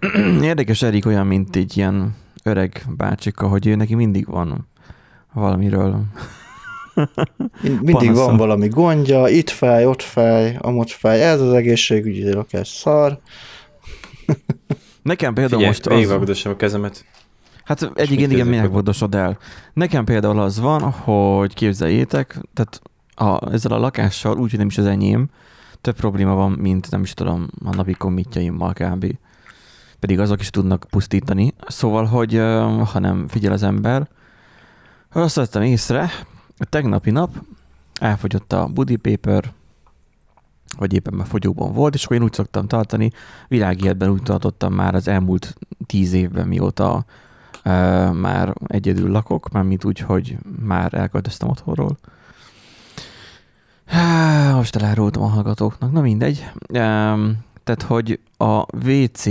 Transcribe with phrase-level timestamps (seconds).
[0.42, 4.68] Érdekes Erik olyan, mint egy ilyen öreg bácsika, hogy ő neki mindig van
[5.32, 6.02] valamiről.
[7.62, 8.24] Mindig Panasza.
[8.24, 13.20] van valami gondja, itt fáj, ott fáj, amott fáj, ez az egészségügyi lakás szar.
[15.02, 16.52] Nekem például Figyelj, most az...
[16.52, 17.04] a kezemet.
[17.64, 19.38] Hát egyik igen, minek vagdosod el.
[19.72, 22.80] Nekem például az van, hogy képzeljétek, tehát
[23.14, 25.28] a, ezzel a lakással úgy, hogy nem is az enyém,
[25.80, 29.18] több probléma van, mint nem is tudom, a napi kommitjaimmal kb.
[30.00, 31.54] Pedig azok is tudnak pusztítani.
[31.66, 32.34] Szóval, hogy
[32.92, 34.08] ha nem figyel az ember,
[35.12, 36.10] azt vettem észre,
[36.58, 37.30] a tegnapi nap
[38.00, 39.52] elfogyott a body paper,
[40.78, 43.10] vagy éppen már fogyóban volt, és akkor én úgy szoktam tartani,
[43.48, 47.04] világéletben úgy tartottam már az elmúlt tíz évben, mióta
[47.64, 50.36] uh, már egyedül lakok, mármint úgy, hogy
[50.66, 51.98] már elköltöztem otthonról.
[54.54, 56.50] Most elárultam a hallgatóknak, na mindegy.
[56.68, 59.26] Um, tehát, hogy a WC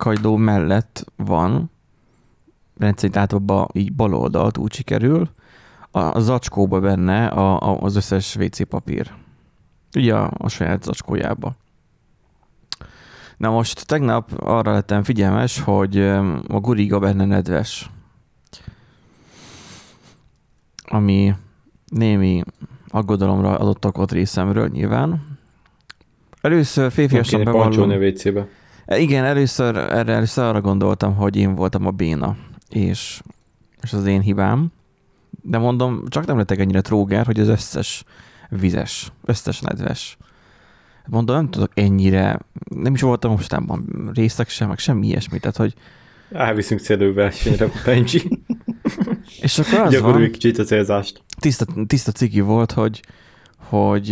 [0.00, 1.70] kagyló mellett van,
[2.78, 5.30] rendszerint általában így bal oldalt úgy sikerül,
[5.90, 9.12] a zacskóba benne a, a, az összes WC papír.
[9.94, 11.56] Ugye a, a saját zacskójába.
[13.36, 15.98] Na most tegnap arra lettem figyelmes, hogy
[16.48, 17.90] a guriga benne nedves.
[20.84, 21.34] Ami
[21.86, 22.42] némi
[22.88, 25.38] aggodalomra adott okot részemről nyilván.
[26.40, 27.90] Először férfiasan bevallom...
[27.90, 28.48] a e,
[28.96, 32.36] Igen, először, erre először arra gondoltam, hogy én voltam a béna,
[32.68, 33.20] és,
[33.82, 34.72] és az én hibám.
[35.42, 38.04] De mondom, csak nem lettek ennyire tróger, hogy az összes
[38.48, 40.16] vizes, összes nedves.
[41.06, 42.40] Mondom, nem tudok ennyire,
[42.74, 45.74] nem is voltam mostában részek sem, meg semmi ilyesmi, tehát hogy...
[46.32, 48.22] Elviszünk célőversenyre, Benji.
[49.40, 51.22] És akkor az Gyakorolj van, kicsit a célzást.
[51.38, 53.00] Tiszta, tiszta ciki volt, hogy,
[53.70, 54.08] hogy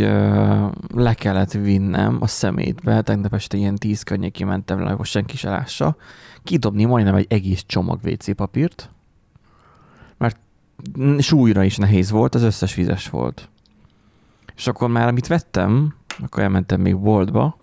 [0.95, 5.51] le kellett vinnem a szemétbe, tegnap este ilyen tíz környékén mentem le, hogy senki se
[5.51, 5.97] lássa,
[6.43, 8.91] kidobni majdnem egy egész csomag WC papírt,
[10.17, 10.39] mert
[11.19, 13.49] súlyra is nehéz volt, az összes vizes volt.
[14.57, 17.57] És akkor már, amit vettem, akkor elmentem még boltba,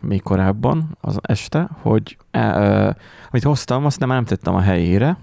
[0.00, 2.96] még korábban, az este, hogy e, e,
[3.30, 5.18] amit hoztam, azt nem, nem tettem a helyére,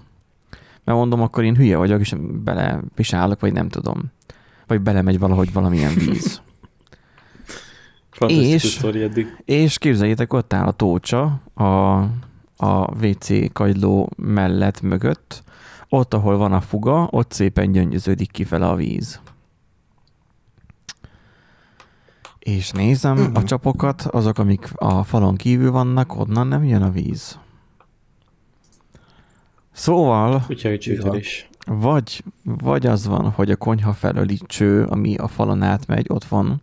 [0.84, 4.14] mert mondom, akkor én hülye vagyok, és bele pisálok, vagy nem tudom.
[4.66, 6.40] Vagy belemegy valahogy valamilyen víz.
[8.26, 8.86] és,
[9.44, 11.96] és képzeljétek, ott áll a tócsa a,
[12.56, 15.42] a WC kagyló mellett mögött,
[15.88, 19.20] ott, ahol van a fuga, ott szépen gyöngyöződik kifele a víz.
[22.38, 23.36] És nézem uh-huh.
[23.36, 27.38] a csapokat, azok, amik a falon kívül vannak, onnan nem jön a víz.
[29.72, 30.44] Szóval...
[31.16, 31.48] is.
[31.66, 36.62] Vagy, vagy az van, hogy a konyha felöli cső, ami a falon átmegy, ott van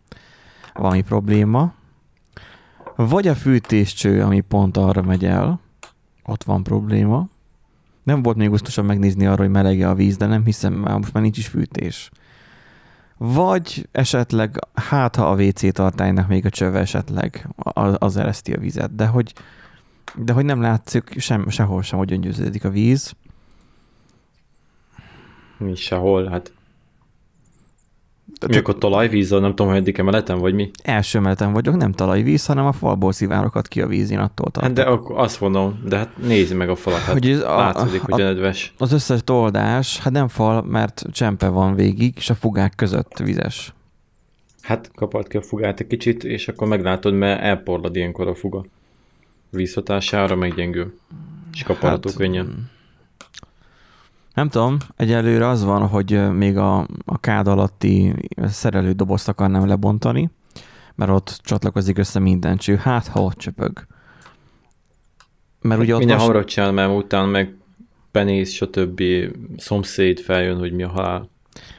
[0.74, 1.74] valami probléma,
[2.96, 5.60] vagy a fűtéscső, ami pont arra megy el,
[6.26, 7.28] ott van probléma.
[8.04, 11.14] Nem volt még gusztusan megnézni arra, hogy melege a víz, de nem hiszem, mert most
[11.14, 12.12] már nincs is fűtés.
[13.18, 18.60] Vagy esetleg, hát ha a WC tartálynak még a csöve esetleg az, az ereszti a
[18.60, 19.34] vizet, de hogy
[20.16, 23.14] de hogy nem látszik sem, sehol sem, hogy öngyőződik a víz.
[25.58, 26.52] Mi sehol, hát
[28.48, 30.72] mi akkor talajvíz, nem tudom, hogy eddig emeleten, vagy mi?
[30.84, 34.64] Első emeleten vagyok, nem talajvíz, hanem a falból szivárokat ki a víz, én attól tartok.
[34.64, 37.56] Hát de akkor azt mondom, de hát nézd meg a falat, hát hogy ez a,
[37.56, 38.74] látszik, hogy a, nedves.
[38.78, 43.74] Az összes toldás, hát nem fal, mert csempe van végig, és a fugák között vizes.
[44.62, 48.66] Hát kapart ki a fugát egy kicsit, és akkor meglátod, mert elporlad ilyenkor a fuga
[49.50, 51.00] vízhatására meggyengül,
[51.54, 52.72] és kaparható hát, könnyen.
[54.34, 58.14] Nem tudom, egyelőre az van, hogy még a, a kád alatti
[58.44, 60.30] szerelő dobozt akarnám lebontani,
[60.96, 63.86] mert ott csatlakozik össze minden cső, hát ha ott csöpög.
[65.62, 66.28] Mert ugye ott Minden most...
[66.28, 67.56] hamarabb csinál, mert utána meg
[68.12, 69.02] penész, stb.
[69.58, 71.28] szomszéd feljön, hogy mi a halál.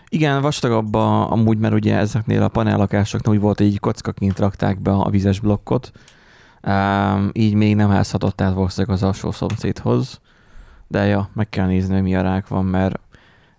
[0.09, 4.81] Igen, vastagabb a, amúgy, mert ugye ezeknél a panellakásoknál úgy volt, hogy így kockaként rakták
[4.81, 5.93] be a vizes blokkot,
[6.67, 10.21] Um, így még nem házhatott át valószínűleg az alsó szomszédhoz,
[10.95, 13.01] de ja, meg kell nézni, hogy mi a rák van, mert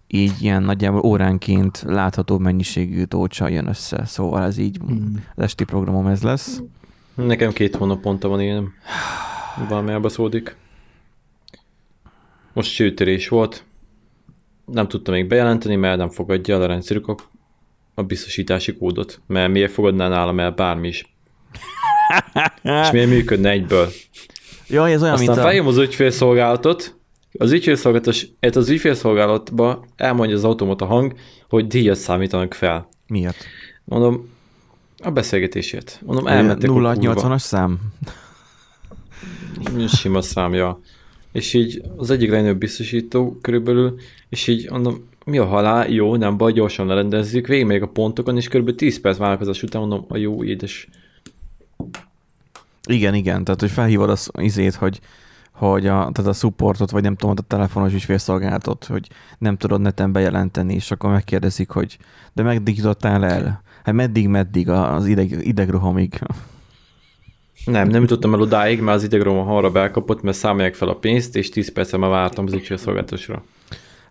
[0.08, 5.16] így ilyen nagyjából óránként látható mennyiségű tócsa jön össze, szóval ez így mm.
[5.36, 6.62] az esti programom ez lesz.
[7.16, 8.74] Nekem két hónaponta van ilyen,
[9.70, 10.56] valami elbaszódik.
[12.54, 13.64] Most csőtörés volt,
[14.66, 17.16] nem tudtam még bejelenteni, mert nem fogadja el a rendszerük a,
[17.94, 21.16] a biztosítási kódot, mert miért fogadná nálam el bármi is
[22.82, 23.90] és miért működne egyből?
[24.68, 25.70] Jó, ez olyan, Aztán mint a...
[25.70, 26.96] az ügyfélszolgálatot,
[27.38, 31.14] az ügyfélszolgálatos, az ügyfélszolgálatba elmondja az automata hang,
[31.50, 32.88] hogy díjat számítanak fel.
[33.08, 33.46] Miért?
[33.84, 34.30] Mondom,
[35.04, 36.02] a beszélgetésért.
[36.06, 37.80] Mondom, elmentek 0 as szám?
[39.88, 40.80] sima számja.
[41.32, 44.00] És így az egyik legnagyobb biztosító körülbelül,
[44.30, 48.38] és így mondom, mi a halál, jó, nem baj, gyorsan lerendezzük, végig még a pontokon,
[48.38, 48.76] és kb.
[48.76, 50.88] 10 perc vállalkozás után mondom, a jó édes.
[52.90, 55.00] Igen, igen, tehát hogy felhívod az izét, hogy,
[55.56, 59.08] hogy a, tehát a supportot, vagy nem tudom, a telefonos ügyfélszolgálatot, hogy
[59.38, 61.98] nem tudod neten bejelenteni, és akkor megkérdezik, hogy
[62.34, 63.62] de meddig jutottál el?
[63.84, 66.20] Hát meddig, meddig az ideg, idegrohamig?
[67.66, 71.36] Nem, nem jutottam el odáig, mert az idegroham arra belkapott, mert számolják fel a pénzt,
[71.36, 73.44] és 10 percen már vártam az ügyfélszolgálatosra.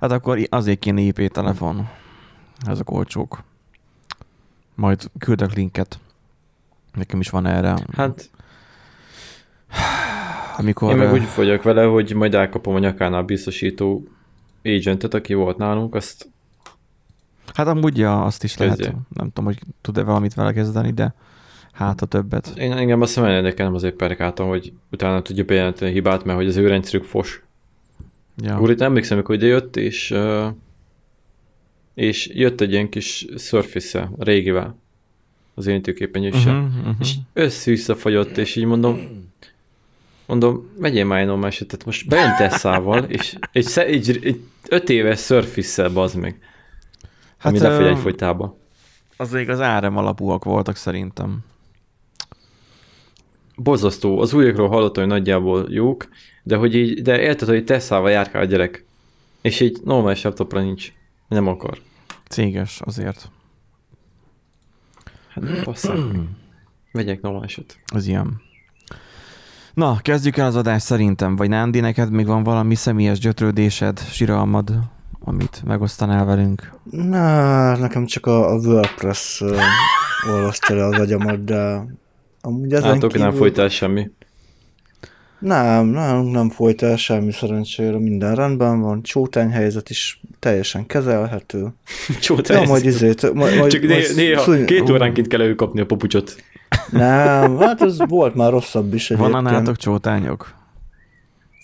[0.01, 1.89] Hát akkor azért kéne IP telefon.
[2.67, 3.43] Ezek olcsók.
[4.75, 5.99] Majd küldök linket.
[6.95, 7.77] Nekem is van erre.
[7.97, 8.31] Hát
[10.57, 10.91] amikor...
[10.91, 14.09] Én meg úgy fogyok vele, hogy majd elkapom a nyakánál biztosító
[14.63, 16.29] agentet, aki volt nálunk, azt...
[17.55, 18.85] Hát amúgy ja, azt is kezdje.
[18.85, 19.01] lehet.
[19.09, 21.15] Nem tudom, hogy tud-e valamit vele kezdeni, de
[21.73, 22.53] hát a többet.
[22.57, 26.47] Én engem azt mondom, nekem azért perkáltam, hogy utána tudja bejelenteni a hibát, mert hogy
[26.47, 27.43] az ő rendszerük fos.
[28.37, 28.61] Ja.
[28.61, 30.15] Úr, itt emlékszem, amikor ide jött, és,
[31.95, 34.79] és jött egy ilyen kis surface régivel
[35.55, 36.95] az érintőképenyőssel, uh-huh, uh-huh.
[37.01, 38.99] és össze-visszafagyott, és így mondom,
[40.27, 41.27] mondom, megyél már egy
[41.67, 46.39] tehát most bejön Tesszával, és egy, egy, egy öt éves surface bazd meg,
[47.39, 48.59] hát, ami lefogy egy folytába.
[49.31, 51.39] még az árem alapúak voltak szerintem.
[53.57, 54.21] Bozasztó.
[54.21, 56.09] Az újakról hallottam, hogy nagyjából jók,
[56.43, 58.85] de hogy így, de érted, hogy Tesszával járkál a gyerek,
[59.41, 60.93] és így normális laptopra nincs.
[61.29, 61.79] Nem akar.
[62.29, 63.31] Céges azért.
[65.29, 65.99] Hát basszak.
[66.93, 67.79] Vegyek normálisat.
[67.93, 68.43] Az ilyen.
[69.75, 71.37] Na, kezdjük el az adást szerintem.
[71.37, 74.71] Vagy Nándi, neked még van valami személyes gyötrődésed, siralmad,
[75.25, 76.73] amit megosztanál velünk?
[76.91, 79.59] Na, nekem csak a, a WordPress uh,
[80.33, 81.85] olvasztja le az agyamat, de
[82.41, 83.21] amúgy ezen hát, kívül...
[83.21, 84.11] nem folytál semmi.
[85.39, 91.67] Nem, nem, nem folyt el semmi szerencsére, minden rendben van, csótány helyzet is teljesen kezelhető.
[92.21, 94.65] csótány ja, majd izét, majd, majd, Csak majd néha szúny...
[94.65, 96.37] két óránként kell előkapni a papucsot.
[96.91, 99.33] Nem, hát ez volt már rosszabb is egyébként.
[99.33, 100.55] Van a nátok csótányok?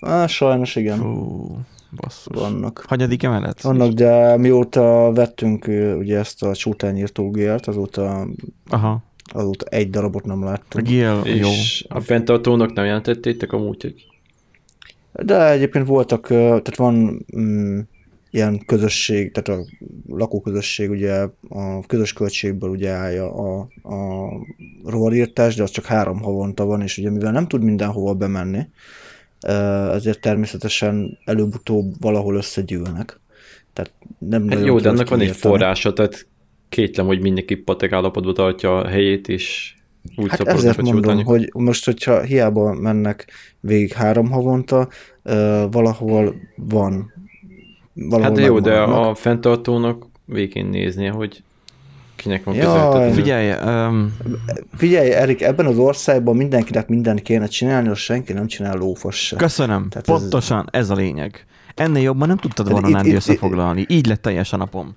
[0.00, 0.98] Á, sajnos igen.
[0.98, 1.58] Fú,
[1.96, 2.36] basszus.
[2.40, 2.84] Vannak.
[2.88, 3.62] Hanyadik emelet?
[3.62, 5.66] Vannak, de mióta vettünk
[5.98, 8.26] ugye ezt a csótányírtógért, azóta
[8.70, 9.02] Aha
[9.32, 10.86] azóta egy darabot nem láttunk.
[10.86, 11.96] Gél, és jó.
[11.96, 14.06] a fenntartónak nem jelentettétek amúgy, hogy...
[15.12, 17.78] De egyébként voltak, tehát van mm,
[18.30, 19.66] ilyen közösség, tehát a
[20.08, 24.28] lakóközösség ugye a közös költségből ugye állja a, a
[24.84, 28.66] rovarírtás, de az csak három havonta van, és ugye mivel nem tud mindenhova bemenni,
[29.92, 33.20] ezért természetesen előbb-utóbb valahol összegyűlnek.
[33.72, 36.26] Tehát nem hát jó, de annak van egy forrása, tehát
[36.68, 39.74] kétlem, hogy mindenki patek állapotban tartja a helyét, és
[40.16, 41.22] úgy hát ezért mondom, csútani.
[41.22, 43.26] hogy most, hogyha hiába mennek
[43.60, 44.88] végig három havonta,
[45.70, 47.12] valahol van.
[48.08, 51.42] Valahol hát de jó, de a fenntartónak végén néznie, hogy
[52.16, 53.52] kinek van ja, Figyelj,
[53.86, 54.16] um...
[54.76, 59.36] figyelj, Erik, ebben az országban mindenkinek mindent kéne csinálni, az senki nem csinál lófos se.
[59.36, 60.80] Köszönöm, Tehát pontosan ez...
[60.80, 61.46] ez a lényeg.
[61.74, 63.84] Ennél jobban nem tudtad volna Nándi összefoglalni.
[63.88, 64.96] Így lett teljes a napom.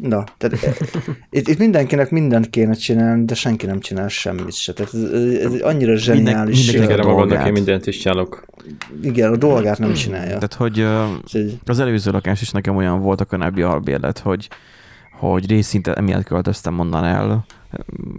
[0.00, 0.76] Na, tehát eh,
[1.30, 4.72] itt, itt mindenkinek mindent kéne csinálni, de senki nem csinál semmit se.
[4.72, 5.02] Tehát ez,
[5.52, 6.66] ez annyira zseniális.
[6.66, 8.44] Minden, mindenki magadnak, én mindent is csinálok.
[9.02, 10.38] Igen, a dolgát nem csinálja.
[10.38, 10.86] Tehát, hogy
[11.64, 14.48] az előző lakás is nekem olyan volt a kanálbi albérlet, hogy,
[15.18, 17.44] hogy részinte emiatt költöztem onnan el,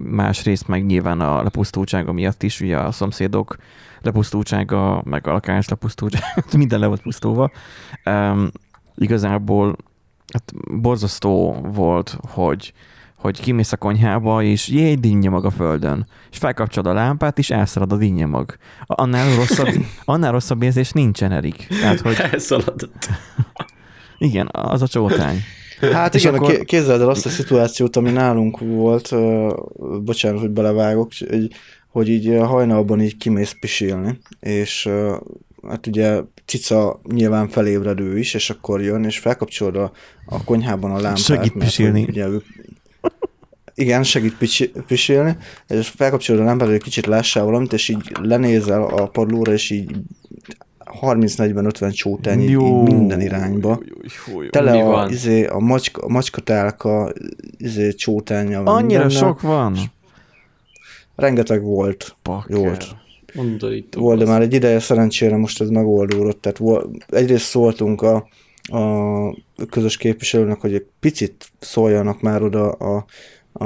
[0.04, 3.56] másrészt meg nyilván a lepusztultsága miatt is, ugye a szomszédok
[4.02, 7.52] lepusztultsága, meg a lakás lepusztultsága, minden le volt pusztulva.
[8.06, 8.52] Um,
[8.96, 9.76] igazából
[10.34, 12.74] hát borzasztó volt, hogy,
[13.16, 16.08] hogy kimész a konyhába, és jé, dinnyomag a földön.
[16.32, 18.56] És felkapcsolod a lámpát, és elszalad a dinnyomag.
[18.86, 19.68] Annál rosszabb,
[20.06, 21.68] annál rosszabb érzés nincsen, Erik.
[21.68, 22.16] Tehát, hogy...
[22.32, 23.10] Elszaladott.
[24.18, 25.38] Igen, az a csótány.
[25.92, 26.58] Hát és igen, akkor...
[26.58, 29.54] képzeld el azt a szituációt, ami nálunk volt, uh,
[30.04, 31.52] bocsánat, hogy belevágok, hogy,
[31.88, 35.16] hogy így hajnalban így kimész pisilni, és uh,
[35.70, 39.92] hát ugye cica nyilván felébredő is, és akkor jön, és felkapcsolod a,
[40.26, 41.18] a konyhában a lámpát.
[41.18, 42.06] Segít pisilni.
[42.10, 42.46] Ugye ők,
[43.76, 44.38] igen, segít
[44.88, 45.38] pisilni,
[45.68, 49.70] és felkapcsolod a lámpát, hogy egy kicsit lássál valamit, és így lenézel a padlóra, és
[49.70, 49.96] így
[51.02, 53.80] 30-40-50 csótány így, minden irányba.
[54.28, 55.10] Jó, jó, Tele a, van?
[55.10, 57.14] izé, a, macska, a macskatálka
[57.58, 58.64] izé, csótánya.
[58.64, 59.10] Annyira mindenne.
[59.10, 59.78] sok van?
[61.16, 62.16] Rengeteg volt.
[62.24, 62.50] Volt.
[62.50, 62.64] Undorító.
[62.64, 62.96] Volt,
[64.18, 66.42] de már egy ideje szerencsére most ez megoldódott.
[66.42, 68.28] Tehát volt, egyrészt szóltunk a,
[68.64, 73.06] a közös képviselőnek, hogy egy picit szóljanak már oda a,
[73.54, 73.66] a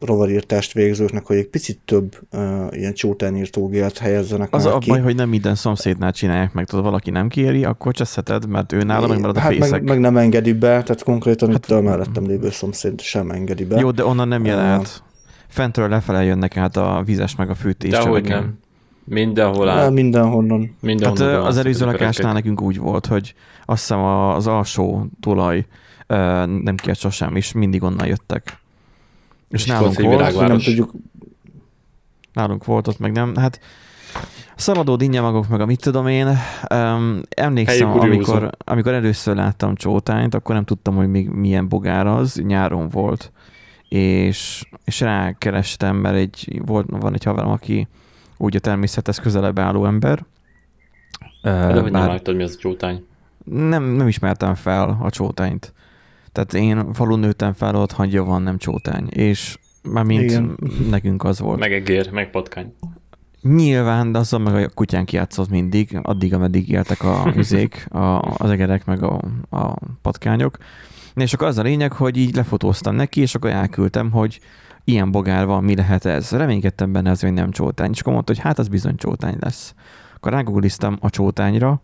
[0.00, 4.90] rovarírtást végzőknek, hogy egy picit több uh, ilyen csótányírtógélt helyezzenek Az már a ki.
[4.90, 8.82] baj, hogy nem minden szomszédnál csinálják meg, tudod, valaki nem kéri, akkor cseszheted, mert ő
[8.82, 9.70] nála megmarad a hát fészek.
[9.70, 13.64] meg, meg, nem engedi be, tehát konkrétan hát, itt a mellettem lévő szomszéd sem engedi
[13.64, 13.80] be.
[13.80, 14.64] Jó, de onnan nem jön Ah.
[14.64, 15.02] át.
[15.48, 17.90] Fentről lefele jönnek át a vizes meg a fűtés.
[17.90, 18.58] De csak hogy nekem- nem.
[19.04, 19.90] Mindenhol áll.
[19.90, 20.60] mindenhonnan.
[20.60, 25.06] Hát Mindenhol ö, az előző lakásnál nekünk úgy volt, hogy azt hiszem a- az alsó
[25.20, 25.66] tulaj
[26.46, 28.58] nem kért sosem, és mindig onnan jöttek.
[29.50, 30.92] És, És nálunk volt Nem tudjuk,
[32.32, 33.36] nálunk volt ott, meg nem.
[33.36, 33.60] Hát
[34.56, 36.26] szabadó dinnyamagok, meg a mit tudom én.
[36.74, 42.34] Um, emlékszem, amikor, amikor először láttam csótányt, akkor nem tudtam, hogy még milyen bogár az,
[42.34, 43.32] nyáron volt.
[43.88, 47.88] És, és rákerestem, mert egy, volt, van egy haverom, aki
[48.40, 50.24] úgy a természethez közelebb álló ember.
[51.42, 53.04] De hogy nem láttad, mi az a csótány?
[53.44, 55.72] nem, nem ismertem fel a csótányt.
[56.32, 59.08] Tehát én falun nőttem fel, ott hangja van, nem csótány.
[59.08, 60.58] És már mint Igen.
[60.90, 61.58] nekünk az volt.
[61.58, 62.74] Meg egér, meg patkány.
[63.42, 68.50] Nyilván, de azzal meg a kutyán kijátszott mindig, addig, ameddig éltek a üzék, a, az
[68.50, 69.20] egerek, meg a,
[69.50, 70.56] a patkányok.
[71.14, 74.40] És akkor az a lényeg, hogy így lefotóztam neki, és akkor elküldtem, hogy
[74.90, 76.30] ilyen bogár van, mi lehet ez.
[76.30, 77.90] Reménykedtem benne, ez hogy nem csótány.
[77.92, 79.74] És akkor mondta, hogy hát az bizony csótány lesz.
[80.14, 81.82] Akkor rágoogliztam a csótányra,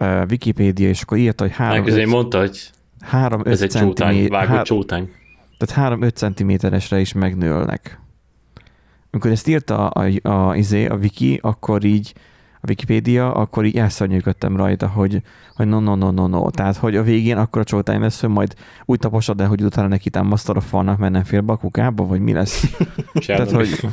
[0.00, 2.70] uh, Wikipédia, és akkor írta, hogy három, Meg azért mondta, hogy
[3.12, 5.10] 3-5 ez egy csótány, vágott csótány.
[5.58, 8.00] tehát 3-5 centiméteresre is megnőlnek.
[9.10, 12.14] Amikor ezt írta a, a, a, izé, a wiki, akkor így
[12.62, 15.22] a Wikipédia, akkor így elszörnyűködtem rajta, hogy,
[15.54, 16.50] hogy no, no, no, no, no.
[16.50, 18.54] Tehát, hogy a végén akkor a csótány lesz, hogy majd
[18.84, 22.06] úgy taposod el, hogy utána neki támasztod a falnak, mert nem fér be a kukába,
[22.06, 22.76] vagy mi lesz.
[23.26, 23.90] Tehát, hogy-.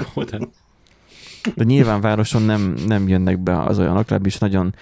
[1.55, 4.75] De nyilván városon nem, nem jönnek be az olyanok, legalábbis nagyon,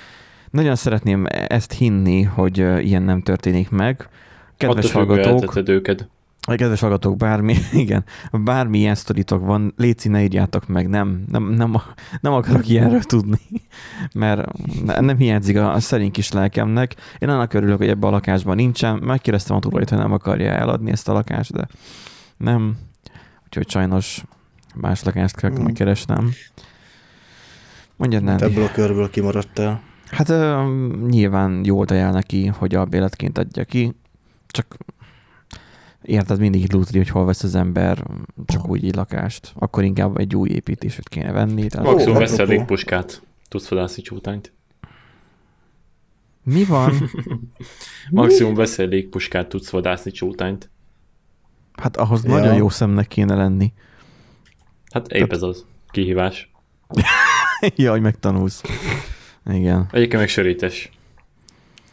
[0.51, 4.09] nagyon szeretném ezt hinni, hogy ilyen nem történik meg.
[4.57, 6.09] Kedves hallgatók, őket.
[6.55, 11.75] Kedves hallgatók, bármi, igen, bármi ilyen sztoritok van, léci, ne írjátok meg, nem, nem, nem,
[12.21, 13.39] nem akarok ilyenről tudni,
[14.13, 14.51] mert
[14.99, 16.95] nem hiányzik a, a szerint kis lelkemnek.
[17.19, 18.95] Én annak örülök, hogy ebben a lakásban nincsen.
[18.97, 21.67] Megkérdeztem a tulajt, hogy nem akarja eladni ezt a lakást, de
[22.37, 22.77] nem.
[23.45, 24.23] Úgyhogy sajnos
[24.75, 25.63] más lakást kell Mm.
[25.63, 26.31] megkeresnem.
[27.95, 28.37] Mondjad, nem.
[28.39, 29.81] ebből a körből kimaradtál.
[30.09, 30.63] Hát ö,
[31.07, 33.95] nyilván jól ajánl neki, hogy a béletként adja ki,
[34.47, 34.77] csak
[36.01, 38.03] érted, mindig lútri, hogy hol vesz az ember
[38.45, 39.51] csak úgy egy lakást.
[39.55, 41.67] Akkor inkább egy új építését kéne venni.
[41.67, 41.87] Tehát...
[41.87, 43.21] Maximum Ó, veszel légpuskát.
[43.49, 44.53] Tudsz vadászni csótányt.
[46.43, 47.09] Mi van?
[48.09, 50.69] Maximum veszel légpuskát, tudsz vadászni csótányt.
[51.73, 52.29] Hát ahhoz Ja.
[52.29, 53.73] nagyon jó szemnek kéne lenni.
[54.91, 56.51] Hát épp ez az kihívás.
[57.75, 58.61] ja, hogy megtanulsz.
[59.45, 59.87] Igen.
[59.91, 60.91] Egyébként meg sörétes.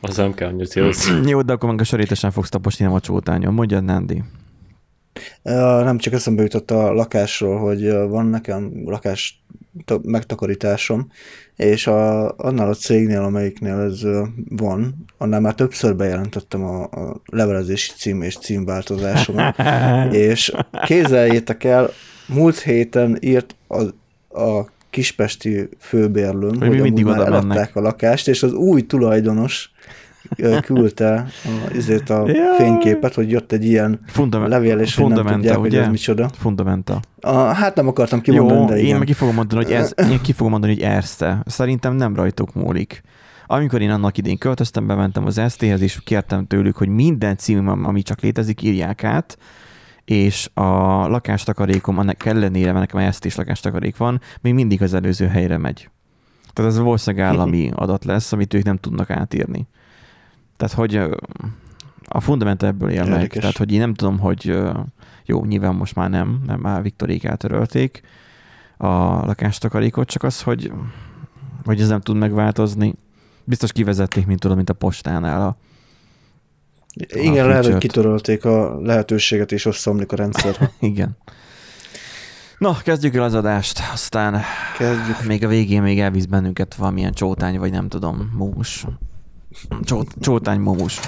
[0.08, 1.28] Azzal nem kell annyira célozni.
[1.30, 3.54] Jó, de akkor meg a sörétesen fogsz taposni, nem a csótányon.
[3.54, 4.23] Mondjad, Nandi.
[5.42, 9.44] Nem csak eszembe jutott a lakásról, hogy van nekem lakás
[9.84, 11.11] ta- megtakarításom,
[11.56, 14.00] és a, annál a cégnél, amelyiknél ez
[14.49, 19.56] van, annál már többször bejelentettem a, a levelezési cím és címváltozásomat,
[20.28, 20.52] és
[20.84, 21.90] kézzeljétek el,
[22.26, 23.82] múlt héten írt a,
[24.40, 27.44] a kispesti főbérlőm, Hogy hogy, mi hogy mindig már oda mennek.
[27.44, 29.70] eladták a lakást, és az új tulajdonos
[30.62, 32.56] küldte a, izét a Jaj.
[32.56, 35.82] fényképet, hogy jött egy ilyen Fundament, levél, és hogy nem fundamenta, tudják, hogy ugye?
[35.82, 36.28] ez micsoda.
[36.38, 37.00] Fundamenta.
[37.20, 38.98] A, hát nem akartam kimondani, Jó, de én igen.
[38.98, 41.42] meg ki fogom mondani, hogy ez, én ki fogom mondani, hogy Erste.
[41.46, 43.02] Szerintem nem rajtuk múlik.
[43.46, 48.02] Amikor én annak idén költöztem, bementem az Erste-hez, és kértem tőlük, hogy minden cím, ami
[48.02, 49.38] csak létezik, írják át,
[50.04, 50.62] és a
[51.08, 55.90] lakástakarékom, annak ellenére, mert nekem ezt is lakástakarék van, még mindig az előző helyre megy.
[56.52, 59.66] Tehát ez valószínűleg állami adat lesz, amit ők nem tudnak átírni.
[60.56, 60.96] Tehát, hogy
[62.08, 63.30] a fundamenta ebből él meg.
[63.32, 64.58] Tehát, hogy én nem tudom, hogy
[65.25, 68.02] jó, nyilván most már nem, mert már Viktorék eltörölték
[68.76, 68.94] a
[69.26, 70.73] lakástakarékot, csak az, hogy,
[71.64, 72.94] hogy ez nem tud megváltozni.
[73.44, 75.56] Biztos kivezették, mint tudom, mint a postánál a
[77.08, 80.70] Igen, lehet, hogy kitörölték a lehetőséget, és összeomlik a rendszer.
[80.80, 81.16] Igen.
[82.58, 84.42] Na, kezdjük el az adást, aztán
[84.78, 85.24] Kezdjük.
[85.26, 88.86] még a végén még elvisz bennünket valamilyen csótány, vagy nem tudom, mómus.
[89.82, 91.00] Csó, csótány mómus.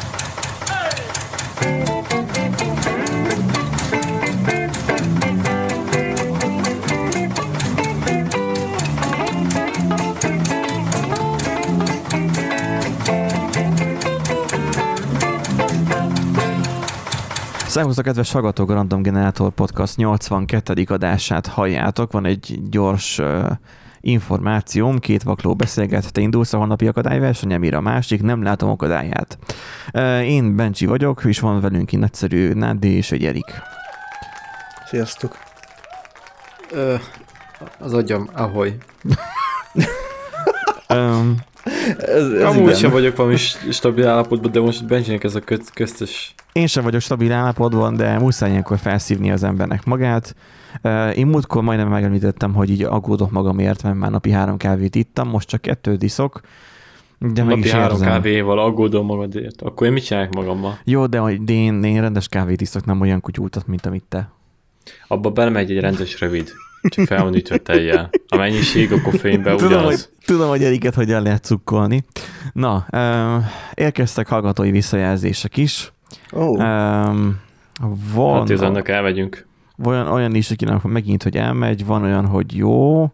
[17.76, 20.85] Szervusztok, kedves hallgatók, a Random Generator Podcast 82.
[20.88, 22.12] adását halljátok.
[22.12, 23.50] Van egy gyors uh,
[24.00, 29.38] információm, két vakló beszélget, te indulsz a holnapi akadályversenyen, mire a másik, nem látom akadályát.
[29.95, 33.62] Uh, én Bencsi vagyok, és van velünk egy nagyszerű Nádi és egy Erik.
[34.87, 35.37] Sziasztok.
[36.71, 36.95] Ö,
[37.78, 38.76] az agyam, ahogy.
[40.95, 41.35] Um,
[41.99, 42.75] Ez, ez Amúgy igen.
[42.75, 43.37] sem vagyok valami
[43.71, 46.35] stabil állapotban, de most Benjinek ez a köz- köztes...
[46.57, 50.35] én sem vagyok stabil állapotban, de muszáj ilyenkor felszívni az embernek magát.
[51.15, 55.49] Én múltkor majdnem megemlítettem, hogy így aggódok magamért, mert már napi három kávét ittam, most
[55.49, 56.41] csak kettőt iszok.
[57.19, 58.09] De meg napi három érzem.
[58.09, 59.63] kávéval aggódom magadért.
[59.63, 60.79] Akkor én mit csinálok magammal?
[60.85, 64.31] Jó, de, hogy- de én, én rendes kávét iszok, nem olyan kutyultat, mint amit te.
[65.09, 66.51] Abba belemegy egy rendes rövid.
[66.89, 68.11] Csak fel van ütve tejjel.
[68.29, 70.11] A mennyiség a koffeinben Tudom, hogy, ugyanaz.
[70.27, 72.05] tudom, hogy Eriket hogyan lehet cukkolni.
[72.53, 75.93] Na, um, érkeztek hallgatói visszajelzések is.
[76.31, 77.41] Oh, Um,
[78.15, 79.47] van, Hát annak elmegyünk.
[79.77, 83.11] van olyan is, akinek megint, hogy elmegy, van olyan, hogy jó, uh,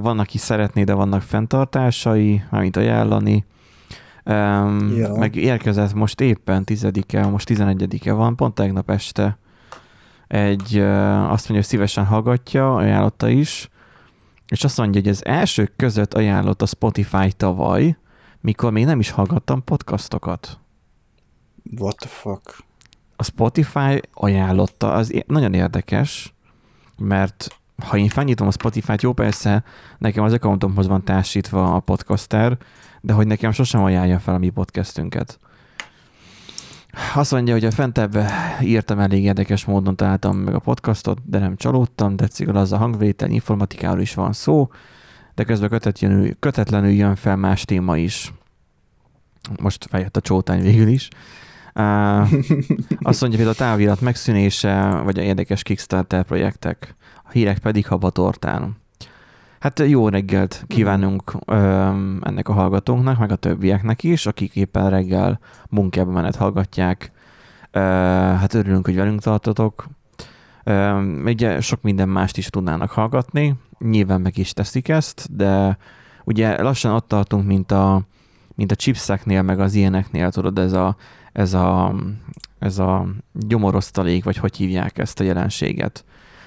[0.00, 3.44] van, aki szeretné, de vannak fenntartásai, mármint ajánlani.
[4.24, 5.14] Um, Ja.
[5.14, 9.38] Meg érkezett most éppen 10-e, most 11-e van, pont tegnap este
[10.26, 13.68] egy, uh, azt mondja, hogy szívesen hallgatja, ajánlotta is,
[14.48, 17.96] és azt mondja, hogy az elsők között ajánlott a Spotify tavaly,
[18.40, 20.58] mikor még nem is hallgattam podcastokat.
[21.78, 22.56] What the fuck.
[23.16, 26.34] A Spotify ajánlotta, az nagyon érdekes,
[26.98, 27.48] mert
[27.84, 29.64] ha én felnyitom a Spotify-t, jó persze,
[29.98, 32.58] nekem az accountomhoz van társítva a podcaster,
[33.00, 35.38] de hogy nekem sosem ajánlja fel a mi podcastünket.
[37.14, 38.16] Azt mondja, hogy a fentebb
[38.62, 43.30] írtam elég érdekes módon találtam meg a podcastot, de nem csalódtam, tetszik az a hangvétel,
[43.30, 44.68] informatikáról is van szó,
[45.34, 48.32] de közben kötetlenül, kötetlenül jön fel más téma is.
[49.60, 51.08] Most feljött a csótány végül is.
[53.02, 56.96] Azt mondja, hogy a távirat megszűnése, vagy a érdekes Kickstarter projektek.
[57.24, 58.76] A hírek pedig habatortán.
[59.58, 65.40] Hát jó reggelt kívánunk öm, ennek a hallgatónknak, meg a többieknek is, akik éppen reggel
[65.68, 67.12] munkába menet hallgatják.
[67.70, 67.78] Ö,
[68.38, 69.88] hát örülünk, hogy velünk tartotok.
[70.64, 75.78] Öm, Ugye sok minden mást is tudnának hallgatni, nyilván meg is teszik ezt, de
[76.24, 78.02] ugye lassan ott tartunk, mint a,
[78.54, 80.96] mint a chipseknél, meg az ilyeneknél, tudod, ez a,
[81.32, 81.94] ez a,
[82.58, 86.04] ez a gyomorosztalék, vagy hogy hívják ezt a jelenséget.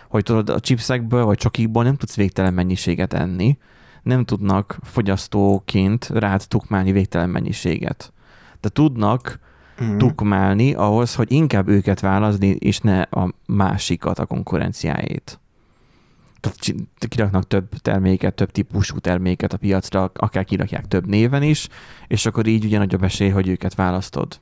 [0.08, 3.58] Hogy tudod, a chipsekből vagy csokikból nem tudsz végtelen mennyiséget enni,
[4.04, 8.14] nem tudnak fogyasztóként rád tukmálni végtelen mennyiséget.
[8.62, 9.40] De tudnak
[9.84, 9.98] Mm.
[9.98, 15.40] tukmálni ahhoz, hogy inkább őket választni, és ne a másikat, a konkurenciájét.
[16.40, 21.68] Tehát kiraknak több terméket, több típusú terméket a piacra, akár kirakják több néven is,
[22.08, 24.40] és akkor így ugye nagyobb esély, hogy őket választod.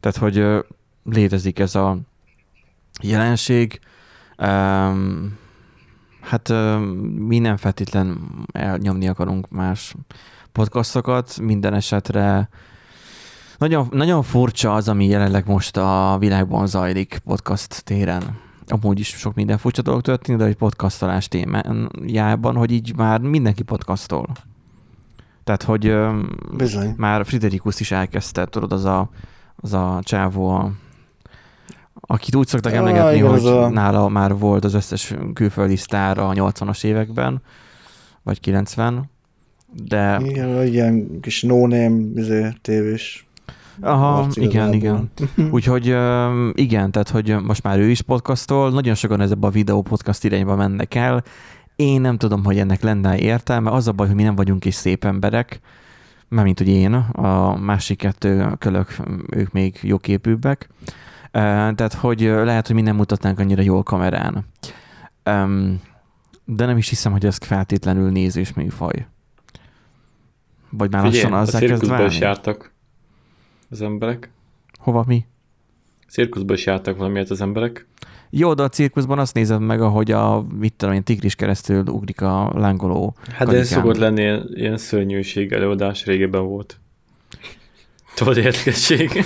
[0.00, 0.64] Tehát, hogy
[1.04, 1.98] létezik ez a
[3.02, 3.80] jelenség.
[4.38, 5.38] Um,
[6.20, 6.78] hát ö,
[7.18, 8.18] mi nem feltétlen
[8.52, 9.94] elnyomni akarunk más
[10.52, 12.48] podcastokat, minden esetre
[13.58, 18.44] nagyon, nagyon furcsa az, ami jelenleg most a világban zajlik podcast téren.
[18.68, 23.62] Amúgy is sok minden furcsa dolog történik, de egy podcastolás témájában, hogy így már mindenki
[23.62, 24.26] podcastol.
[25.44, 25.94] Tehát, hogy
[26.56, 26.94] Bizony.
[26.96, 29.10] már Friderikus is elkezdte, tudod, az a,
[29.56, 30.72] az a csávó, a,
[32.00, 36.84] akit úgy szoktak emlegetni, hogy a- nála már volt az összes külföldi sztár a 80-as
[36.84, 37.42] években,
[38.22, 39.10] vagy 90,
[39.72, 43.25] de Igen, ilyen kis no-name izé, tévés.
[43.80, 45.10] Aha, igen, igen.
[45.50, 45.86] Úgyhogy
[46.52, 50.56] igen, tehát hogy most már ő is podcastol, nagyon sokan ez a videó podcast irányba
[50.56, 51.22] mennek el.
[51.76, 53.70] Én nem tudom, hogy ennek lenne értelme.
[53.70, 55.60] Az a baj, hogy mi nem vagyunk is szép emberek,
[56.28, 58.96] mármint hogy én, a másik kettő kölök,
[59.30, 60.68] ők még jóképűbbek.
[61.30, 64.44] Tehát, hogy lehet, hogy mi nem mutatnánk annyira jól kamerán.
[66.44, 69.06] De nem is hiszem, hogy ez feltétlenül nézős műfaj.
[70.70, 72.16] Vagy már Figyelj, lassan a azzal kezd válni?
[72.20, 72.74] jártak
[73.70, 74.30] az emberek.
[74.78, 75.24] Hova mi?
[76.08, 77.86] Cirkuszban is jártak valamiért az emberek.
[78.30, 82.20] Jó, de a cirkuszban azt nézem meg, ahogy a, mit tudom én, tigris keresztül ugrik
[82.20, 83.78] a lángoló Hát de ez karikán.
[83.78, 86.80] szokott lenni ilyen, ilyen szörnyűség előadás, régebben volt.
[88.14, 89.10] Tudod, érdekesség.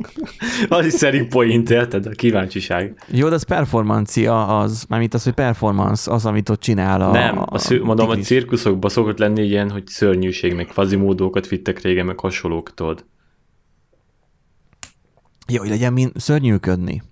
[0.68, 2.06] az is szerint point, érted?
[2.06, 3.04] A kíváncsiság.
[3.10, 7.42] Jó, de az performancia az, mármint az, hogy performance az, amit ott csinál a nem,
[7.46, 12.20] a sző, mondom, a cirkuszokban szokott lenni ilyen, hogy szörnyűség, meg fazimódókat vittek régen, meg
[12.20, 13.04] hasonlók, tudod.
[15.48, 17.02] Jó, hogy legyen mint szörnyűködni.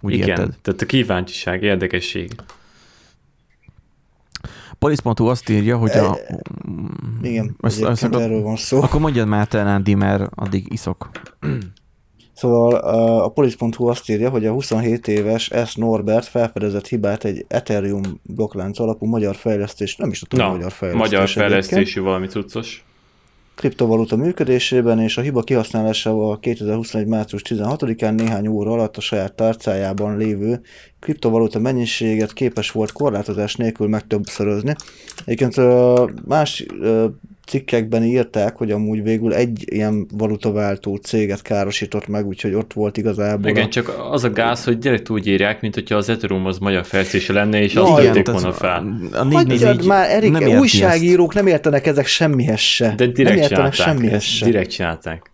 [0.00, 0.56] Úgy Igen, érted?
[0.62, 2.30] tehát a kíváncsiság, érdekesség.
[4.78, 6.16] Police.hu azt írja, hogy a...
[7.22, 8.82] Igen, Ezt- egyébként ezt akkor- erről van szó.
[8.82, 11.10] Akkor mondjad már te, Nándi, mert addig iszok.
[12.38, 15.74] Szóval a- police.hu azt írja, hogy a 27 éves S.
[15.74, 21.10] Norbert felfedezett hibát egy Ethereum blokklánc alapú magyar fejlesztés, nem is tudom, Na, magyar fejlesztés.
[21.10, 22.82] magyar fejlesztésű valami cuccos.
[23.54, 27.06] kriptovaluta működésében, és a hiba kihasználásával 2021.
[27.06, 30.60] március 16-án néhány óra alatt a saját tárcájában lévő
[31.00, 34.74] kriptovaluta mennyiséget képes volt korlátozás nélkül megtöbbszörözni.
[35.24, 35.56] Egyébként
[36.26, 36.66] más
[37.48, 43.50] cikkekben írták, hogy amúgy végül egy ilyen valutaváltó céget károsított meg, úgyhogy ott volt igazából.
[43.50, 43.68] Igen, a...
[43.68, 47.32] csak az a gáz, hogy direkt úgy írják, mint hogyha az Ethereum az magyar felszése
[47.32, 48.98] lenne, és azt írték volna fel.
[49.12, 51.44] A, a négy, négy, négy, már Erik, nem újságírók ezt.
[51.44, 52.94] nem értenek ezek semmihez se.
[52.96, 54.44] De direkt nem értenek semmihez se.
[54.44, 55.30] Direkt csinálták.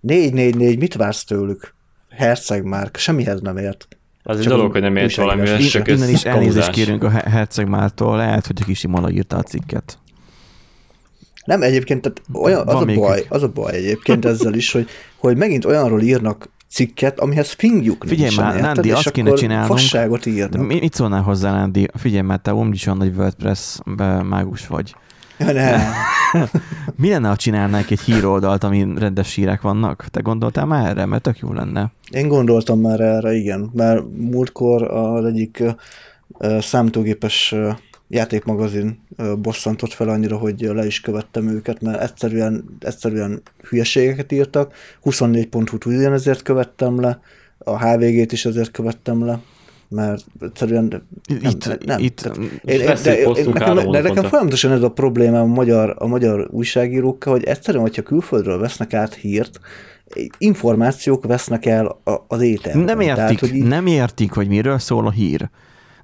[0.00, 1.74] 444, mit vársz tőlük?
[2.10, 3.88] Herceg már, semmihez nem ért.
[4.22, 7.68] Az egy dolog, hogy nem ért valami, ez csak Innen is elnézést kérünk a Herceg
[7.68, 9.98] Mártól, lehet, hogy a kis Imola írta a cikket.
[11.48, 15.36] Nem, egyébként tehát olyan, az, a baj, az a baj egyébként ezzel is, hogy, hogy
[15.36, 18.74] megint olyanról írnak cikket, amihez fingjuk Figyelj már, érted?
[18.74, 19.78] Nándi, azt kéne csinálnunk.
[19.78, 20.66] Fasságot írnak.
[20.66, 21.88] Mi, mit szólnál hozzá, Nándi?
[21.94, 23.78] Figyelj már, te is olyan nagy WordPress
[24.28, 24.94] mágus vagy.
[25.38, 25.76] Ja, ne.
[27.00, 30.04] Mi lenne, ha csinálnánk egy híroldalt, ami rendes hírek vannak?
[30.10, 31.06] Te gondoltál már erre?
[31.06, 31.92] Mert tök jó lenne.
[32.10, 33.70] Én gondoltam már erre, igen.
[33.74, 35.62] Mert múltkor az egyik
[36.60, 37.54] számítógépes
[38.08, 39.00] játékmagazin
[39.38, 44.74] bosszantott fel annyira, hogy le is követtem őket, mert egyszerűen, egyszerűen hülyeségeket írtak.
[45.04, 47.20] 24.hu-t ugyanezért követtem le,
[47.58, 49.40] a HVG-t is ezért követtem le,
[49.88, 54.72] mert egyszerűen nem, itt, nem, itt, tehát, én, én, de, én, nekem, de nekem folyamatosan
[54.72, 59.60] ez a probléma a magyar, a magyar újságírókkal, hogy egyszerűen, hogyha külföldről vesznek át hírt,
[60.38, 62.84] információk vesznek el az ételben.
[62.84, 63.64] Nem értik, Tehát, hogy így...
[63.64, 65.50] nem értik, hogy miről szól a hír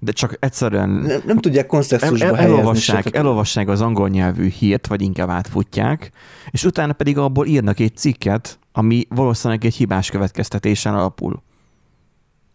[0.04, 0.88] de csak egyszerűen...
[0.88, 6.10] Nem, nem tudják kontextusba el, elolvassák, elolvassák az angol nyelvű hírt, vagy inkább átfutják,
[6.50, 11.42] és utána pedig abból írnak egy cikket, ami valószínűleg egy hibás következtetésen alapul.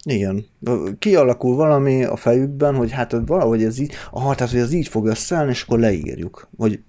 [0.03, 0.45] Igen.
[0.99, 5.05] Kialakul valami a fejükben, hogy hát valahogy ez így, aha, tehát hogy ez így fog
[5.05, 6.47] összeállni, és akkor leírjuk.
[6.57, 6.79] Vagy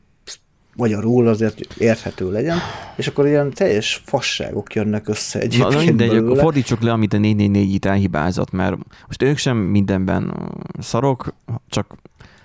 [0.77, 2.59] magyarul azért érthető legyen,
[2.97, 7.19] és akkor ilyen teljes fasságok jönnek össze egyébként Na, mindegy, akkor fordítsuk le, amit a
[7.19, 10.35] 444 itt elhibázott, mert most ők sem mindenben
[10.79, 11.35] szarok,
[11.69, 11.95] csak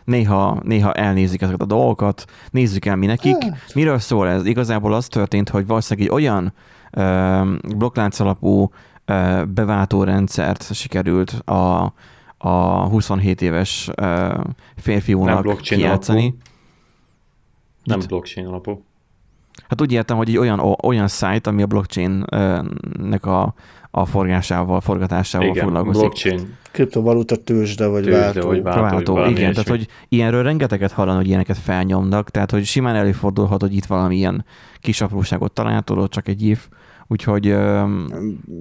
[0.04, 3.44] néha, néha elnézik ezeket a dolgokat, nézzük el mi nekik.
[3.44, 3.74] Hát.
[3.74, 4.46] Miről szól ez?
[4.46, 6.54] Igazából az történt, hogy valószínűleg egy olyan
[6.92, 11.94] uh, blokklánc alapú uh, beváltó rendszert sikerült a,
[12.38, 14.44] a 27 éves uh,
[14.78, 16.22] férfiúnak kijátszani.
[16.22, 16.38] Alapú
[17.86, 18.08] nem Mit?
[18.08, 18.84] blockchain alapú.
[19.67, 23.54] Hát úgy értem, hogy egy olyan, olyan site, ami a blockchain-nek a,
[23.91, 26.02] a forgásával, forgatásával igen, foglalkozik.
[26.02, 26.58] blockchain.
[26.71, 28.48] Kriptovaluta tőzsde vagy tőzsde, váltó.
[28.48, 32.65] Vagy váltó, váltó vagy igen, tehát hogy ilyenről rengeteget hallani, hogy ilyeneket felnyomnak, tehát hogy
[32.65, 34.45] simán előfordulhat, hogy itt valami ilyen
[34.80, 36.67] kis apróságot találhatod, csak egy if,
[37.08, 37.46] Úgyhogy...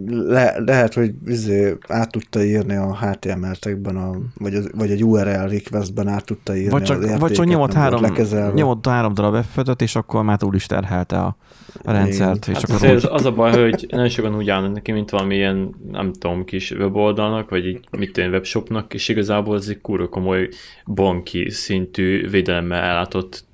[0.06, 5.48] Le, lehet, hogy izé át tudta írni a HTML-tekben, a, vagy, az, vagy egy URL
[5.48, 8.04] requestben át tudta írni vagy csak, az vagy csak nyomott három,
[8.54, 11.36] nyomott három darab f és akkor már túl is terhelte a,
[11.82, 12.48] a rendszert.
[12.48, 13.06] És hát akkor úgy...
[13.10, 16.70] az a baj, hogy nagyon sokan úgy állnak neki, mint valami ilyen, nem tudom, kis
[16.70, 20.48] weboldalnak, vagy egy mit tudom, webshopnak, és igazából ez egy kurva komoly
[20.86, 23.44] banki szintű védelemmel ellátott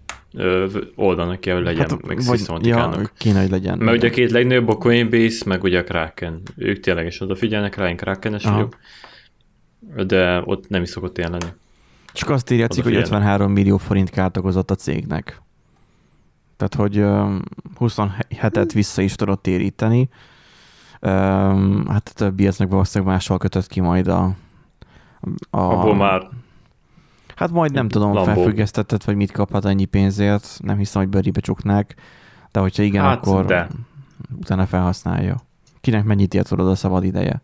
[0.94, 3.00] oldalnak kell, hogy legyen, hát, meg szisztematikának.
[3.00, 3.78] Ja, kéne, hogy legyen.
[3.78, 6.42] Mert ugye a két legnagyobb a Coinbase, meg ugye a Kraken.
[6.56, 8.76] Ők tényleg is odafigyelnek rá, én Krakenes vagyok,
[10.06, 11.52] de ott nem is szokott ilyen lenni.
[12.12, 15.42] Csak azt írja hogy 53 millió forint kárt okozott a cégnek.
[16.56, 17.04] Tehát, hogy
[17.78, 20.08] 27-et vissza is tudott téríteni.
[21.00, 24.36] Hát a többi ez meg valószínűleg máshol kötött ki majd a,
[25.50, 26.28] a Abból már
[27.40, 28.32] Hát majd nem tudom, Lambó.
[28.32, 31.94] felfüggesztetett, vagy mit kaphat annyi pénzért, nem hiszem, hogy bőribe csuknák,
[32.50, 33.68] de hogyha igen, hát, akkor de.
[34.38, 35.36] utána felhasználja.
[35.80, 37.40] Kinek mennyit ért a szabad ideje?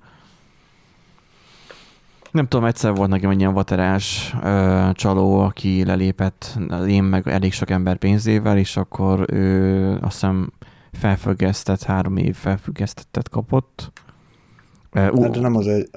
[2.31, 7.53] Nem tudom, egyszer volt nekem egy ilyen vaterás ö, csaló, aki lelépett én meg elég
[7.53, 10.53] sok ember pénzével, és akkor ő azt hiszem
[10.93, 13.93] felfüggesztett, három év felfüggesztettet kapott,
[14.97, 15.89] Uh, hát nem az egy,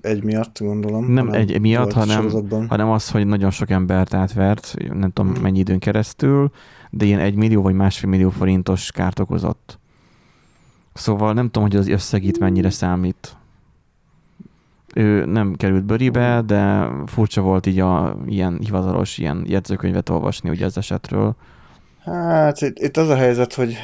[0.00, 1.12] egy miatt, gondolom.
[1.12, 2.30] Nem egy miatt, hanem,
[2.68, 5.42] hanem az, hogy nagyon sok embert átvert, nem tudom hmm.
[5.42, 6.50] mennyi időn keresztül,
[6.90, 9.78] de ilyen egy millió vagy másfél millió forintos kárt okozott.
[10.94, 13.36] Szóval nem tudom, hogy az összeg itt mennyire számít.
[14.94, 20.64] Ő nem került bőribe, de furcsa volt így a ilyen hivatalos ilyen jegyzőkönyvet olvasni ugye
[20.64, 21.34] az esetről.
[22.04, 23.76] Hát itt, itt az a helyzet, hogy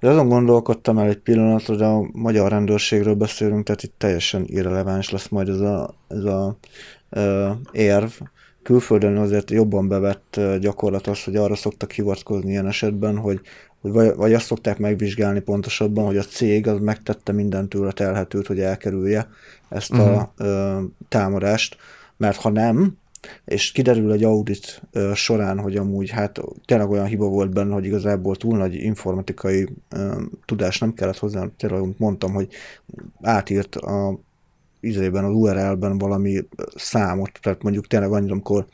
[0.00, 5.10] de azon gondolkodtam el egy pillanatra, de a magyar rendőrségről beszélünk, tehát itt teljesen irreleváns
[5.10, 6.56] lesz majd ez a, ez a
[7.10, 8.10] uh, érv.
[8.62, 13.40] Külföldön azért jobban bevett gyakorlat az, hogy arra szoktak hivatkozni ilyen esetben, hogy,
[13.80, 18.60] vagy, vagy azt szokták megvizsgálni pontosabban, hogy a cég az megtette mindent tőle telhetőt, hogy
[18.60, 19.28] elkerülje
[19.68, 20.78] ezt a uh-huh.
[20.78, 21.76] uh, támadást,
[22.16, 22.96] mert ha nem,
[23.44, 24.82] és kiderül egy audit
[25.14, 29.68] során, hogy amúgy hát tényleg olyan hiba volt benne, hogy igazából túl nagy informatikai
[30.44, 32.48] tudás nem kellett hozzá, tényleg mondtam, hogy
[33.20, 34.18] átírt a
[34.80, 38.66] izében, az URL-ben valami számot, tehát mondjuk tényleg annyira, amikor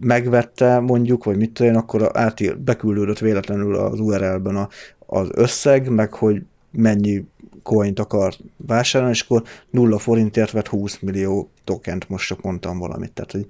[0.00, 4.68] megvette mondjuk, vagy mit tudom akkor átír, beküldődött véletlenül az URL-ben a,
[5.06, 6.42] az összeg, meg hogy
[6.76, 7.24] mennyi
[7.62, 13.12] coint akar vásárolni, és akkor nulla forintért vett 20 millió tokent, most csak mondtam valamit,
[13.12, 13.46] tehát hogy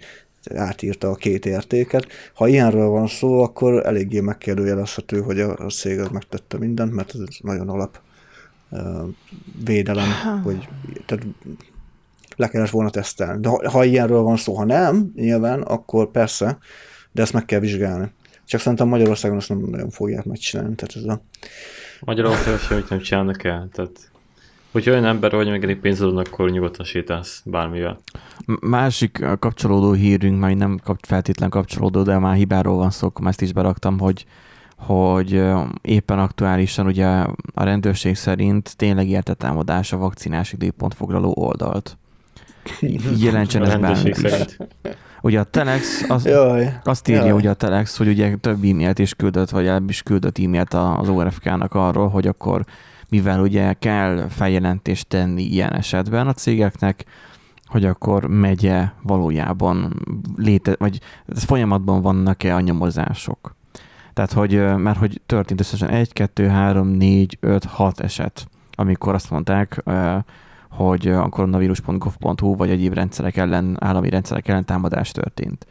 [0.54, 2.06] átírta a két értéket.
[2.34, 7.14] Ha ilyenről van szó, akkor eléggé megkérdőjelezhető, hogy a, a cég az megtette mindent, mert
[7.14, 8.00] ez nagyon alap
[8.70, 9.08] uh,
[9.64, 10.08] védelem,
[10.42, 10.68] hogy
[11.06, 11.26] tehát
[12.36, 13.40] le kellett volna tesztelni.
[13.40, 16.58] De ha, ha ilyenről van szó, ha nem, nyilván, akkor persze,
[17.12, 18.12] de ezt meg kell vizsgálni.
[18.44, 20.74] Csak szerintem Magyarországon azt nem nagyon fogják megcsinálni.
[20.74, 21.22] Tehát ez a...
[22.04, 23.68] Magyarországon semmit nem csinálnak el.
[23.72, 24.10] Tehát
[24.74, 27.98] Hogyha olyan ember vagy, meg elég pénzadon, akkor nyugodtan sétálsz bármivel.
[28.60, 33.98] Másik kapcsolódó hírünk, majd nem feltétlen kapcsolódó, de már hibáról van szó, ezt is beraktam,
[33.98, 34.26] hogy
[34.76, 35.42] hogy
[35.82, 37.06] éppen aktuálisan ugye
[37.54, 41.96] a rendőrség szerint tényleg érte támadás a vakcinás időpont foglaló oldalt.
[43.16, 44.56] Jelentsen ez bármit is.
[45.22, 46.78] Ugye a Telex az, Jaj.
[46.84, 47.32] azt írja Jaj.
[47.32, 51.08] ugye a Telex, hogy ugye több e-mailt is küldött, vagy el is küldött e-mailt az
[51.08, 52.64] ORFK-nak arról, hogy akkor
[53.08, 57.04] mivel ugye kell feljelentést tenni ilyen esetben a cégeknek,
[57.64, 60.02] hogy akkor megye valójában
[60.36, 63.56] léte, vagy folyamatban vannak-e a nyomozások.
[64.14, 69.30] Tehát, hogy, mert hogy történt összesen 1, 2, 3, 4, 5, 6 eset, amikor azt
[69.30, 69.82] mondták,
[70.76, 75.66] hogy a koronavírus.gov.hu vagy egyéb rendszerek ellen, állami rendszerek ellen támadás történt.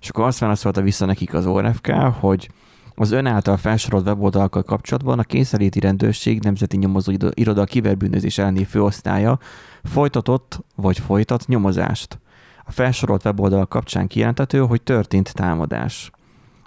[0.00, 2.50] És akkor azt válaszolta vissza nekik az ORFK, hogy
[2.94, 9.38] az ön által felsorolt weboldalakkal kapcsolatban a kényszeríti rendőrség Nemzeti Nyomozó Iroda kiberbűnözés elleni főosztálya
[9.84, 12.18] folytatott vagy folytat nyomozást.
[12.64, 16.10] A felsorolt weboldalak kapcsán kijelentető, hogy történt támadás.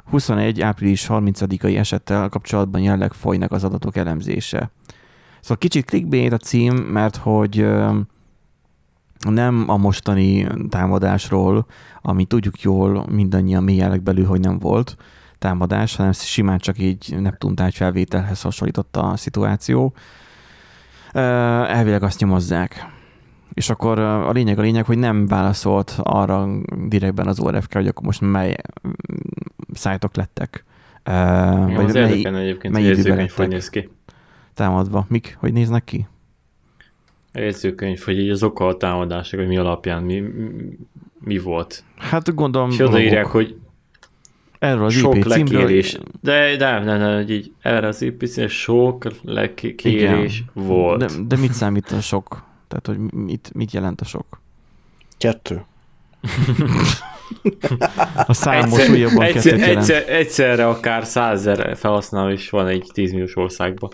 [0.09, 0.61] 21.
[0.61, 4.71] április 30-ai esettel kapcsolatban jelenleg folynak az adatok elemzése.
[5.45, 7.67] Szóval kicsit clickbait a cím, mert hogy
[9.19, 11.65] nem a mostani támadásról,
[12.01, 14.95] ami tudjuk jól mindannyian mélyelek belül, hogy nem volt,
[15.39, 19.93] támadás, hanem simán csak így Neptun felvételhez hasonlított a szituáció.
[21.11, 22.87] Elvileg azt nyomozzák.
[23.53, 26.47] És akkor a lényeg a lényeg, hogy nem válaszolt arra
[26.87, 28.55] direktben az ORFK, hogy akkor most mely
[29.73, 30.63] szájtok lettek.
[31.03, 33.89] Igen, vagy az mely, egyébként mely hogy néz ki.
[34.55, 35.05] Támadva.
[35.09, 35.37] Mik?
[35.39, 36.07] Hogy néznek ki?
[37.33, 40.23] Érzőkönyv, hogy így az oka a támadások, hogy mi alapján, mi,
[41.19, 41.83] mi volt.
[41.97, 42.69] Hát gondolom...
[42.69, 43.55] És odaírják, hogy
[44.59, 45.91] Erről az sok IP lekérés.
[45.91, 46.11] Címről...
[46.21, 50.65] De, de nem, nem, nem, így erre az IP sok lekérés Igen.
[50.67, 50.99] volt.
[50.99, 52.43] De, de mit számít a sok?
[52.67, 54.41] Tehát, hogy mit, mit jelent a sok?
[55.17, 55.65] Kettő.
[58.27, 59.61] a számos egyszer, újabban egyszer.
[59.61, 63.91] Egyszer, egyszerre akár százezer felhasználó is van egy tízmilliós országban.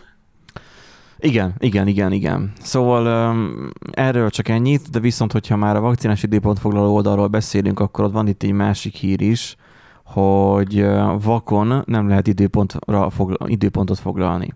[1.23, 2.51] Igen, igen, igen, igen.
[2.61, 7.79] Szóval um, erről csak ennyit, de viszont, hogyha már a vakcinás időpont foglaló oldalról beszélünk,
[7.79, 9.55] akkor ott van itt egy másik hír is,
[10.03, 10.85] hogy
[11.21, 14.53] vakon nem lehet időpontra fogla, időpontot foglalni.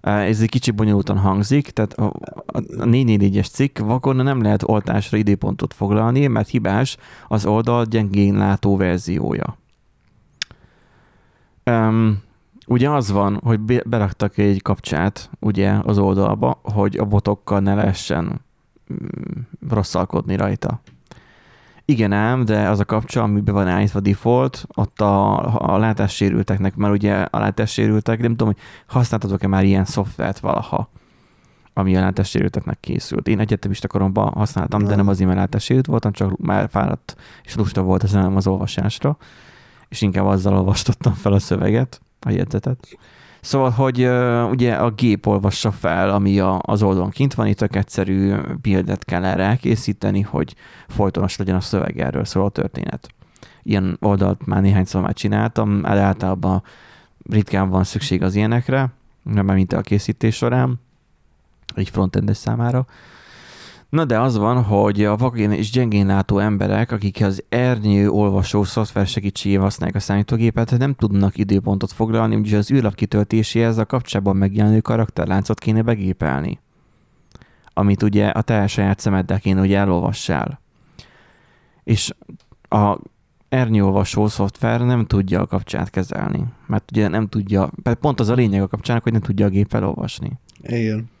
[0.00, 2.12] Ez egy kicsit bonyolultan hangzik, tehát a
[2.56, 6.96] 444-es cikk vakon nem lehet oltásra időpontot foglalni, mert hibás
[7.28, 9.58] az oldal gyengén látó verziója.
[11.64, 12.22] Um,
[12.66, 18.40] ugye az van, hogy beraktak egy kapcsát ugye az oldalba, hogy a botokkal ne lehessen
[18.92, 20.80] mm, rosszalkodni rajta.
[21.84, 26.92] Igen ám, de az a kapcsa, amiben van állítva default, ott a, a látássérülteknek, mert
[26.92, 30.90] ugye a látássérültek, nem tudom, hogy használtatok-e már ilyen szoftvert valaha,
[31.72, 33.28] ami a látássérülteknek készült.
[33.28, 34.88] Én egyetemista koromban használtam, nem.
[34.88, 38.46] de nem azért, mert látássérült voltam, csak már fáradt és lusta volt az nem az
[38.46, 39.16] olvasásra,
[39.88, 42.98] és inkább azzal olvastottam fel a szöveget, a jegyzetet.
[43.40, 47.56] Szóval, hogy uh, ugye a gép olvassa fel, ami a, az oldalon kint van, itt
[47.56, 50.54] tök egyszerű bildet kell erre elkészíteni, hogy
[50.88, 53.08] folytonos legyen a szöveg erről szóló történet.
[53.62, 56.62] Ilyen oldalt már néhányszor már csináltam, általában
[57.30, 58.88] ritkán van szükség az ilyenekre,
[59.22, 60.80] nem mint a készítés során,
[61.74, 62.86] egy frontendes számára.
[63.96, 68.64] Na de az van, hogy a vakén és gyengén látó emberek, akik az ernyő olvasó
[68.64, 74.36] szoftver segítségével használják a számítógépet, nem tudnak időpontot foglalni, úgyhogy az űrlap kitöltéséhez a kapcsolatban
[74.36, 76.58] megjelenő karakterláncot kéne begépelni.
[77.72, 80.60] Amit ugye a te saját szemeddel kéne, hogy elolvassál.
[81.84, 82.14] És
[82.68, 82.98] a
[83.48, 88.62] ernyőolvasó szoftver nem tudja a kapcsát kezelni, mert ugye nem tudja, pont az a lényeg
[88.62, 90.32] a kapcsának, hogy nem tudja a gép felolvasni.
[90.62, 91.14] Igen.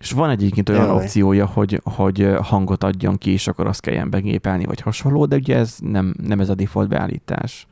[0.00, 0.96] És van egyébként olyan Jaj.
[0.96, 5.56] opciója, hogy, hogy hangot adjon ki, és akkor azt kelljen begépelni, vagy hasonló, de ugye
[5.56, 7.66] ez nem, nem ez a default beállítás.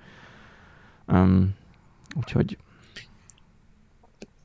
[1.06, 1.54] Um,
[2.16, 2.58] úgyhogy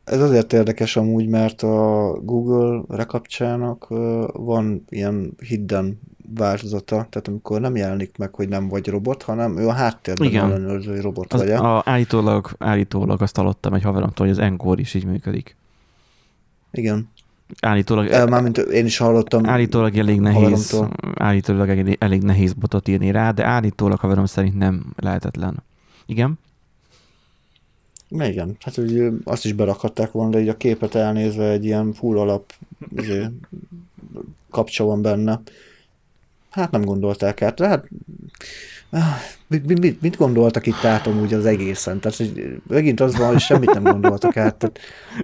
[0.03, 3.87] Ez azért érdekes amúgy, mert a Google rekapcsának
[4.33, 5.99] van ilyen hidden
[6.35, 10.45] változata, tehát amikor nem jelenik meg, hogy nem vagy robot, hanem ő a háttérben Igen.
[10.45, 14.81] ellenőrző, hogy robot az, vagy a, állítólag, állítólag azt hallottam egy haveromtól, hogy az Encore
[14.81, 15.55] is így működik.
[16.71, 17.09] Igen.
[17.61, 19.45] Állítólag, Mármint én is hallottam.
[19.45, 21.13] állítólag elég nehéz, haveromtól.
[21.15, 25.63] állítólag elég, elég nehéz botot írni rá, de állítólag haverom szerint nem lehetetlen.
[26.05, 26.39] Igen?
[28.07, 31.93] Na igen, hát hogy azt is berakhatták volna, de így a képet elnézve egy ilyen
[31.93, 32.53] full alap
[32.95, 33.25] izé,
[34.49, 35.41] kapcsa van benne.
[36.49, 37.55] Hát nem gondolták át.
[37.55, 37.87] De Hát,
[39.47, 41.99] mit, mit- mit, mit gondoltak itt át amúgy az egészen?
[41.99, 44.55] Tehát hogy megint az van, hogy semmit nem gondoltak át.
[44.55, 44.79] Tehát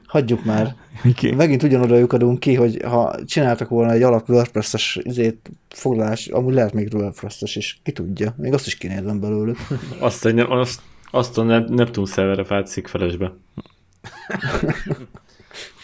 [0.07, 0.75] hagyjuk már.
[1.05, 1.31] Okay.
[1.31, 6.73] Megint ugyanoda lyukadunk ki, hogy ha csináltak volna egy alap WordPress-es izét, foglalás, amúgy lehet
[6.73, 8.33] még WordPress-es is, ki tudja.
[8.37, 9.57] Még azt is kinézem belőlük.
[9.99, 13.33] Azt, hogy nem, azt, azt a Nep- Neptun szerverre fátszik felesbe.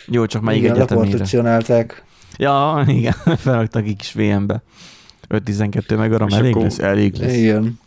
[0.07, 1.05] Jó, csak melyik Igen, egyetemére.
[1.05, 2.03] leparticionálták.
[2.37, 4.63] Ja, igen, felraktak egy kis VM-be.
[5.29, 6.79] 5-12 megaram És elég akkor- lesz?
[6.79, 7.35] Elég lesz.
[7.35, 7.79] Igen.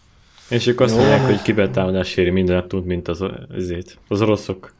[0.48, 1.00] És ők azt Jó.
[1.00, 3.24] mondják, hogy kibertámadás éri minden Neptunt, mint az,
[3.56, 4.72] azért, az oroszok.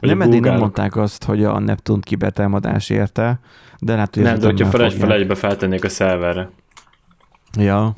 [0.00, 3.40] Nem, eddig nem mondták azt, hogy a Neptun kibertámadás érte,
[3.78, 6.50] de hát, hogy Nem, de hogyha feles felegybe feltennék a szerverre.
[7.58, 7.94] Ja.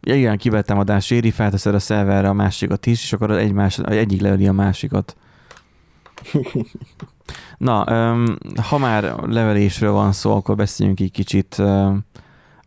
[0.00, 3.78] Ja, igen, kibertámadás éri, felteszed a szerverre a másikat is, és akkor az egy más,
[3.78, 5.16] egyik leöli a másikat.
[7.58, 12.04] Na, öm, ha már levelésről van szó, akkor beszéljünk egy kicsit öm,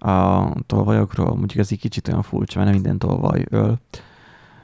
[0.03, 1.35] a tolvajokról.
[1.35, 3.79] Mondjuk ez egy kicsit olyan furcsa, mert nem minden tolvaj öl.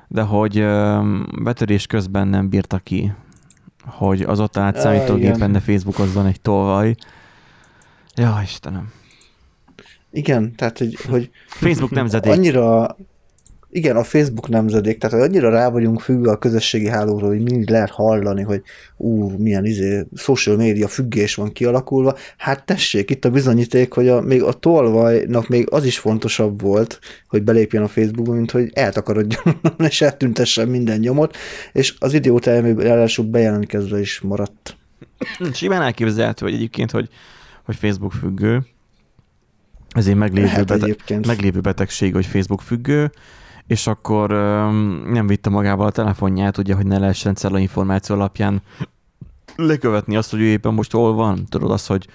[0.08, 0.65] De hogy
[1.43, 3.13] betörés közben nem bírta ki,
[3.86, 6.95] hogy az ott állt számítógépen ne Facebookozzon egy tolvaj.
[8.15, 8.91] Ja, Istenem.
[10.12, 12.32] Igen, tehát hogy, hogy Facebook nemzedék.
[12.32, 12.95] annyira,
[13.71, 17.89] igen, a Facebook nemzedék, tehát annyira rá vagyunk függve a közösségi hálóra, hogy mindig lehet
[17.89, 18.62] hallani, hogy
[18.97, 22.15] ú, milyen izé, social media függés van kialakulva.
[22.38, 26.99] Hát tessék, itt a bizonyíték, hogy a, még a tolvajnak még az is fontosabb volt,
[27.27, 31.38] hogy belépjen a Facebookba, mint hogy eltakarodjon és eltüntessen minden nyomot,
[31.73, 34.77] és az még ráadásul bejelentkezve is maradt.
[35.53, 37.10] Simán elképzelhető, hogy egyébként, hogy,
[37.63, 38.65] hogy Facebook függő.
[39.89, 43.12] Ez egy meglévő, bete- meglévő betegség, hogy Facebook függő,
[43.69, 44.29] és akkor
[45.05, 48.62] nem vitte magával a telefonját, ugye, hogy ne lehessen cella információ alapján
[49.55, 51.45] lekövetni azt, hogy ő éppen most hol van.
[51.49, 52.08] Tudod azt, hogy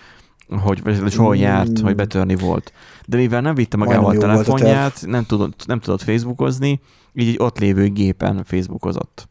[0.49, 2.73] hogy és hol járt, hogy betörni volt.
[3.07, 6.81] De mivel nem vitte magával a Majdnem a telefonját, nem tudott, nem tudott Facebookozni,
[7.13, 9.29] így egy ott lévő gépen Facebookozott.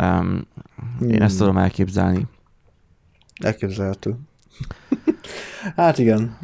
[0.00, 0.46] Um,
[1.00, 1.46] én ezt Hmm.
[1.46, 2.26] tudom elképzelni.
[3.42, 4.14] Elképzelhető.
[5.76, 6.38] hát igen.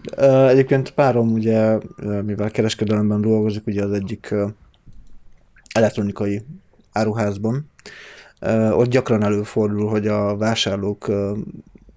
[0.48, 1.78] Egyébként párom ugye,
[2.24, 4.34] mivel kereskedelemben dolgozik, ugye az egyik
[5.74, 6.42] elektronikai
[6.92, 7.70] áruházban,
[8.70, 11.10] ott gyakran előfordul, hogy a vásárlók,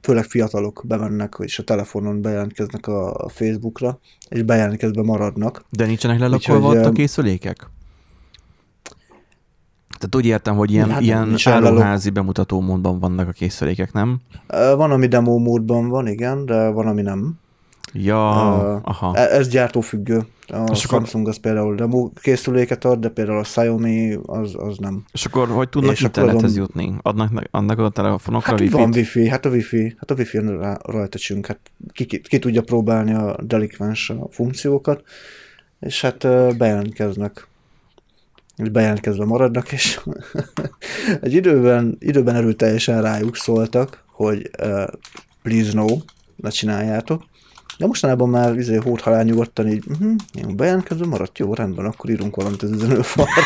[0.02, 5.66] főleg fiatalok bemennek, és a telefonon bejelentkeznek a Facebookra, és bejelentkezve maradnak.
[5.70, 7.70] De nincsenek lelakolva ott a készülékek?
[9.88, 14.22] Tehát úgy értem, hogy ilyen, Hát ilyen áruházi bemutató módban vannak a készülékek, nem?
[14.48, 17.40] Van, ami demo módban van, igen, de van, ami nem.
[17.94, 19.16] Ja, Ö, aha.
[19.16, 20.26] E- Ez gyártófüggő.
[20.48, 25.04] A És Samsung az például demo készüléket ad, de például a Xiaomi az, az nem.
[25.12, 26.94] És akkor hogy tudnak és internethez azon- jutni?
[27.02, 30.40] Adnak, adnak a telefonokra Hát wifi van wifi, hát a wifi, hát a wifi
[30.82, 31.60] rajta csünk, hát
[31.92, 35.04] ki, ki, ki, tudja próbálni a delikvens funkciókat,
[35.80, 36.28] és hát
[36.58, 37.48] bejelentkeznek.
[38.58, 40.00] És bejelentkezve maradnak, és
[41.22, 44.84] egy időben, időben erőteljesen rájuk szóltak, hogy uh,
[45.42, 45.86] please no,
[46.36, 47.24] ne csináljátok.
[47.78, 52.10] De mostanában már izé, hót halál nyugodtan így, uh-huh, jó, bejelentkezve maradt, jó, rendben, akkor
[52.10, 53.32] írunk valamit az üzenőfalra.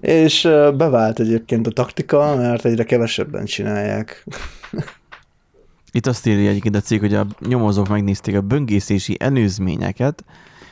[0.00, 0.42] És
[0.76, 4.24] bevált egyébként a taktika, mert egyre kevesebben csinálják.
[5.92, 10.24] Itt azt írja egyébként a cég, hogy a nyomozók megnézték a böngészési előzményeket,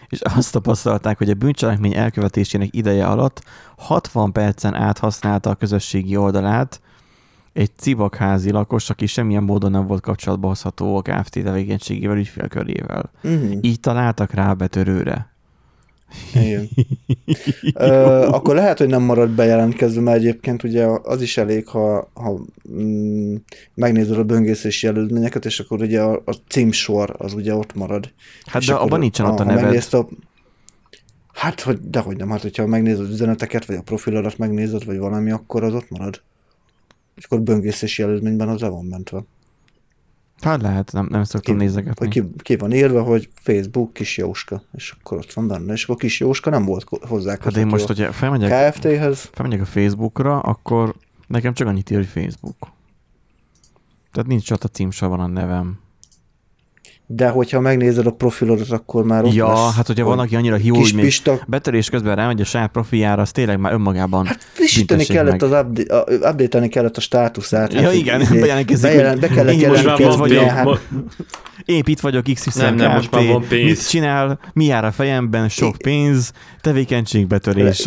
[0.08, 3.42] és azt tapasztalták, hogy a bűncselekmény elkövetésének ideje alatt
[3.76, 6.80] 60 percen át használta a közösségi oldalát
[7.58, 11.42] egy cibakházi lakos, aki semmilyen módon nem volt kapcsolatba hozható a Kft.
[11.42, 13.10] tevékenységével, ügyfélkörével.
[13.22, 13.58] Uh-huh.
[13.60, 15.32] Így találtak rá a betörőre.
[16.34, 16.68] Igen.
[17.74, 22.38] Ö, akkor lehet, hogy nem marad bejelentkezve, mert egyébként ugye az is elég, ha, ha
[22.72, 23.34] mm,
[23.74, 28.12] megnézed a böngészési előzményeket, és akkor ugye a, a címsor az ugye ott marad.
[28.44, 29.84] Hát És de abban nincsen ott a neved.
[29.90, 30.08] A...
[31.32, 35.30] Hát, hogy, dehogy nem, hát hogyha megnézed az üzeneteket, vagy a profilodat megnézed, vagy valami,
[35.30, 36.20] akkor az ott marad.
[37.18, 39.24] És akkor böngészési előzményben az le van mentve.
[40.40, 42.06] Hát lehet, nem, nem szoktam Ki- nézegetni.
[42.06, 45.84] Vagy ki, ki van írva, hogy Facebook kis Jóska, és akkor ott van benne, és
[45.84, 50.40] akkor kis Jóska nem volt hozzá Hát én most, hogyha felmegyek, KFT-hez, felmegyek a Facebookra,
[50.40, 50.94] akkor
[51.26, 52.72] nekem csak annyit ír, hogy Facebook.
[54.12, 55.78] Tehát nincs ott a címsorban a nevem.
[57.10, 60.56] De hogyha megnézed a profilodat, akkor már ott ja, lesz, hát hogyha hogy valaki annyira
[60.56, 64.46] hiú, hogy még Pista, betörés közben rámegy a saját profiljára, az tényleg már önmagában Hát
[64.52, 65.42] frissíteni kellett meg.
[65.52, 67.72] az update, a- update-elni kellett a státuszát.
[67.72, 70.80] Ja, hát, igen, izé, bejelentkezik, bejelen, hogy be kellett van ilyen, hát-
[71.64, 73.68] épp itt vagyok XY Nem, nem, most már van pénz.
[73.68, 77.86] Mit csinál, mi jár a fejemben, sok pénz, tevékenységbetörés.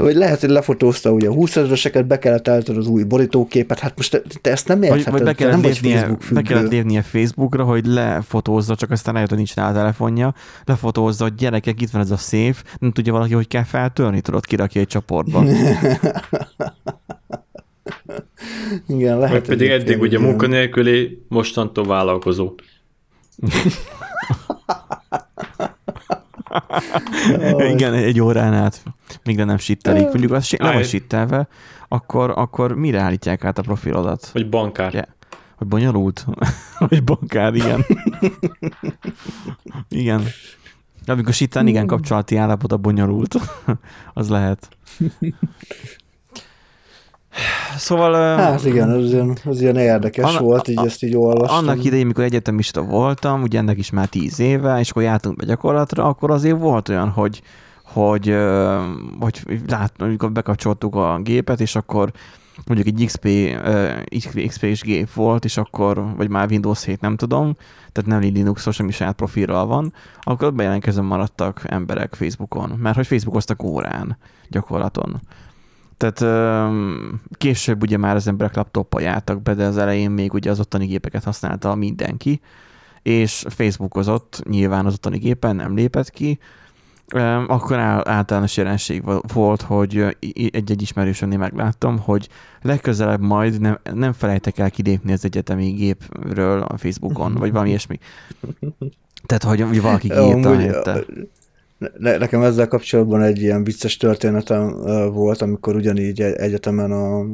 [0.00, 3.96] Vagy lehet, hogy lefotózta ugye a 20 ezreseket, be kellett állítani az új borítóképet, hát
[3.96, 6.24] most te, te ezt nem Vagy, értheted, vagy be kellett, nem vagy lépnie, Facebook be
[6.24, 6.42] függő.
[6.42, 10.34] kellett lépnie Facebookra, hogy lefotózza, csak aztán rájött, hogy nincs rá a telefonja,
[10.64, 14.46] lefotózza, hogy gyerekek, itt van ez a szép, nem tudja valaki, hogy kell feltörni, tudod,
[14.46, 15.44] kirakja egy csoportba.
[18.88, 19.30] Igen, lehet.
[19.30, 22.54] Vagy pedig eddig ugye munkanélküli, mostantól vállalkozó.
[27.72, 28.82] Igen, egy órán át,
[29.24, 30.02] még nem sittelik.
[30.02, 31.48] Mondjuk az le van sittelve,
[31.88, 34.30] akkor, akkor mire állítják át a profilodat?
[34.32, 34.94] Vagy bankár.
[34.94, 35.04] Ja.
[35.56, 36.26] Hogy bonyolult?
[36.88, 37.84] Hogy bankár, igen.
[39.88, 40.24] igen.
[41.04, 43.36] De amikor sittán, igen, kapcsolati állapot a bonyolult.
[44.14, 44.68] az lehet.
[47.76, 48.36] Szóval...
[48.36, 51.56] Hát igen, az ilyen, az ilyen érdekes Anna- volt, így a- ezt így olvastam.
[51.58, 55.44] Annak idején, mikor egyetemista voltam, ugye ennek is már tíz éve, és akkor jártunk be
[55.44, 57.42] gyakorlatra, akkor azért volt olyan, hogy
[57.92, 58.36] hogy,
[59.20, 62.12] hogy lát, amikor bekapcsoltuk a gépet, és akkor
[62.66, 63.28] mondjuk egy XP,
[64.48, 67.56] XP-s gép volt, és akkor, vagy már Windows 7, nem tudom,
[67.92, 73.06] tehát nem Linuxos, ami saját profilral van, akkor ott bejelentkezően maradtak emberek Facebookon, mert hogy
[73.06, 74.16] Facebookoztak órán,
[74.48, 75.20] gyakorlaton.
[76.00, 76.72] Tehát
[77.32, 80.86] később ugye már az emberek laptoppal jártak be, de az elején még ugye az ottani
[80.86, 82.40] gépeket használta mindenki,
[83.02, 86.38] és Facebookozott nyilván az ottani gépen, nem lépett ki,
[87.46, 90.16] akkor általános jelenség vo- volt, hogy
[90.50, 92.28] egy-egy ismerősömnél megláttam, hogy
[92.62, 97.98] legközelebb majd nem, nem felejtek el kilépni az egyetemi gépről a Facebookon, vagy valami ilyesmi.
[99.26, 101.04] Tehát, hogy, valaki kiírta helyette.
[101.98, 104.76] Ne, nekem ezzel kapcsolatban egy ilyen vicces történetem
[105.12, 107.24] volt, amikor ugyanígy egy- egyetemen a,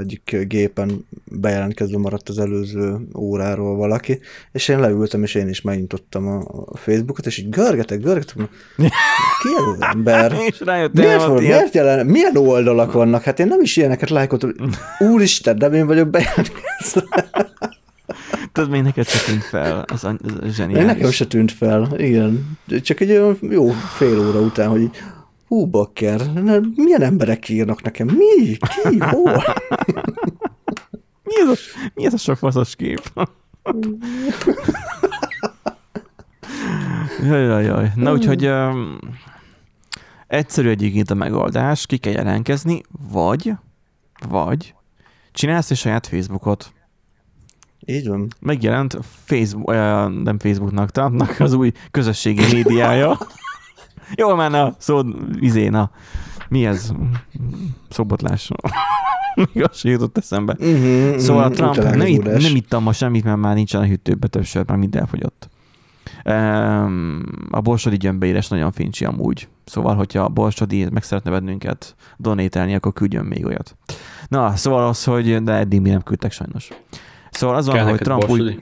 [0.00, 4.20] egyik gépen bejelentkezve maradt az előző óráról valaki,
[4.52, 8.36] és én leültem, és én is megnyitottam a, a Facebookot, és így görgetek, görgetek,
[8.76, 8.84] ki
[9.56, 10.32] ez az ember?
[10.48, 10.58] És
[10.92, 13.22] Miért, van, miért jelen, milyen oldalak vannak?
[13.22, 14.52] Hát én nem is ilyeneket lájkoltam.
[14.98, 17.04] Úristen, de én vagyok bejelentkezve.
[18.52, 20.14] Tudod, még neked se tűnt fel, az, az
[20.44, 20.86] zseniális.
[20.86, 22.58] Nekem se tűnt fel, igen.
[22.82, 24.90] Csak egy olyan jó fél óra után, hogy
[25.46, 26.20] hú, bakker,
[26.74, 28.06] milyen emberek írnak nekem?
[28.06, 28.56] Mi?
[28.56, 28.98] Ki?
[28.98, 29.42] Hol?
[31.22, 31.54] Mi ez a,
[31.94, 33.12] mi ez a sok faszos kép?
[37.22, 37.92] jaj, jaj, jaj.
[37.94, 38.98] Na úgyhogy um,
[40.26, 42.80] egyszerű egyébként a megoldás, ki kell jelentkezni,
[43.10, 43.52] vagy,
[44.28, 44.74] vagy
[45.32, 46.72] csinálsz egy saját Facebookot.
[47.86, 48.28] Így van.
[48.40, 49.74] Megjelent Facebook,
[50.24, 53.18] nem Facebooknak, Trumpnak az új közösségi médiája.
[54.16, 55.00] Jó, már na, szó,
[55.40, 55.90] izé, na.
[56.48, 56.92] Mi ez?
[57.88, 58.50] Szobotlás.
[59.52, 60.56] Még az se jutott eszembe.
[60.58, 64.26] Uh-huh, Szóval a Trump, nem, itt, nem ittam ma semmit, mert már nincsen a hűtőbe
[64.26, 65.48] több sör, már mind elfogyott.
[66.24, 69.48] Um, a borsodi gyömbéres nagyon fincsi amúgy.
[69.64, 73.76] Szóval, hogyha a borsodi meg szeretne bennünket donételni, akkor küldjön még olyat.
[74.28, 76.68] Na, szóval az, hogy de eddig mi nem küldtek sajnos.
[77.34, 78.58] Szóval az van, Kell hogy Trump úgy, borsodi?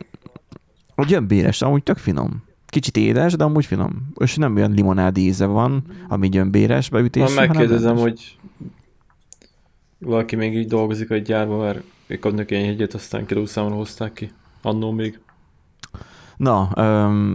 [0.94, 2.42] a gyömbéres, amúgy tök finom.
[2.66, 4.12] Kicsit édes, de amúgy finom.
[4.14, 7.34] És nem olyan limonádi íze van, ami gyömbéres beütés.
[7.34, 8.38] Van, megkérdezem, hogy
[9.98, 14.30] valaki még így dolgozik egy gyárban, mert ők adnak ilyen jegyet, aztán kilószámon hozták ki.
[14.62, 15.20] Annó még.
[16.36, 16.68] Na,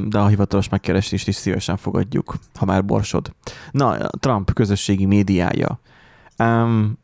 [0.08, 3.32] de a hivatalos megkeresést is szívesen fogadjuk, ha már borsod.
[3.72, 5.80] Na, Trump közösségi médiája.
[6.40, 6.98] Um,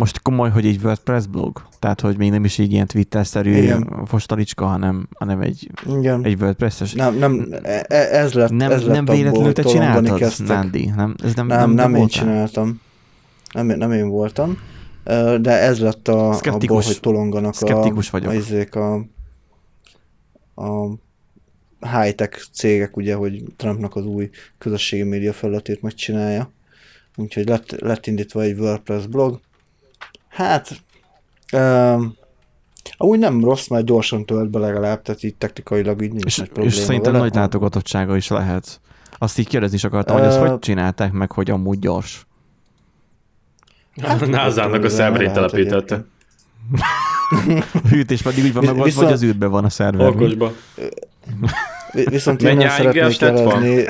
[0.00, 1.62] most komoly, hogy egy WordPress blog?
[1.78, 4.06] Tehát, hogy még nem is egy ilyen Twitter-szerű Igen.
[4.06, 6.24] fostalicska, hanem, hanem egy, Igen.
[6.24, 6.92] egy WordPress-es.
[6.92, 10.32] Nem, nem, e- e- ez lett, nem, ez lett nem véletlenül te csináltad.
[10.46, 10.92] Nandi?
[10.96, 12.22] Nem, ez nem, Nem, nem, nem, én voltál?
[12.22, 12.80] csináltam.
[13.52, 14.58] Nem, nem én voltam.
[15.40, 16.76] De ez lett a, Szkeptikus.
[16.76, 18.30] abból, hogy tolonganak Szkeptikus a, vagyok.
[18.30, 18.94] a, izék a,
[20.54, 20.88] a
[21.80, 26.50] high-tech cégek, ugye, hogy Trumpnak az új közösségi média felületét megcsinálja.
[27.16, 29.40] Úgyhogy lett, lett indítva egy WordPress blog.
[30.30, 30.70] Hát,
[31.52, 32.18] um,
[32.98, 36.46] úgy nem rossz, mert gyorsan tölt be legalább, tehát így technikailag így nincs És, nagy
[36.46, 37.24] probléma és szerintem vele.
[37.24, 38.80] nagy látogatottsága is lehet.
[39.18, 42.26] Azt így kérdezni is akartam, hogy ezt hogy csinálták meg, hogy amúgy gyors.
[44.00, 46.04] Hát, NASA-nak a szerverét telepítette.
[47.90, 49.04] Hűtés pedig úgy van meg, Viszont...
[49.04, 50.08] hogy az űrben van a szerver.
[50.08, 50.52] Okosba.
[51.92, 53.84] Viszont én szeretnék jelezni...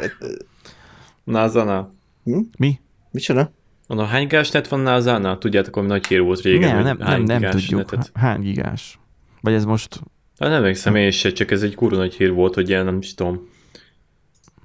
[1.25, 1.95] NASA-nál.
[2.25, 2.39] Hm?
[2.59, 2.81] Mi?
[3.11, 3.53] Micsoda?
[3.91, 5.39] Mondom, hány gigásnet van NASA-nál?
[5.39, 7.91] Tudjátok, hogy nagy hír volt régen, Nem, nem, nem, nem tudjuk.
[7.91, 8.11] Netet?
[8.15, 8.99] Hány gigás?
[9.41, 10.01] Vagy ez most...
[10.39, 12.99] Hát nem emlékszem én se, csak ez egy kurva nagy hír volt, hogy ilyen, nem
[12.99, 13.49] is tudom,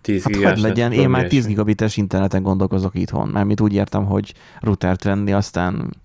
[0.02, 0.62] 10 hát gigás.
[0.62, 5.34] legyen, én már 10 gigabites interneten gondolkozok itthon, mert mit úgy értem, hogy routert venni,
[5.34, 5.96] aztán,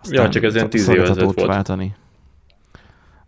[0.00, 1.40] aztán ja, csak ez ilyen 10 évezet volt.
[1.40, 1.94] Váltani.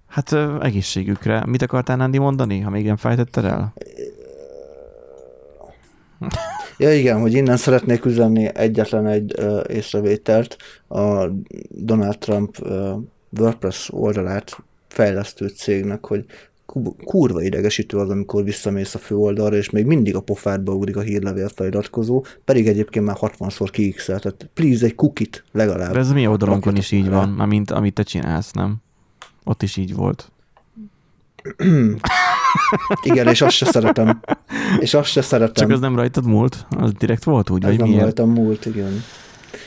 [0.07, 1.43] Hát egészségükre.
[1.47, 3.75] Mit akartál Nandi mondani, ha még ilyen fejtetted el?
[6.79, 10.57] Ja igen, hogy innen szeretnék üzenni egyetlen egy uh, észrevételt.
[10.89, 11.27] A
[11.71, 13.03] Donald Trump uh,
[13.39, 14.59] WordPress oldalát
[14.89, 16.25] fejlesztő cégnek, hogy
[17.05, 21.49] kurva idegesítő az, amikor visszamész a főoldalra, és még mindig a pofádba ugrik a hírlevél
[21.49, 24.23] feliratkozó, pedig egyébként már 60-szor kiixelt.
[24.23, 25.93] Tehát please egy kukit legalább.
[25.93, 28.77] De ez mi oldalonkon is így van, már mint amit te csinálsz, nem?
[29.45, 30.33] Ott is így volt.
[33.03, 34.21] Igen, és azt se szeretem.
[34.79, 35.55] És azt se szeretem.
[35.55, 36.67] Csak az nem rajtad múlt?
[36.71, 38.03] Az direkt volt úgy, Ez vagy nem miért?
[38.03, 39.03] rajtam múlt, igen.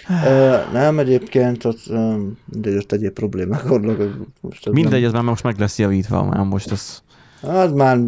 [0.10, 3.98] Uh, nem, egyébként ott, um, de ott egyéb problémák vannak.
[4.42, 7.02] Most Mindegy, ez már most meg lesz javítva, már most az...
[7.42, 8.00] Az már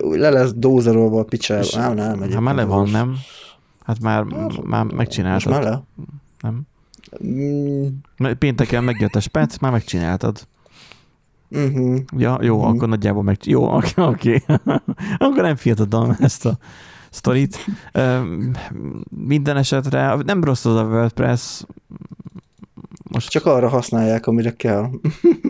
[0.00, 1.66] le lesz dózerolva a picsába.
[1.72, 3.14] Nem, nem, Hát már le van, nem?
[3.84, 5.52] Hát már, hát, már megcsináltad.
[5.52, 5.82] Most már le?
[6.40, 6.60] Nem?
[7.24, 7.86] Mm.
[8.38, 10.46] Pénteken megjött a spec, már megcsináltad.
[11.50, 11.98] Uh-huh.
[12.16, 12.70] Ja, jó, uh-huh.
[12.74, 13.36] akkor nagyjából meg...
[13.44, 13.92] Jó, oké.
[13.96, 14.42] Okay.
[15.18, 16.58] akkor nem fiatadom ezt a
[17.10, 17.66] sztorit.
[19.10, 21.62] Minden esetre nem rossz az a WordPress,
[23.08, 23.30] most...
[23.30, 24.88] Csak arra használják, amire kell.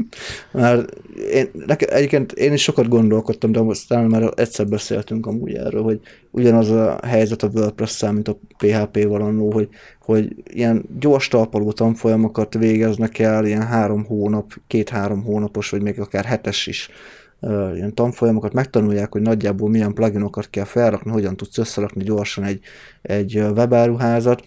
[0.53, 0.91] Mert
[1.33, 6.01] én, egyébként én is sokat gondolkodtam, de aztán már egyszer beszéltünk amúgy erről, hogy
[6.31, 9.69] ugyanaz a helyzet a wordpress mint a PHP-val annó, hogy,
[10.01, 16.25] hogy ilyen gyors talpaló tanfolyamokat végeznek el, ilyen három hónap, két-három hónapos, vagy még akár
[16.25, 16.91] hetes is
[17.75, 22.61] ilyen tanfolyamokat, megtanulják, hogy nagyjából milyen pluginokat kell felrakni, hogyan tudsz összerakni gyorsan egy,
[23.03, 24.45] egy webáruházat,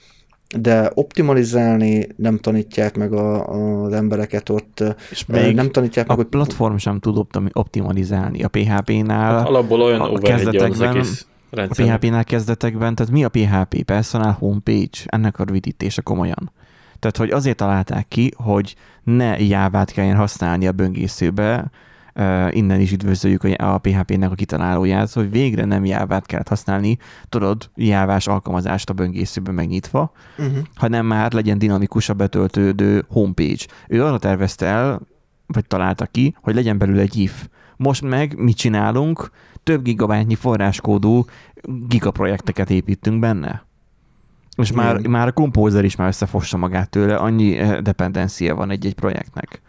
[0.58, 3.48] de optimalizálni nem tanítják meg a,
[3.84, 9.38] az embereket ott, és még nem tanítják a meg, platform sem tud optimalizálni a PHP-nál.
[9.38, 13.84] Hát alapból olyan a kezdetekben, az A PHP-nál kezdetekben, tehát mi a PHP?
[13.84, 16.52] Personal Homepage, ennek a rövidítése komolyan.
[17.00, 21.72] Tehát, hogy azért találták ki, hogy ne jávát kelljen használni a böngészőbe,
[22.50, 26.98] innen is üdvözöljük a PHP-nek a kitalálóját, hogy végre nem jávát kellett használni,
[27.30, 30.58] tudod, jávás alkalmazást a böngészőben megnyitva, uh-huh.
[30.76, 33.66] hanem már legyen dinamikusabb betöltődő homepage.
[33.88, 35.02] Ő arra tervezte el,
[35.48, 37.48] vagy találta ki, hogy legyen belőle egy if.
[37.78, 39.32] Most meg mit csinálunk?
[39.64, 41.26] Több gigabájtnyi forráskódú
[41.88, 43.66] gigaprojekteket építünk benne.
[44.56, 48.94] És már, már a kompózer is már összefossa magát tőle, annyi eh, dependencia van egy-egy
[48.94, 49.62] projektnek.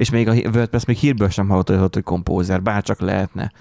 [0.00, 3.52] És még a WordPress még hírből sem hallott hogy kompózer, bárcsak lehetne.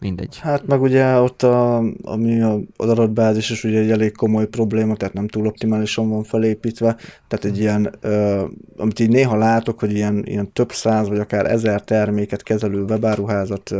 [0.00, 0.38] Mindegy.
[0.38, 5.14] Hát meg ugye ott a, ami a, adatbázis is ugye egy elég komoly probléma, tehát
[5.14, 6.96] nem túl optimálisan van felépítve,
[7.28, 8.44] tehát egy ilyen, ö,
[8.76, 13.74] amit így néha látok, hogy ilyen, ilyen több száz vagy akár ezer terméket kezelő webáruházat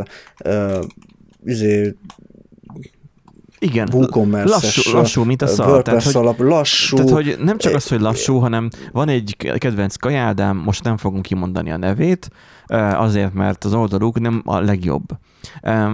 [0.45, 0.81] ö,
[1.45, 1.95] izé
[3.59, 3.89] igen,
[4.45, 5.83] lassú, lassú, mint a szar.
[5.83, 6.97] Tehát, hogy, alap, lassú.
[6.97, 11.23] Tehát, hogy nem csak az, hogy lassú, hanem van egy kedvenc kajáldám, most nem fogunk
[11.23, 12.31] kimondani a nevét,
[12.95, 15.07] azért, mert az oldaluk nem a legjobb.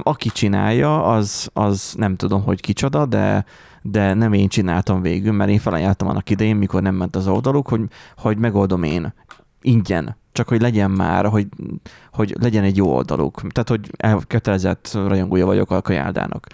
[0.02, 3.44] Aki csinálja, az, az nem tudom, hogy kicsoda, de
[3.86, 7.68] de nem én csináltam végül, mert én felajánlottam annak idején, mikor nem ment az oldaluk,
[7.68, 7.80] hogy,
[8.16, 9.14] hogy megoldom én
[9.60, 11.46] ingyen, csak hogy legyen már, hogy,
[12.12, 13.40] hogy legyen egy jó oldaluk.
[13.52, 16.46] Tehát, hogy elkötelezett rajongója vagyok a kajáldának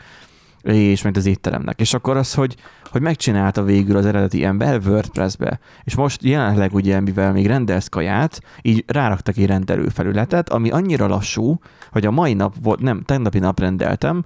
[0.63, 1.81] és mint az étteremnek.
[1.81, 2.57] És akkor az, hogy,
[2.91, 5.61] hogy megcsinálta végül az eredeti ember WordPress-be.
[5.85, 11.61] És most jelenleg ugye, mivel még rendelsz kaját, így ráraktak egy rendelőfelületet, ami annyira lassú,
[11.93, 14.25] hogy a mai nap volt, nem, tegnapi nap rendeltem,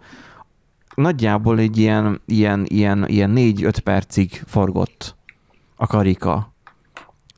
[0.94, 5.16] nagyjából egy ilyen, ilyen, ilyen, ilyen 4-5 percig forgott
[5.76, 6.52] a karika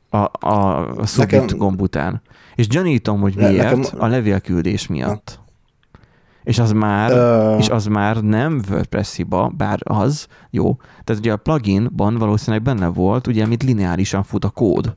[0.09, 1.57] a, a, submit nekem...
[1.57, 2.21] gomb után.
[2.55, 3.99] És gyanítom, hogy miért, nekem...
[3.99, 5.39] a levélküldés miatt.
[6.47, 7.59] És az már, uh...
[7.59, 10.77] és az már nem WordPress hiba, bár az, jó.
[11.03, 14.95] Tehát ugye a pluginban valószínűleg benne volt, ugye, amit lineárisan fut a kód.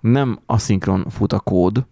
[0.00, 1.84] Nem aszinkron fut a kód,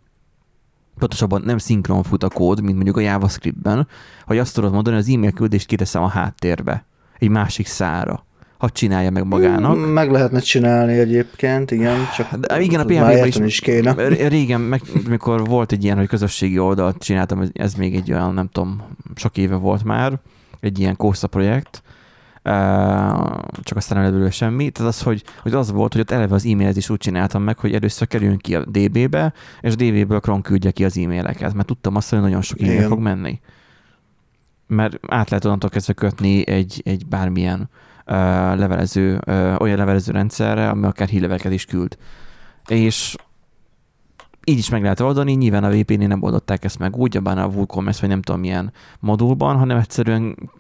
[0.99, 3.89] pontosabban nem szinkron fut a kód, mint mondjuk a JavaScriptben,
[4.27, 6.85] hogy azt tudod mondani, az e-mail küldést kiteszem a háttérbe,
[7.19, 8.25] egy másik szára
[8.63, 9.77] ha csinálja meg magának.
[9.77, 14.09] Mm, meg lehetne csinálni egyébként, igen, csak De igen, a php is, is kéne.
[14.29, 18.49] Régen, meg, mikor volt egy ilyen, hogy közösségi oldalt csináltam, ez még egy olyan, nem
[18.53, 18.83] tudom,
[19.15, 20.19] sok éve volt már,
[20.61, 21.83] egy ilyen Kósza projekt,
[23.63, 24.71] csak aztán nem belőle semmi.
[24.71, 27.59] Tehát az, hogy, hogy az volt, hogy ott eleve az e-mailt is úgy csináltam meg,
[27.59, 31.97] hogy először kerüljünk ki a DB-be, és DB-ből Chrome küldje ki az e-maileket, mert tudtam
[31.97, 33.41] azt, hogy nagyon sok e-mail fog menni.
[34.67, 37.67] Mert át lehet onnantól kezdve kötni egy, egy bármilyen uh,
[38.05, 39.21] levelező,
[39.59, 41.97] olyan levelező rendszerre, ami akár hírleveket is küld.
[42.67, 43.15] És
[44.45, 47.47] így is meg lehet oldani, nyilván a VPN-nél nem oldották ezt meg úgy, abban a
[47.47, 50.51] WooCommerce vagy nem tudom milyen modulban, hanem egyszerűen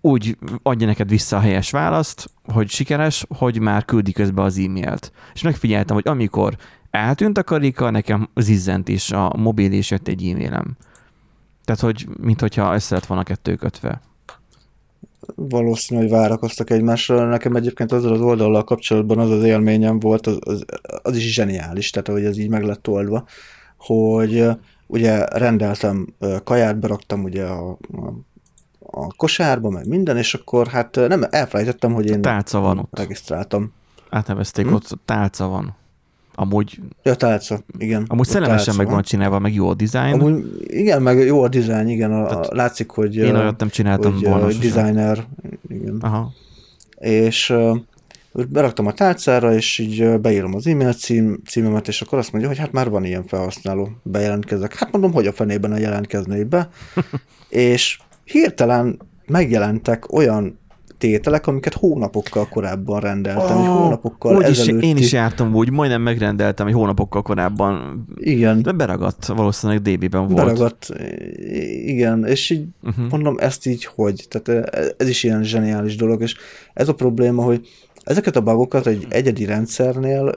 [0.00, 5.12] úgy adja neked vissza a helyes választ, hogy sikeres, hogy már küldi közbe az e-mailt.
[5.34, 6.56] És megfigyeltem, hogy amikor
[6.90, 10.76] eltűnt a karika, nekem zizzent is a mobil és jött egy e-mailem.
[11.64, 14.00] Tehát, hogy mintha össze lett volna kettő kötve.
[15.34, 17.24] Valószínű, hogy várakoztak egymásra.
[17.28, 20.64] Nekem egyébként azzal az oldallal kapcsolatban az az élményem volt, az, az,
[21.02, 23.24] az is zseniális, tehát hogy ez így meg lett oldva,
[23.78, 24.48] hogy
[24.86, 26.06] ugye rendeltem
[26.44, 28.12] kaját, beraktam ugye a, a,
[28.80, 32.98] a kosárba, meg minden, és akkor hát nem elfelejtettem, hogy én Tálca van ott.
[32.98, 33.72] regisztráltam.
[34.10, 34.74] Átnevezték, Hm?
[34.74, 35.74] ott tálca van.
[36.38, 38.04] Amúgy, Ja, tálca, igen.
[38.08, 40.12] amúgy szellemesen meg van csinálva, meg jó a design.
[40.12, 43.68] Amúgy, igen, meg jó a dizájn, igen, a, a, Tehát látszik, hogy, Én olyat nem
[43.68, 45.24] csináltam hogy volna designer,
[45.68, 45.98] igen.
[46.00, 46.32] Aha.
[46.98, 47.54] és
[48.48, 52.58] beraktam a tárcára, és így beírom az e-mail cím, címemet, és akkor azt mondja, hogy
[52.58, 54.74] hát már van ilyen felhasználó, bejelentkezek.
[54.74, 56.68] Hát mondom, hogy a fenében ne jelentkeznék be,
[57.48, 60.58] és hirtelen megjelentek olyan
[60.98, 64.86] tételek, amiket hónapokkal korábban rendeltem, oh, hónapokkal úgy is, ezelőtti.
[64.86, 70.34] én is jártam úgy, majdnem megrendeltem egy hónapokkal korábban, Igen, de beragadt, valószínűleg DB-ben volt.
[70.34, 70.88] beragadt,
[71.84, 73.10] igen, és így Uh-huh.
[73.10, 74.26] mondom, ezt így hogy?
[74.28, 76.34] Tehát ö, ez is ilyen zseniális dolog, és
[76.74, 77.68] ez a probléma, hogy
[78.04, 80.32] ezeket a bugokat egy egyedi rendszernél,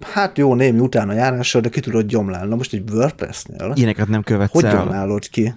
[0.00, 2.48] hát jó, némi utána járással, de ki tudod gyomlálni.
[2.48, 4.76] Na most egy WordPress-nél, Ilyeneket nem követsz hogy el.
[4.76, 5.54] gyomlálod ki?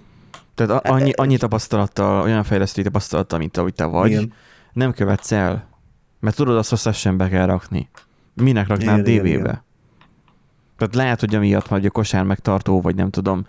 [0.58, 4.34] Tehát a- annyi, annyi tapasztalattal, olyan fejlesztői tapasztalattal, mint ahogy te vagy, Igen.
[4.74, 5.68] nem követsz el.
[6.20, 7.90] Mert tudod, azt a sessionbe kell rakni.
[8.34, 9.64] Minek raknád DB-be?
[10.78, 13.46] Tehát lehet, hogy amiatt, hogy a kosár megtartó, vagy nem tudom,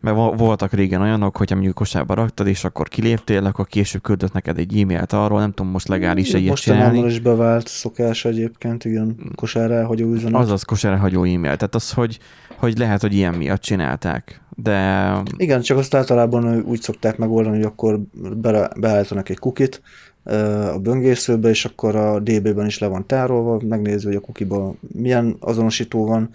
[0.00, 4.32] mert vo- voltak régen olyanok, hogy mondjuk kosárba raktad, és akkor kiléptél, akkor később küldött
[4.32, 7.12] neked egy e-mailt arról, nem tudom, most legális ilyet Mostanában csinálni.
[7.12, 10.40] is bevált szokás egyébként, igen, kosár elhagyó üzenet.
[10.40, 11.40] Azaz kosár hagyó e-mail.
[11.40, 12.18] Tehát az, hogy,
[12.56, 14.40] hogy lehet, hogy ilyen miatt csinálták.
[14.56, 18.00] De Igen, csak azt általában úgy szokták megoldani, hogy akkor
[18.36, 19.82] be, beállítanak egy kukit
[20.72, 25.36] a böngészőbe, és akkor a DB-ben is le van tárolva, megnézi, hogy a kukiban milyen
[25.40, 26.30] azonosító van,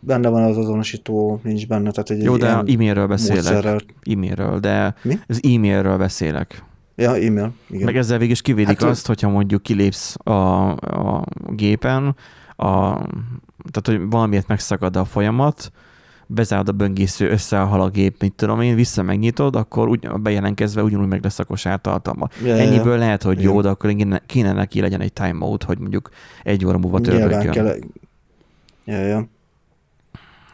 [0.00, 3.42] benne van az azonosító, nincs benne, tehát egy jó, de e-mailről beszélek.
[3.42, 3.78] módszerrel.
[4.02, 5.18] E-mailről, de Mi?
[5.26, 6.64] az e-mailről beszélek.
[6.96, 7.84] Ja, e-mail, igen.
[7.84, 12.14] Meg ezzel végig is kivédik Hát, azt, hogyha mondjuk kilépsz a, a gépen,
[12.56, 12.92] a,
[13.70, 15.72] tehát hogy valamiért megszakad a folyamat,
[16.26, 21.08] bezárod a böngésző, összehal a gép, mit tudom én, vissza megnyitod, akkor úgy, bejelentkezve ugyanúgy
[21.08, 22.28] meg lesz a kosár tartalma.
[22.44, 22.54] Ja.
[22.54, 23.62] Ennyiből lehet, hogy jó, Igen.
[23.62, 26.10] de akkor kéne, kéne neki legyen egy timeout, hogy mondjuk
[26.42, 27.52] egy óra múlva Nyilván törvöljön.
[27.52, 27.76] kell.
[28.84, 29.28] Ja, ja.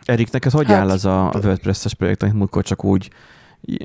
[0.05, 3.11] Erik, neked hogy Hát- áll az a WordPress-es projekt, amit múltkor csak úgy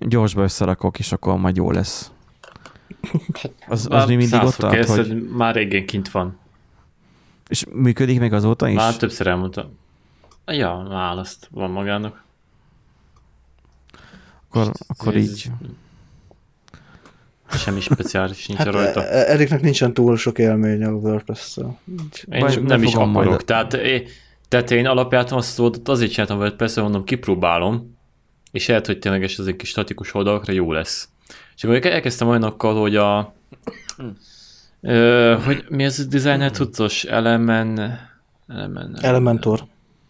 [0.07, 2.11] gyorsba összerakok, és akkor majd jó lesz?
[3.67, 5.30] Az, az mi mindig ott tart, kész, hogy...
[5.30, 6.38] Már régen kint van.
[7.47, 8.76] És működik még azóta is?
[8.76, 9.78] Már többször elmondtam.
[10.45, 12.24] Ja, választ van magának.
[14.49, 15.51] Akkor, akkor Ez- így.
[17.51, 19.07] Semmi speciális nincs Hát rajta.
[19.07, 21.80] Eriknek nincsen túl sok élménye a WordPress-szel.
[22.32, 23.32] Én Vagy nem is befogom akarok.
[23.34, 23.45] majd.
[23.45, 24.09] Tehát, é-
[24.50, 27.97] tehát én alapján azt azért csináltam WordPress, mondom, kipróbálom,
[28.52, 31.10] és lehet, hogy tényleges ez egy kis statikus oldalakra jó lesz.
[31.56, 33.34] És akkor elkezdtem olyanokkal, hogy a
[34.82, 37.04] ö, hogy mi ez a designer tudtos?
[37.04, 38.00] Elemen...
[38.47, 38.97] Elemen...
[39.02, 39.64] Elementor.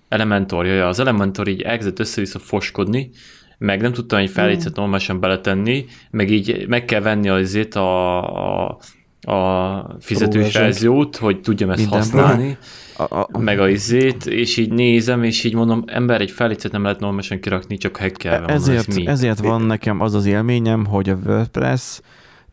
[0.09, 3.09] Elementor, jaj, az Elementor így elkezdett össze-vissza foskodni,
[3.57, 8.79] meg nem tudtam egy felécet normálisan beletenni, meg így meg kell venni azért a, a,
[9.21, 11.15] a fizetős verziót.
[11.15, 12.21] hogy tudjam ezt Mindenből.
[12.21, 12.57] használni,
[12.97, 16.83] A, a, meg a izét, és így nézem, és így mondom, ember, egy felécet nem
[16.83, 19.07] lehet normálisan kirakni, csak hackelve van, ezért, ez mi?
[19.07, 22.01] ezért van nekem az az élményem, hogy a WordPress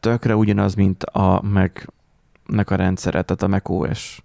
[0.01, 4.25] tökre ugyanaz, mint a Mac-nek a rendszere, tehát a macOS.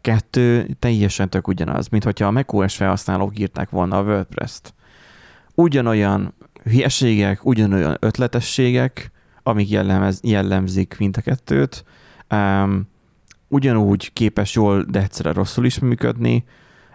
[0.00, 4.74] Kettő teljesen tök ugyanaz, mint hogyha a macOS felhasználók írták volna a WordPress-t.
[5.54, 9.12] Ugyanolyan hülyeségek, ugyanolyan ötletességek,
[9.46, 11.84] amik jellemez, jellemzik mind a kettőt,
[12.30, 12.88] um,
[13.48, 16.44] ugyanúgy képes jól, de egyszerre rosszul is működni,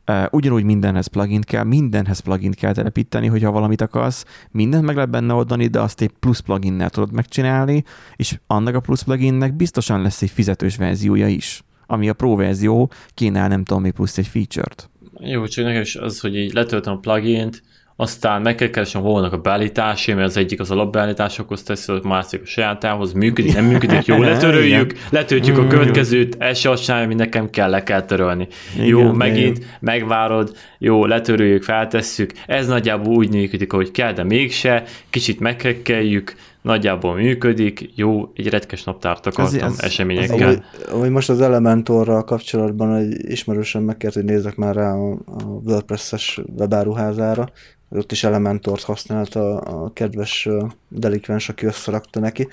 [0.10, 5.10] Uh, ugyanúgy mindenhez plugin kell, mindenhez plugin kell telepíteni, hogyha valamit akarsz, mindent meg lehet
[5.10, 7.84] benne oldani, de azt egy plusz pluginnel tudod megcsinálni,
[8.16, 12.92] és annak a plusz pluginnek biztosan lesz egy fizetős verziója is, ami a pro verzió
[13.14, 14.90] kínál nem tudom mi plusz egy feature-t.
[15.20, 17.64] Jó, csak nekem is az, hogy így letöltöm a plugint,
[18.02, 22.08] aztán meg kell keresni, hol vannak a beállításai, mert az egyik az alapbeállításokhoz teszi, a
[22.08, 27.06] másik a sajátához, működik, nem működik, jó, letöröljük, letöltjük a következőt, ez se azt csinálja,
[27.06, 28.48] hogy nekem kell, le kell törölni.
[28.76, 29.70] Igen, jó, megint igen.
[29.80, 37.16] megvárod, jó, letöröljük, feltesszük, ez nagyjából úgy működik, ahogy kell, de mégse, kicsit megkekkeljük, nagyjából
[37.16, 40.50] működik, jó, egy retkes naptárt akartam ez, ez, eseményekkel.
[40.50, 45.44] Az, ahogy most az Elementorral kapcsolatban egy ismerősen megkért, hogy nézzek már rá a, a
[45.44, 47.50] WordPress-es webáruházára,
[47.90, 50.50] ott is Elementort használta a kedves
[50.88, 52.48] delikvens, aki összerakta neki,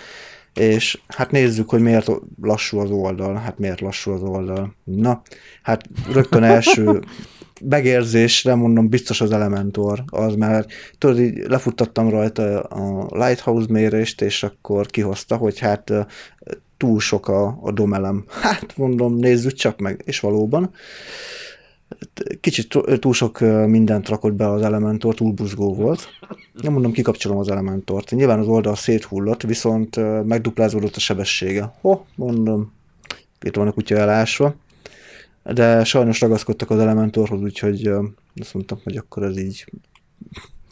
[0.54, 2.10] és hát nézzük, hogy miért
[2.42, 4.74] lassú az oldal, hát miért lassú az oldal.
[4.84, 5.22] Na,
[5.62, 5.82] hát
[6.12, 7.00] rögtön első
[7.64, 14.42] megérzésre mondom, biztos az Elementor az, mert tudod, így lefuttattam rajta a Lighthouse mérést, és
[14.42, 15.92] akkor kihozta, hogy hát
[16.76, 18.24] túl sok a, a domelem.
[18.42, 20.70] Hát mondom, nézzük csak meg, és valóban.
[22.40, 26.08] Kicsit túl sok mindent rakott be az Elementor, túl buzgó volt.
[26.52, 28.10] Nem mondom, kikapcsolom az Elementort.
[28.10, 31.72] Nyilván az oldal széthullott, viszont megduplázódott a sebessége.
[31.80, 32.72] Ho, mondom,
[33.42, 34.54] itt van a kutya elásva
[35.52, 37.90] de sajnos ragaszkodtak az Elementorhoz, úgyhogy
[38.40, 39.72] azt mondtam, hogy akkor ez így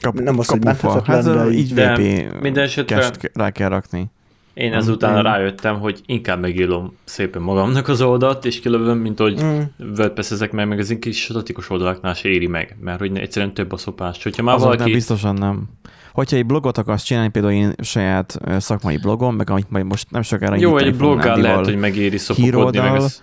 [0.00, 1.96] Kap, nem az, hogy menthetetlen, hát, de így de
[2.40, 4.10] minden esetre rá kell rakni.
[4.55, 5.22] Én ezután mm.
[5.22, 9.61] rájöttem, hogy inkább megírom szépen magamnak az oldalt, és kilövöm, mint hogy mm.
[9.96, 13.72] wordpress ezek meg, meg az kis statikus oldalaknál se éri meg, mert hogy egyszerűen több
[13.72, 14.22] a szopás.
[14.22, 14.84] Hogyha már Azon valaki...
[14.84, 15.68] nem, biztosan nem.
[16.12, 20.22] Hogyha egy blogot akarsz csinálni, például én saját szakmai blogom, meg amit majd most nem
[20.22, 23.22] sokára Jó, egy bloggal lehet, hogy megéri szopokodni, meg ez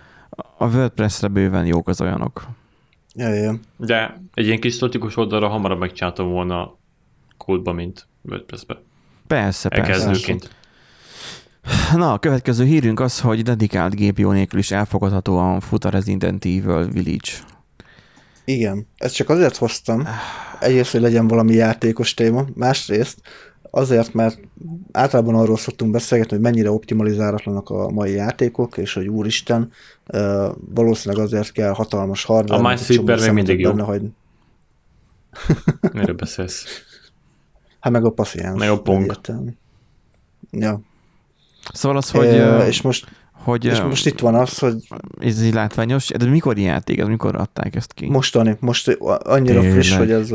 [0.57, 2.47] a WordPress-re bőven jók az olyanok.
[3.15, 3.55] Ja, ja.
[3.77, 6.77] De egy ilyen kis statikus oldalra hamarabb megcsináltam volna
[7.37, 8.81] kódba, mint WordPress-be.
[9.27, 9.91] Persze, persze.
[9.91, 10.49] Elkezdőként.
[11.95, 16.87] Na, a következő hírünk az, hogy dedikált GPO nélkül is elfogadhatóan fut a Resident Evil
[16.87, 17.31] Village.
[18.45, 20.07] Igen, ezt csak azért hoztam,
[20.59, 23.21] egyrészt, hogy legyen valami játékos téma, másrészt
[23.73, 24.39] Azért, mert
[24.91, 29.71] általában arról szoktunk beszélgetni, hogy mennyire optimalizálatlanak a mai játékok, és hogy úristen,
[30.73, 32.67] valószínűleg azért kell hatalmas hardware.
[32.67, 33.69] A MySweeper még mindig jó.
[33.69, 34.01] Benne, hogy...
[35.93, 36.65] Miről beszélsz?
[37.79, 38.59] Hát meg a passziáns.
[38.59, 39.19] Meg a pong.
[40.51, 40.81] Ja.
[41.73, 42.25] Szóval az, hogy...
[42.25, 43.05] É, és most
[43.43, 44.75] hogy, és most itt van az, hogy...
[45.19, 48.09] Ez így látványos, de mikor játék, ez mikor adták ezt ki?
[48.09, 49.71] Mostani, most annyira Tényleg.
[49.71, 50.31] friss, hogy ez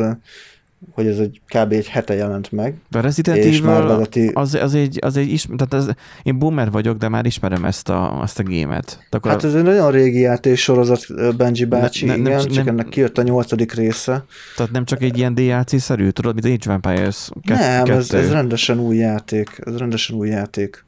[0.90, 1.72] hogy ez egy kb.
[1.72, 2.74] egy hete jelent meg.
[2.90, 4.30] De a Resident Evil vezeti...
[4.34, 7.88] az, az, egy, az egy ismer, tehát ez, én boomer vagyok, de már ismerem ezt
[7.88, 9.06] a, ezt a gémet.
[9.10, 12.68] Akkor hát ez egy nagyon régi játéksorozat, Benji bácsi, ne, ne, igen, nem, csak nem,
[12.68, 14.24] ennek kijött a nyolcadik része.
[14.56, 18.96] Tehát nem csak egy ilyen DLC-szerű, tudod, mint Age Vampires Nem, ez, ez rendesen új
[18.96, 20.84] játék, ez rendesen új játék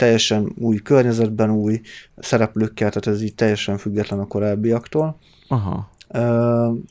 [0.00, 1.80] teljesen új környezetben, új
[2.18, 5.18] szereplőkkel, tehát ez így teljesen független a korábbiaktól.
[5.48, 5.90] Aha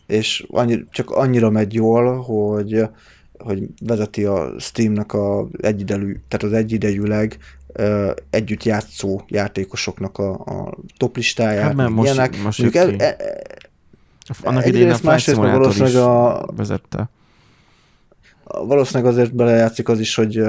[0.07, 2.89] és annyi, csak annyira megy jól, hogy,
[3.37, 7.37] hogy vezeti a Steamnek a egyidejű, tehát az egyidejűleg
[8.29, 11.63] együtt játszó játékosoknak a, a top listáját.
[11.63, 12.43] Hát mert most, ilyenek.
[12.43, 13.17] most e, e,
[14.43, 17.09] annak idején a Flight valószínűleg a, vezette.
[18.43, 20.41] Valószínűleg azért belejátszik az is, hogy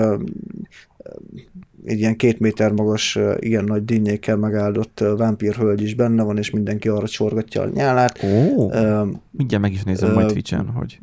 [1.84, 6.50] egy ilyen két méter magas, igen nagy dinnyékkel megáldott vámpír hölgy is benne van, és
[6.50, 8.22] mindenki arra csorgatja a nyálát.
[8.22, 11.00] Ó, uh, mindjárt meg is nézem uh, majd Twitch-en, hogy...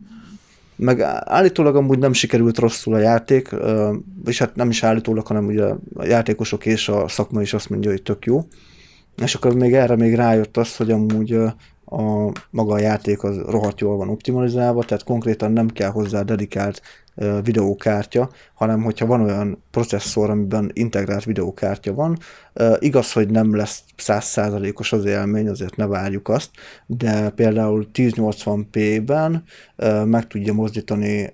[0.75, 5.45] Meg állítólag amúgy nem sikerült rosszul a játék, uh, és hát nem is állítólag, hanem
[5.45, 5.63] ugye
[5.95, 8.45] a játékosok és a szakma is azt mondja, hogy tök jó.
[9.23, 11.39] És akkor még erre még rájött az, hogy amúgy
[11.90, 16.82] a maga a játék az rohadt jól van optimalizálva, tehát konkrétan nem kell hozzá dedikált
[17.44, 22.18] videókártya, hanem hogyha van olyan processzor, amiben integrált videókártya van,
[22.80, 26.50] igaz, hogy nem lesz százszázalékos az élmény, azért ne várjuk azt,
[26.86, 29.44] de például 1080p-ben
[30.06, 31.34] meg tudja mozdítani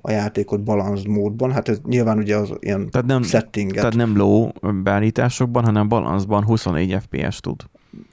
[0.00, 3.76] a játékot balanced módban, hát ez nyilván ugye az ilyen tehát nem, settinget.
[3.76, 4.48] Tehát nem low
[4.82, 7.62] beállításokban, hanem balanszban 24 fps tud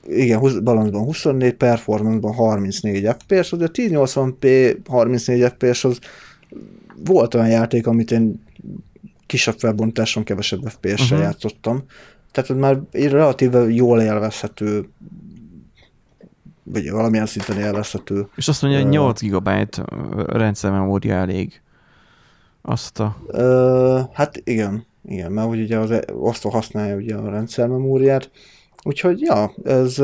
[0.08, 6.00] igen, balanszban 24, performance-ban 34 FPS, de a 1080p 34 FPS az
[7.06, 8.44] volt olyan játék, amit én
[9.26, 11.20] kisebb felbontáson, kevesebb FPS-sel uh-huh.
[11.20, 11.84] játszottam.
[12.32, 14.90] Tehát már egy relatíve jól élvezhető
[16.72, 18.28] vagy valamilyen szinten élvezhető.
[18.36, 19.50] És azt mondja, hogy 8 GB
[20.28, 21.62] rendszermemória elég.
[22.62, 23.18] Azt a...
[23.28, 28.32] Uh, hát igen, igen, mert ugye az osztó használja ugye a rendszermemóriát,
[28.84, 30.02] úgyhogy ja, ez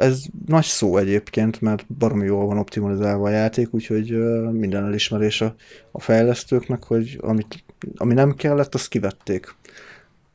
[0.00, 4.10] ez nagy szó egyébként, mert baromi jól van optimalizálva a játék, úgyhogy
[4.52, 5.54] minden elismerés a,
[5.90, 7.64] a fejlesztőknek, hogy amit,
[7.96, 9.54] ami nem kellett, azt kivették.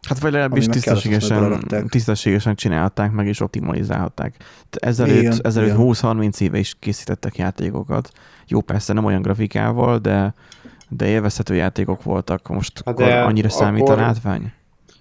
[0.07, 4.36] Hát vagy legalábbis tisztességesen, tisztességesen csinálhatták meg és optimalizálhatták.
[4.70, 8.11] Ezelőtt, ezelőtt 20-30 éve is készítettek játékokat.
[8.47, 10.34] Jó, persze nem olyan grafikával, de,
[10.89, 12.47] de élvezhető játékok voltak.
[12.47, 14.51] Most hát akkor annyira akkor, számít a látvány?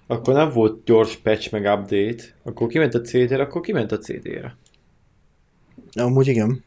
[0.07, 4.55] Akkor nem volt gyors patch meg update, akkor kiment a CD-re, akkor kiment a CD-re.
[5.93, 6.63] Amúgy igen.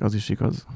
[0.00, 0.66] Az is igaz.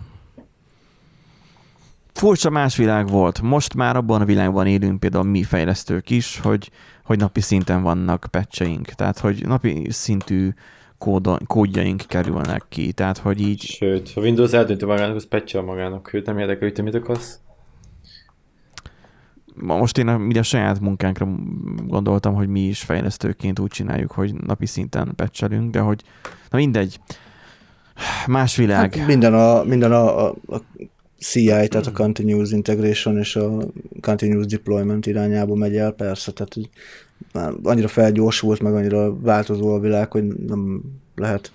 [2.12, 3.40] Furcsa más világ volt.
[3.40, 6.70] Most már abban a világban élünk például mi fejlesztők is, hogy,
[7.04, 8.86] hogy napi szinten vannak patcheink.
[8.86, 10.50] Tehát, hogy napi szintű
[10.98, 12.92] kóda, kódjaink kerülnek ki.
[12.92, 13.60] Tehát, hogy így...
[13.60, 16.12] Sőt, ha Windows eldönti magának, az patchel magának.
[16.12, 17.40] Őt nem érdekel, hogy te mit akarsz.
[19.60, 21.28] Most én a, a saját munkánkra
[21.86, 26.02] gondoltam, hogy mi is fejlesztőként úgy csináljuk, hogy napi szinten patchelünk, de hogy
[26.50, 27.00] na mindegy.
[28.26, 28.94] Más világ.
[28.94, 30.60] Hát minden a, minden a, a, a
[31.18, 33.58] CI, tehát a Continuous Integration és a
[34.00, 36.56] Continuous Deployment irányába megy el, persze, tehát
[37.32, 40.82] már annyira felgyorsult, meg annyira változó a világ, hogy nem
[41.14, 41.52] lehet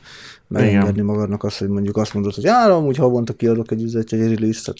[0.47, 4.33] megengedni magadnak azt, hogy mondjuk azt mondod, hogy já, amúgy havonta kiadok egy, egy, egy
[4.33, 4.73] release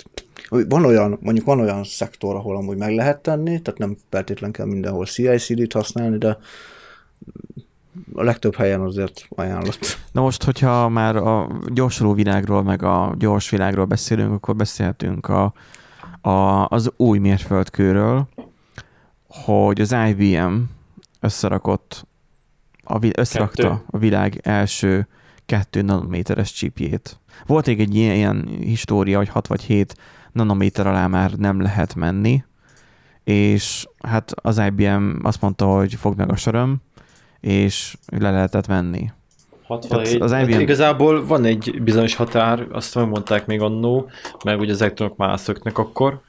[0.70, 4.66] van olyan, mondjuk van olyan szektor, ahol amúgy meg lehet tenni, tehát nem feltétlen kell
[4.66, 6.38] mindenhol CI-CD-t használni, de
[8.14, 10.00] a legtöbb helyen azért ajánlott.
[10.12, 15.54] Na most, hogyha már a gyorsuló világról, meg a gyors világról beszélünk, akkor beszélhetünk a,
[16.22, 18.28] a, az új mérföldkőről,
[19.28, 20.56] hogy az IBM
[21.20, 22.08] összerakott,
[22.84, 23.82] a, összerakta Kettő.
[23.86, 25.08] a világ első
[25.46, 27.20] kettő nanométeres csipjét.
[27.46, 29.96] Volt még egy ilyen, ilyen história, hogy 6 vagy 7
[30.34, 32.44] nanométer alá már nem lehet menni,
[33.24, 36.82] és hát az IBM azt mondta, hogy fog meg a söröm,
[37.40, 39.12] és le lehetett menni.
[39.68, 40.22] 67.
[40.22, 40.52] Az IBM...
[40.52, 44.10] hát igazából van egy bizonyos határ, azt mondták még annó,
[44.44, 46.22] meg ugye az elektronok már szöknek akkor.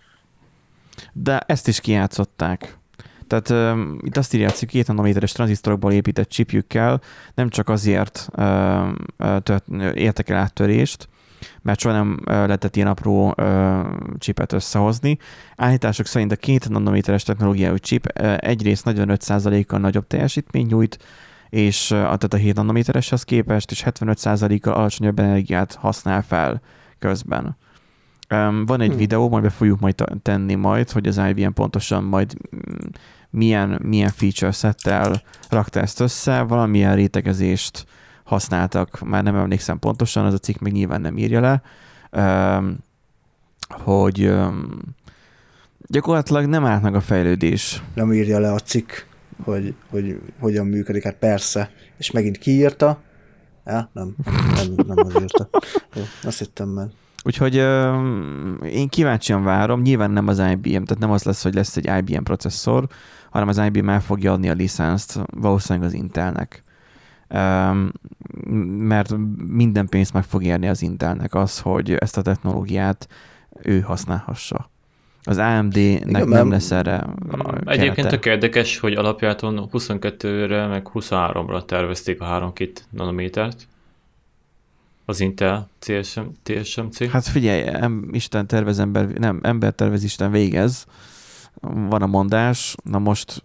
[1.13, 2.79] De ezt is kijátszották.
[3.27, 7.01] Tehát uh, itt azt írják, hogy két nanométeres tranzisztorokból épített chipjükkel
[7.35, 11.09] nem csak azért uh, tört, értek el áttörést,
[11.63, 13.87] mert soha nem lehetett ilyen apró uh,
[14.19, 15.19] chipet összehozni.
[15.57, 20.99] Állítások szerint a két nanométeres technológiájú chip uh, egyrészt 45%-kal nagyobb teljesítmény nyújt,
[21.49, 26.61] és uh, tehát a 7 nanométereshez képest, és 75%-kal alacsonyabb energiát használ fel
[26.99, 27.57] közben.
[28.31, 28.99] Um, van egy hmm.
[28.99, 32.61] videó, majd be fogjuk majd tenni majd, hogy az IBM pontosan majd mm,
[33.31, 37.87] milyen, milyen feature settel rakta ezt össze, valamilyen rétegezést
[38.25, 41.63] használtak, már nem emlékszem pontosan, az a cikk még nyilván nem írja le,
[43.69, 44.33] hogy
[45.87, 47.83] gyakorlatilag nem állt meg a fejlődés.
[47.95, 48.91] Nem írja le a cikk,
[49.45, 51.71] hogy, hogy hogyan működik, hát persze.
[51.99, 52.99] És megint kiírta?
[53.67, 54.15] Ja, nem,
[54.55, 55.49] nem, nem az írta.
[55.95, 56.89] Jó, azt hittem meg.
[57.25, 61.77] Úgyhogy uh, én kíváncsian várom, nyilván nem az IBM, tehát nem az lesz, hogy lesz
[61.77, 62.87] egy IBM processzor,
[63.31, 66.63] hanem az IBM el fogja adni a licenszt valószínűleg az Intelnek
[68.79, 69.15] mert
[69.47, 73.09] minden pénzt meg fog érni az Intelnek az, hogy ezt a technológiát
[73.63, 74.71] ő használhassa.
[75.27, 77.07] Az AMD-nek nem lesz erre
[77.65, 83.69] Egyébként tök érdekes, hogy alapjáton 22-re meg 23-ra tervezték a 3-2 nanométert.
[85.05, 87.11] Az Intel TSM, TSMC.
[87.11, 90.87] Hát figyelj, em, Isten tervez ember, nem, ember tervez, Isten végez
[91.61, 93.43] van a mondás, na most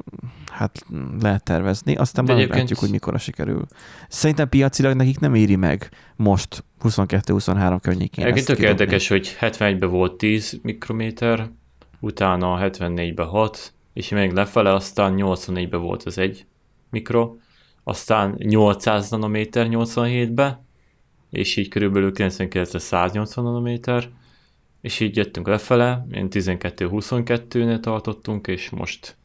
[0.60, 0.86] hát
[1.22, 2.60] lehet tervezni, aztán majd egyébként...
[2.60, 3.66] látjuk, hogy mikor sikerül.
[4.07, 8.26] Szerintem piacilag nekik nem éri meg most 22-23 környékén.
[8.26, 11.49] Egyébként tök érdekes, hogy 71-ben volt 10 mikrométer,
[11.99, 16.45] utána 74-ben 6, és még lefele, aztán 84-ben volt az egy
[16.89, 17.36] mikro,
[17.84, 20.64] aztán 800 nanométer 87-be,
[21.30, 24.10] és így körülbelül 99-re 180 nanométer,
[24.82, 29.18] és így jöttünk lefele, én 12-22-nél tartottunk, és most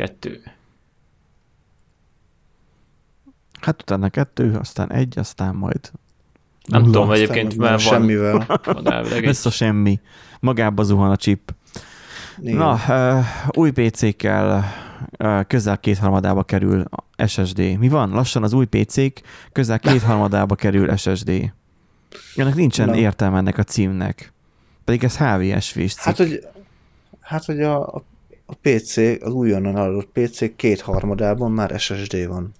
[0.00, 0.42] kettő.
[3.60, 5.90] Hát utána kettő, aztán egy, aztán majd
[6.64, 7.78] nem tudom, egyébként már van.
[7.78, 8.60] Semmivel.
[9.22, 10.00] Lesz a semmi.
[10.40, 11.54] Magába zuhan a chip.
[12.38, 12.56] Igen.
[12.56, 12.80] Na,
[13.50, 14.64] új PC-kkel
[15.46, 16.84] közel kétharmadába kerül
[17.26, 17.78] SSD.
[17.78, 18.10] Mi van?
[18.10, 19.20] Lassan az új PC-k
[19.52, 21.52] közel kétharmadába kerül SSD.
[22.36, 22.96] Ennek nincsen Na.
[22.96, 24.32] értelme ennek a címnek.
[24.84, 26.04] Pedig ez HVSV-s cikk.
[26.04, 26.46] Hát, hogy,
[27.20, 28.04] hát, hogy a, a
[28.62, 32.52] PC, az újonnan adott PC kétharmadában már SSD van.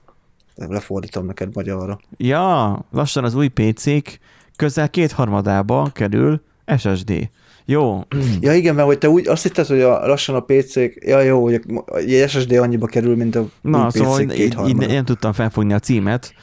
[0.55, 2.01] Lefordítom neked magyarra.
[2.17, 4.19] Ja, lassan az új PC-k
[4.57, 6.43] közel kétharmadába kerül
[6.79, 7.29] SSD.
[7.65, 8.05] Jó.
[8.41, 11.43] Ja igen, mert hogy te úgy azt hitted, hogy a, lassan a PC-k, ja jó,
[11.43, 11.61] hogy
[11.95, 15.73] egy SSD annyiba kerül, mint a Na, új szóval PC így, így nem tudtam felfogni
[15.73, 16.35] a címet,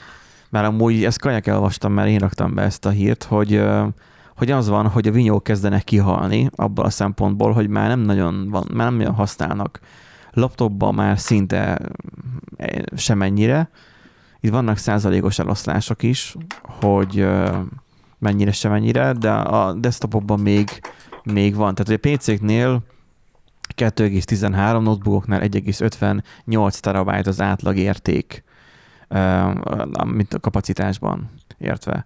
[0.50, 3.62] mert amúgy ezt kajak elolvastam, mert én raktam be ezt a hírt, hogy,
[4.38, 8.50] hogy az van, hogy a vinyók kezdenek kihalni abban a szempontból, hogy már nem nagyon
[8.50, 9.80] van, már nem nagyon használnak
[10.32, 11.80] Laptopban már szinte
[12.58, 13.70] eh, semennyire.
[14.40, 17.28] Itt vannak százalékos eloszlások is, hogy
[18.20, 20.70] mennyire semennyire, de a desktopokban még,
[21.24, 21.76] még van.
[21.76, 22.84] Tehát a PC-knél
[23.76, 28.44] 2,13 notebookoknál 1,58 terabyte az átlag érték,
[30.06, 32.06] mint a kapacitásban értve.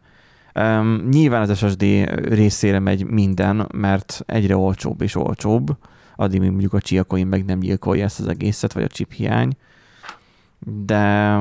[0.56, 1.82] Um, nyilván az SSD
[2.24, 5.78] részére megy minden, mert egyre olcsóbb és olcsóbb,
[6.16, 9.58] addig még mondjuk a csiakoin meg nem gyilkolja ezt az egészet, vagy a chip hiány,
[10.60, 11.38] de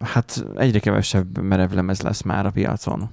[0.00, 3.10] hát egyre kevesebb merevlemez lesz már a piacon.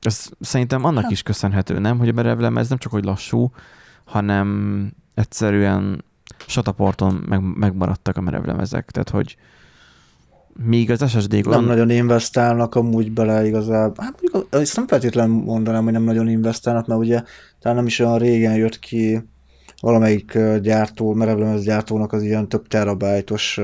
[0.00, 1.12] Ez szerintem annak hát.
[1.12, 3.52] is köszönhető, nem, hogy a merevlemez nem csak hogy lassú,
[4.04, 6.04] hanem egyszerűen
[6.46, 9.36] sataporton meg, megmaradtak a merevlemezek, tehát hogy
[10.62, 14.04] Míg az ssd Nem nagyon investálnak amúgy bele igazából.
[14.04, 17.22] Hát mondjuk, ezt nem feltétlenül mondanám, hogy nem nagyon investálnak, mert ugye
[17.60, 19.22] talán nem is olyan régen jött ki
[19.80, 23.60] valamelyik gyártó, merevlemez gyártónak az ilyen több terabájtos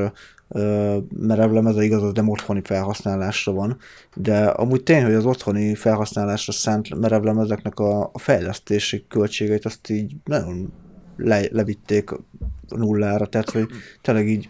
[1.18, 3.76] merevlemez, igaz, az nem otthoni felhasználásra van,
[4.14, 10.16] de amúgy tény, hogy az otthoni felhasználásra szánt merevlemezeknek a, a fejlesztési költségeit azt így
[10.24, 10.72] nagyon
[11.16, 12.10] le, levitték
[12.68, 13.66] nullára, tehát hogy
[14.02, 14.48] tényleg így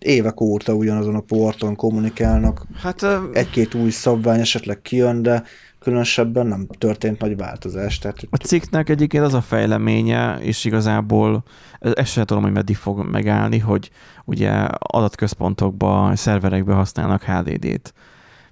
[0.00, 2.66] évek óta ugyanazon a porton kommunikálnak.
[2.82, 5.42] Hát egy-két új szabvány esetleg kijön, de
[5.78, 7.98] különösebben nem történt nagy változás.
[7.98, 11.42] Tehát, a cikknek egyébként az a fejleménye, és igazából
[11.80, 13.90] ezt sem tudom, hogy meddig fog megállni, hogy
[14.24, 17.94] ugye adatközpontokba, szerverekbe használnak HDD-t.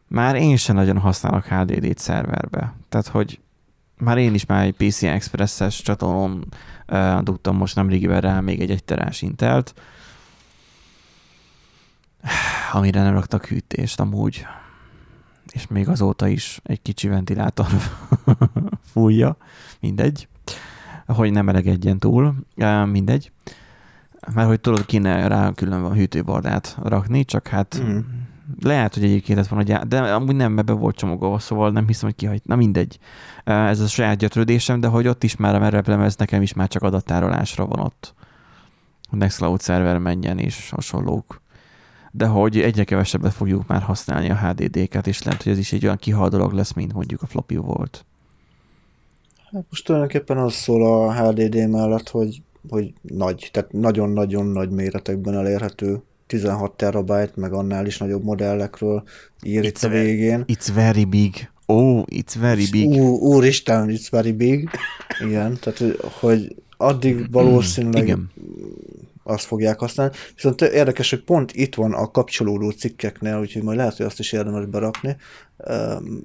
[0.07, 2.75] Már én sem nagyon használok HDD-t szerverbe.
[2.89, 3.41] Tehát, hogy
[3.99, 6.47] már én is már egy PC Express-es csatornón
[6.89, 9.75] uh, dugtam most nem régiben rá még egy egyterás Intelt,
[12.73, 14.47] amire nem raktak hűtést amúgy,
[15.53, 17.67] és még azóta is egy kicsi ventilátor
[18.93, 19.37] fújja,
[19.81, 20.29] mindegy,
[21.07, 22.35] hogy nem melegedjen túl,
[22.85, 23.33] mindegy,
[24.35, 27.99] mert hogy tudod, kéne rá külön van hűtőbordát rakni, csak hát mm.
[28.63, 32.09] lehet, hogy egyébként lett volna, de amúgy nem, mert be volt csomagolva, szóval nem hiszem,
[32.09, 32.41] hogy kihagy.
[32.45, 32.99] Na mindegy.
[33.45, 36.83] Ez a saját gyötrődésem, de hogy ott is már a merevlemez nekem is már csak
[36.83, 38.15] adattárolásra van ott.
[39.11, 41.41] Nextcloud szerver menjen és hasonlók
[42.11, 45.85] de hogy egyre kevesebbet fogjuk már használni a HDD-ket, és lehet, hogy ez is egy
[45.85, 48.05] olyan kihal dolog lesz, mint mondjuk a floppy volt.
[49.53, 55.35] Hát most tulajdonképpen az szól a HDD mellett, hogy, hogy nagy, tehát nagyon-nagyon nagy méretekben
[55.35, 59.03] elérhető 16 terabyte, meg annál is nagyobb modellekről
[59.43, 60.45] ír itt a végén.
[60.47, 61.51] It's very big.
[61.67, 62.89] Oh, it's very big.
[62.91, 64.71] Ú, úristen, it's very big.
[65.25, 68.31] Igen, tehát hogy addig valószínűleg Igen
[69.29, 70.15] azt fogják használni.
[70.35, 74.33] Viszont érdekes, hogy pont itt van a kapcsolódó cikkeknél, úgyhogy majd lehet, hogy azt is
[74.33, 75.17] érdemes berakni,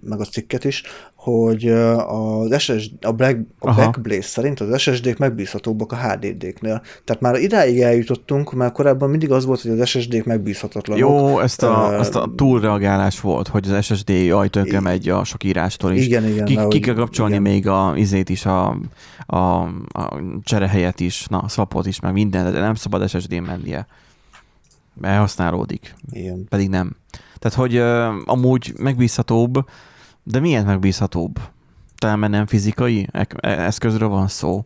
[0.02, 0.84] meg a cikket is,
[1.24, 6.82] hogy az SSD, a, Black, a Backblaze szerint az SSD-k megbízhatóbbak a HDD-knél.
[7.04, 11.02] Tehát már idáig eljutottunk, mert korábban mindig az volt, hogy az SSD-k megbízhatatlanok.
[11.02, 15.44] Jó, ezt a, uh, ezt a túlreagálás volt, hogy az SSD ajtókra megy a sok
[15.44, 16.06] írástól is.
[16.06, 16.46] Igen, igen.
[16.46, 17.52] Ki, ki kell kapcsolni igen.
[17.52, 18.78] még a izét is, a,
[19.26, 19.38] a,
[19.92, 23.88] a cserehelyet is, na, swapot is, meg minden, de nem szabad SSD mennie.
[25.02, 25.96] Elhasználódik.
[26.12, 26.46] Igen.
[26.50, 26.96] Pedig nem.
[27.40, 29.66] Tehát, hogy uh, amúgy megbízhatóbb,
[30.24, 31.40] de milyen megbízhatóbb?
[31.98, 34.66] Talán mert nem fizikai e-, eszközről van szó.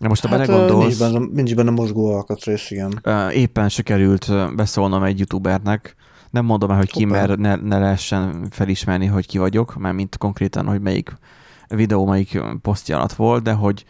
[0.00, 0.98] De most, ha hát, belegondolsz...
[0.98, 3.02] Nincs benne, nincs benne mozgó alkatrész, igen.
[3.32, 5.96] Éppen sikerült beszólnom egy youtubernek,
[6.30, 10.18] nem mondom el, hogy ki, mert ne, ne lehessen felismerni, hogy ki vagyok, mert mint
[10.18, 11.12] konkrétan, hogy melyik
[11.68, 13.84] videó, melyik posztja alatt volt, de hogy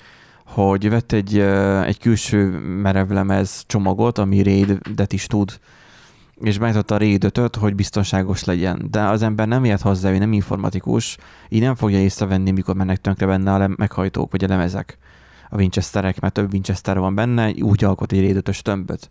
[0.47, 1.39] hogy vett egy,
[1.85, 5.59] egy külső merevlemez csomagot, ami RAID-et is tud
[6.41, 8.87] és beállította a raid hogy biztonságos legyen.
[8.91, 11.17] De az ember nem ért hozzá, ő nem informatikus,
[11.49, 14.99] így nem fogja észrevenni, mikor mennek tönkre benne a meghajtók vagy a lemezek,
[15.51, 19.11] a Winchesterek, mert több Winchester van benne, úgy alkot egy raid tömböt.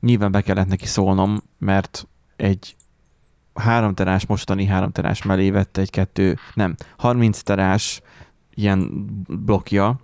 [0.00, 2.76] Nyilván be kellett neki szólnom, mert egy
[3.54, 8.00] 3 terás, mostani 3 terás mellé vette egy kettő, nem, 30 terás
[8.54, 10.00] ilyen blokja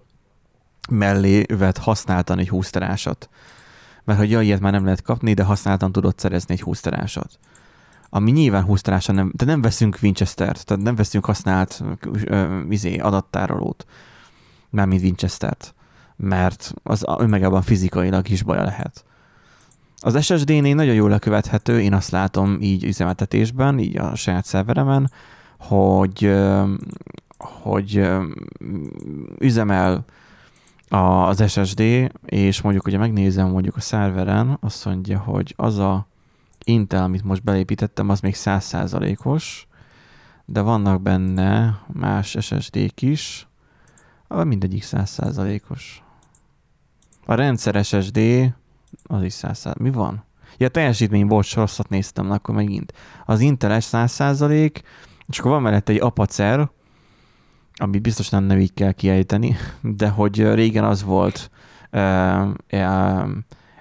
[0.91, 3.29] mellé vett használtan egy 20 terásat
[4.09, 7.39] mert hogy ja, ilyet már nem lehet kapni, de használtan tudod szerezni egy 20 terásat.
[8.11, 12.99] Ami nyilván 20 terása nem, de nem veszünk Winchester-t, tehát nem veszünk használt uh, izé,
[12.99, 13.87] adattárolót,
[14.71, 15.75] mármint Winchester-t,
[16.17, 19.05] mert az önmagában fizikailag is baja lehet.
[19.97, 25.11] Az SSD-nél nagyon jól lekövethető, én azt látom így üzemeltetésben, így a saját szerveremen,
[25.59, 26.37] hogy,
[27.39, 28.09] hogy
[29.39, 30.05] üzemel
[30.89, 36.07] az SSD, és mondjuk ugye megnézem mondjuk a szerveren, azt mondja, hogy az a
[36.65, 39.67] Intel, amit most belépítettem, az még 100%-os,
[40.45, 43.49] de vannak benne más SSD-k is,
[44.29, 46.03] mindegyik 100%-os.
[47.27, 48.21] A rendszer SSD,
[49.03, 50.25] az is 100 Mi van?
[50.57, 52.93] Ja, teljesítmény, bocs, rosszat néztem, akkor megint.
[53.27, 54.41] Az Intel 100
[55.27, 56.71] és akkor van mellette egy Apacer,
[57.79, 61.51] amit biztos nem, így kell kiejteni, de hogy régen az volt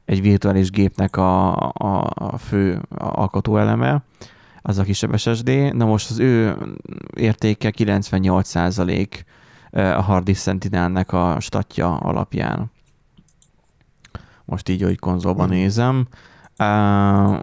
[0.06, 4.04] egy virtuális gépnek a, a, a fő alkotóeleme,
[4.62, 5.76] az a kisebb SSD.
[5.76, 6.58] Na most az ő
[7.16, 9.08] értéke 98%
[9.72, 12.72] a Hardy Sentinel-nek a statja alapján.
[14.46, 15.56] Most így, hogy konzolban hmm.
[15.56, 16.08] nézem.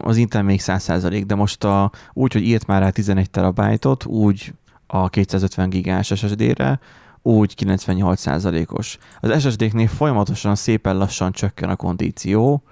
[0.00, 4.52] Az Intel még 100%, de most a, úgy, hogy írt már rá 11 terabájtot, úgy
[4.94, 6.80] a 250 gigás SSD-re,
[7.22, 8.98] úgy 98%-os.
[9.20, 12.62] Az SSD-knél folyamatosan szépen lassan csökken a kondíció,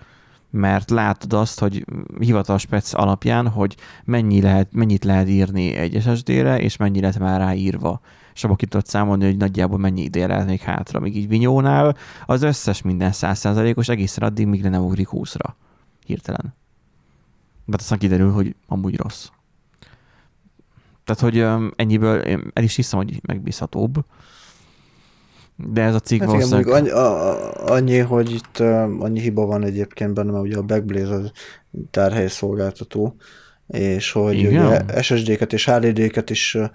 [0.51, 1.85] mert látod azt, hogy
[2.19, 7.41] hivatalos spec alapján, hogy mennyi lehet, mennyit lehet írni egy SSD-re, és mennyi lett már
[7.41, 8.01] ráírva.
[8.35, 11.01] És abban ki tudod számolni, hogy nagyjából mennyi ideje lehet még hátra.
[11.01, 11.97] Míg így vinyónál
[12.27, 15.53] az összes minden 100%-os egészen addig, míg le nem ugrik 20-ra.
[16.07, 16.55] Hirtelen.
[17.65, 19.29] De aztán kiderül, hogy amúgy rossz.
[21.15, 24.05] Tehát, hogy ennyiből én el is hiszem, hogy megbízhatóbb.
[25.57, 26.67] De ez a cikk hát valószínűleg...
[26.67, 30.63] Igen, annyi, a, annyi, hogy itt uh, annyi hiba van egyébként benne, mert ugye a
[30.63, 31.31] Backblaze az
[31.91, 33.17] tárhely szolgáltató,
[33.67, 36.69] és hogy ugye SSD-ket és HDD-ket is uh,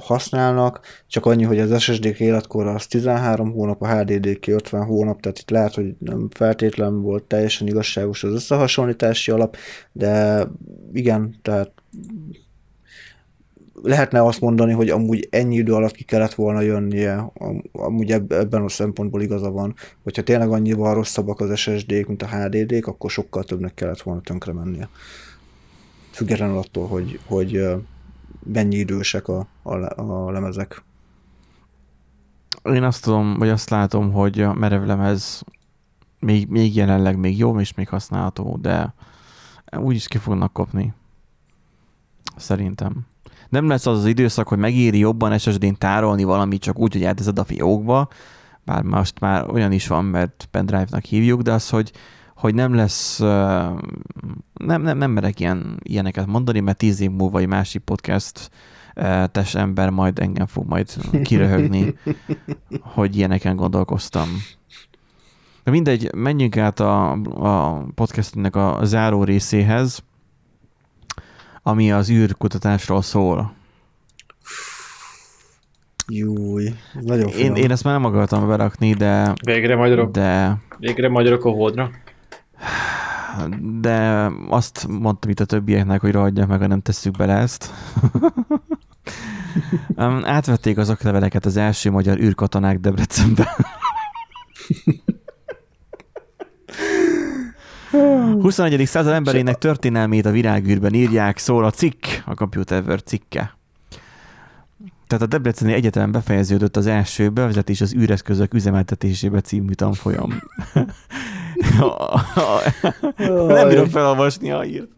[0.00, 5.38] használnak, csak annyi, hogy az SSD-k életkor az 13 hónap, a HDD-k 50 hónap, tehát
[5.38, 9.56] itt lehet, hogy nem feltétlen volt teljesen igazságos az összehasonlítási alap,
[9.92, 10.44] de
[10.92, 11.72] igen, tehát
[13.82, 17.32] lehetne azt mondani, hogy amúgy ennyi idő alatt ki kellett volna jönnie,
[17.72, 22.86] amúgy ebben a szempontból igaza van, hogyha tényleg annyival rosszabbak az SSD-k, mint a HDD-k,
[22.86, 24.88] akkor sokkal többnek kellett volna tönkre mennie.
[26.10, 27.64] Függetlenül attól, hogy, hogy
[28.52, 30.82] mennyi idősek a, a, a lemezek.
[32.64, 35.44] Én azt tudom, vagy azt látom, hogy a merevlemez
[36.18, 38.94] még, még jelenleg még jó, és még használható, de
[39.76, 40.92] úgyis ki fognak kopni.
[42.36, 43.06] Szerintem
[43.50, 47.38] nem lesz az az időszak, hogy megéri jobban SSD-n tárolni valamit csak úgy, hogy elteszed
[47.38, 48.08] a fiókba,
[48.64, 51.92] bár most már olyan is van, mert pendrive-nak hívjuk, de az, hogy,
[52.36, 57.48] hogy nem lesz, nem, nem, nem merek ilyen, ilyeneket mondani, mert tíz év múlva egy
[57.48, 58.50] másik podcast
[59.32, 60.88] tes ember majd engem fog majd
[61.22, 61.94] kiröhögni,
[62.94, 64.28] hogy ilyeneken gondolkoztam.
[65.64, 70.02] De mindegy, menjünk át a, a podcastnek a záró részéhez
[71.62, 73.52] ami az űrkutatásról szól.
[76.12, 79.32] Júj, nagyon én, én ezt már nem akartam berakni, de...
[79.44, 80.10] Végre magyarok?
[80.10, 80.56] De...
[80.78, 81.90] Végre magyarok a holdra?
[83.80, 87.72] De azt mondtam itt a többieknek, hogy ragadják meg, ha nem tesszük bele ezt.
[90.22, 93.46] Átvették az okleveleket az első magyar űrkatonák Debrecenben.
[97.90, 98.86] 21.
[98.86, 103.58] század emberének történelmét a virágűrben írják, szól a cikk, a Computer World cikke.
[105.06, 110.30] Tehát a Debreceni Egyetemen befejeződött az első bevezetés az űreszközök üzemeltetésébe című tanfolyam.
[113.48, 114.88] Nem bírom felolvasni a írt.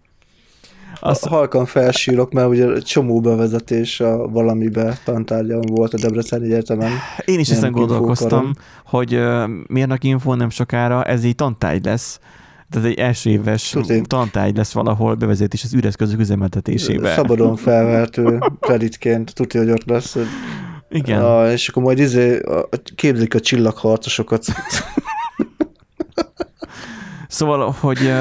[1.01, 1.27] Azt...
[1.27, 6.91] Halkan felsírok, mert ugye csomó bevezetés a valamibe tantárgyam volt a Debreceni Egyetemen.
[7.25, 8.53] Én is ezen gondolkoztam,
[8.85, 12.21] hogy uh, mérnök info nem sokára, ez egy tantárgy lesz,
[12.73, 17.15] tehát egy első éves tantárgy lesz valahol bevezetés az üreszközök üzemeltetésébe.
[17.15, 20.17] Szabadon felvehető kreditként, tudja, hogy ott lesz.
[20.91, 21.25] Igen.
[21.25, 22.41] A, és akkor majd izé,
[22.95, 24.45] képzik a csillagharcosokat.
[27.33, 28.13] Szóval, hogy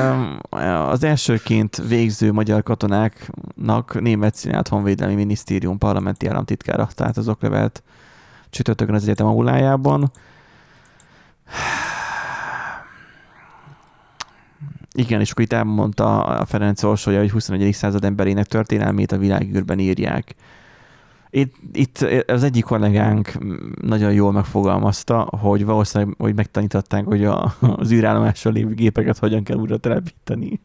[0.89, 7.83] az elsőként végző magyar katonáknak német színát honvédelmi minisztérium parlamenti államtitkára tehát az oklevelet
[8.49, 10.11] csütörtökön az egyetem aulájában.
[14.93, 17.73] Igen, és akkor itt elmondta a Ferenc Orsolya, hogy 21.
[17.73, 20.35] század emberének történelmét a világűrben írják.
[21.29, 21.97] Itt, itt
[22.27, 23.31] az egyik kollégánk
[23.81, 29.57] nagyon jól megfogalmazta, hogy valószínűleg hogy megtanították, hogy a, az űrállomással lévő gépeket hogyan kell
[29.57, 30.59] újra telepíteni.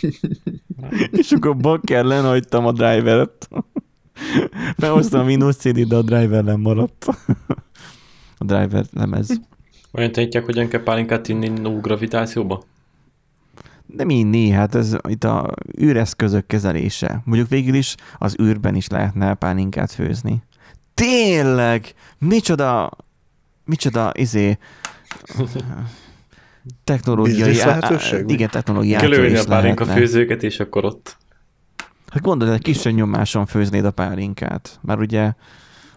[1.20, 3.48] és akkor bakker hagytam a drivert.
[4.76, 7.06] Felhoztam a Windows CD, de a driver nem maradt.
[8.38, 9.40] a driver lemez.
[9.92, 12.62] Olyan tanítják, hogyan kell pálinkát inni no gravitációba?
[13.86, 17.22] Nem inni, hát ez itt a űreszközök kezelése.
[17.24, 20.42] Mondjuk végül is az űrben is lehetne pálinkát főzni.
[20.94, 21.94] Tényleg!
[22.18, 22.90] Micsoda,
[23.64, 24.58] micsoda, izé,
[26.84, 27.56] technológiai...
[27.56, 28.30] lehetőség?
[28.30, 31.16] Igen, technológiai Kilőni a pálinka főzőket, és akkor ott...
[32.08, 34.78] Hát gondolod, egy kis nyomáson főznéd a pálinkát.
[34.82, 35.32] Már ugye...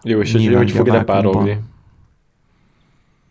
[0.02, 1.60] Jó, és hogy, hogy fog ide párolni?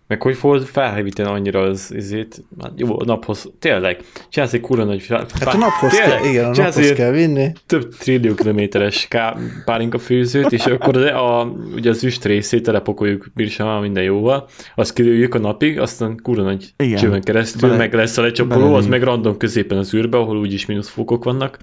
[0.09, 4.83] Meg hogy fogod felhevíteni annyira az izét, hát jó, a naphoz, tényleg, csinálsz egy kurva
[4.83, 5.05] nagy...
[5.07, 7.51] Hát a naphoz kell, igen, a naphoz kell vinni.
[7.65, 13.27] Több trillió kilométeres ká, pálinka főzőt, és akkor a, a, ugye az üst részét telepakoljuk
[13.35, 18.17] Birsama minden jóval, azt kilőjük a napig, aztán kurva nagy csőn keresztül, bele, meg lesz
[18.17, 21.57] a lecsapoló, az meg random középen az űrbe, ahol úgyis mínusz fokok vannak.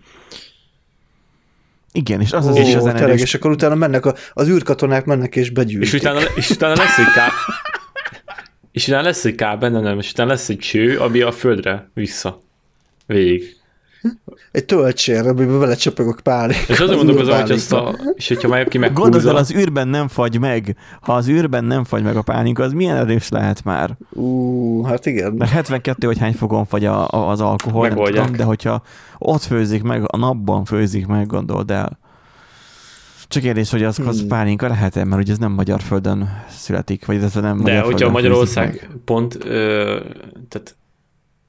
[1.93, 3.15] Igen, és az az is az energia.
[3.15, 5.93] És akkor utána mennek, a, az űrkatonák mennek és begyűjtik.
[5.93, 7.29] És utána, és utána lesz egy ká...
[8.77, 11.91] És utána lesz egy kábel, nem, nem, és utána lesz egy cső, ami a földre
[11.95, 12.43] vissza.
[13.07, 13.57] Végig.
[14.53, 16.51] Egy töltsér, amiben belecsapogok pár.
[16.69, 19.11] És azon gondolkozom, hogy azt a, és hogyha már ki meghúzza...
[19.11, 20.77] Gondolod, az űrben nem fagy meg.
[21.01, 23.97] Ha az űrben nem fagy meg a pálinka, az milyen erős lehet már?
[24.11, 25.33] Ú, hát igen.
[25.33, 28.83] Mert 72 vagy hány fokon fagy a, a, az alkohol, nem tudom, de hogyha
[29.19, 31.99] ott főzik meg, a napban főzik meg, gondold el.
[33.29, 34.29] Csak kérdés, hogy az, az hmm.
[34.29, 38.11] pálinka lehet-e, mert ugye ez nem magyar földön születik, vagy ez nem De magyar hogyha
[38.11, 40.01] Magyarország pont, ö,
[40.49, 40.77] tehát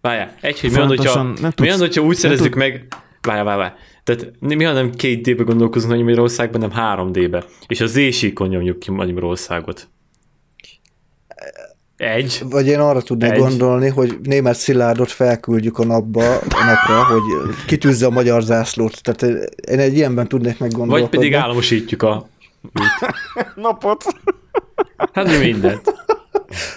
[0.01, 1.23] várjál, egy, hogy mi van, hogyha,
[1.57, 2.57] mi van, hogyha úgy szerezzük tud...
[2.57, 2.87] meg,
[3.21, 7.81] várjál, várjál, tehát mi ha nem két D-be gondolkozunk hogy Magyarországban, nem három D-be, és
[7.81, 9.87] az éjsíkon nyomjuk ki Magyarországot.
[11.97, 12.41] Egy.
[12.49, 13.39] Vagy én arra tudnék egy.
[13.39, 19.01] gondolni, hogy német Szilárdot felküldjük a napba, a napra, hogy kitűzze a magyar zászlót.
[19.03, 21.01] Tehát én egy ilyenben tudnék meggondolni.
[21.01, 22.27] Vagy pedig államosítjuk a
[23.55, 24.05] napot.
[25.13, 25.93] Hát mi mindent.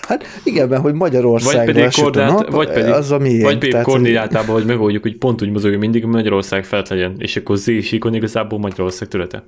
[0.03, 3.59] Hát igen, mert hogy Magyarország vagy pedig, koordinát, nap, vagy pedig, az a miénk, vagy
[3.59, 7.37] pedig tehát, koordinátában, hogy megoldjuk, hogy pont úgy mozogjon mindig, hogy Magyarország felt legyen, és
[7.37, 9.45] akkor Z síkon igazából Magyarország területe.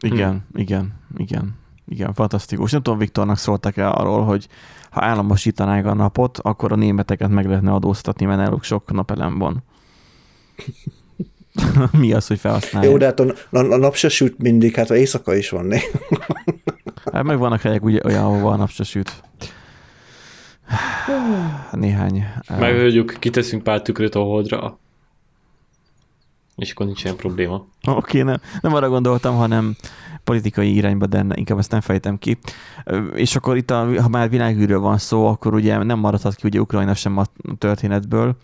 [0.00, 0.58] Igen, hm.
[0.58, 1.60] igen, igen.
[1.92, 2.70] Igen, fantasztikus.
[2.70, 4.48] Nem tudom, Viktornak szóltak-e arról, hogy
[4.90, 9.62] ha államosítanák a napot, akkor a németeket meg lehetne adóztatni, mert náluk sok napelem van.
[12.00, 12.92] Mi az, hogy felhasználják?
[12.92, 15.64] Jó, de hát a, a, a nap se süt mindig, hát a éjszaka is van
[15.64, 15.80] né.
[17.12, 19.22] hát meg vannak helyek ugye olyan, ahova a nap se süt.
[21.72, 22.24] Néhány.
[22.58, 24.78] Megöljük, kiteszünk pár tükröt a holdra,
[26.62, 27.54] és akkor nincs ilyen probléma.
[27.54, 29.76] Oké, okay, nem, nem arra gondoltam, hanem
[30.24, 32.38] politikai irányba, de inkább ezt nem fejtem ki.
[33.14, 36.60] És akkor itt, a, ha már világűről van szó, akkor ugye nem maradhat ki ugye
[36.60, 37.24] Ukrajna sem a
[37.58, 38.36] történetből,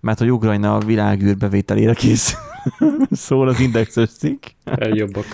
[0.00, 2.36] mert hogy Ukrajna a világűr bevételére kész.
[3.10, 4.44] Szól az indexes cikk.
[4.64, 5.26] Eljobbak.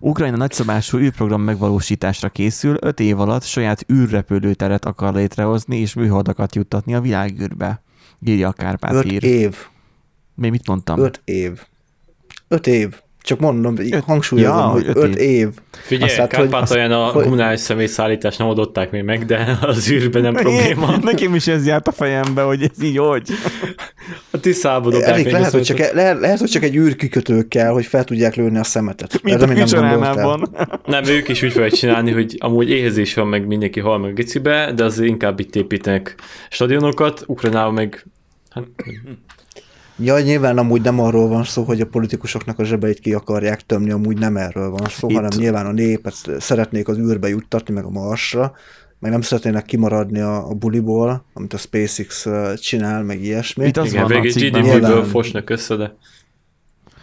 [0.00, 6.94] Ukrajna nagyszabású űrprogram megvalósításra készül, öt év alatt saját űrrepülőteret akar létrehozni és műholdakat juttatni
[6.94, 7.82] a világűrbe.
[8.24, 9.24] Írja a Kárpát Öt hír.
[9.24, 9.56] év.
[10.40, 11.00] Még mit mondtam?
[11.00, 11.50] Öt év.
[12.48, 13.00] Öt év.
[13.22, 15.28] Csak mondom, öt, hangsúlyozom, ja, hogy öt, öt év.
[15.28, 15.48] év.
[15.70, 17.22] Figyelj, Aztán, Kárpátalján a hogy...
[17.22, 20.96] kommunális személyszállítást nem adották még meg, de az űrben nem probléma.
[21.02, 23.28] Nekem is ez járt a fejembe, hogy ez így hogy.
[24.30, 27.86] A tisztában dobták lehet, hogy csak, e- lehet, lehet, hogy csak egy űrkikötő kell, hogy
[27.86, 29.22] fel tudják lőni a szemetet.
[29.22, 30.42] Mint a nem,
[30.86, 34.72] nem, ők is úgy fogják csinálni, hogy amúgy éhezés van, meg mindenki hal meg gicibe,
[34.72, 36.14] de azért inkább itt építenek
[36.50, 38.06] stadionokat, Ukrajnában meg
[38.50, 38.64] hát,
[40.02, 43.90] Ja, nyilván amúgy nem arról van szó, hogy a politikusoknak a zsebeit ki akarják tömni,
[43.90, 45.14] amúgy nem erről van szó, Itt...
[45.14, 48.52] hanem nyilván a népet szeretnék az űrbe juttatni, meg a Marsra,
[48.98, 53.66] meg nem szeretnének kimaradni a, a buliból, amit a SpaceX csinál, meg ilyesmi.
[53.66, 55.96] Itt az Igen, van végig GDP-ből fosnak össze, de...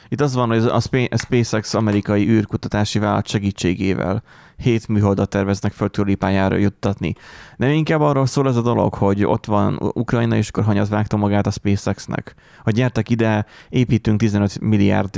[0.10, 0.64] Itt az van, hogy
[1.10, 4.24] a SpaceX amerikai űrkutatási vállalat segítségével
[4.58, 7.14] hét műholdat terveznek földkörüli pályára juttatni.
[7.58, 11.18] Nem inkább arról szól ez a dolog, hogy ott van Ukrajna, és akkor hanyat vágta
[11.18, 12.36] magát a SpaceX-nek.
[12.64, 15.16] Hogy gyertek ide, építünk 15 milliárd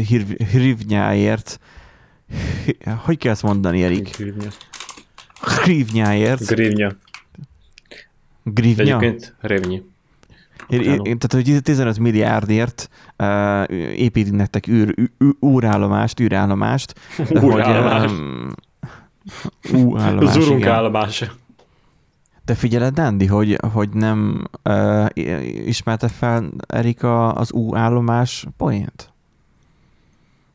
[0.52, 1.60] hrivnyáért.
[3.06, 4.16] Hogy kell ezt mondani, Erik?
[5.42, 6.46] Hrivnyáért.
[6.46, 6.92] Grivnya.
[8.44, 9.00] Grivnya?
[10.68, 11.28] Egyébként.
[11.28, 13.64] Tehát, hogy 15 milliárdért uh,
[13.98, 16.94] építünk nektek űr, űr, űrállomást, űrállomást.
[17.32, 18.10] űrállomást.
[18.10, 18.52] Hogy, um,
[19.74, 21.32] Ú, állomás, Az urunk állomása.
[22.46, 25.06] De figyeled, Dandi, hogy, hogy nem uh,
[25.66, 29.14] ismerte fel Erika az U állomás poént?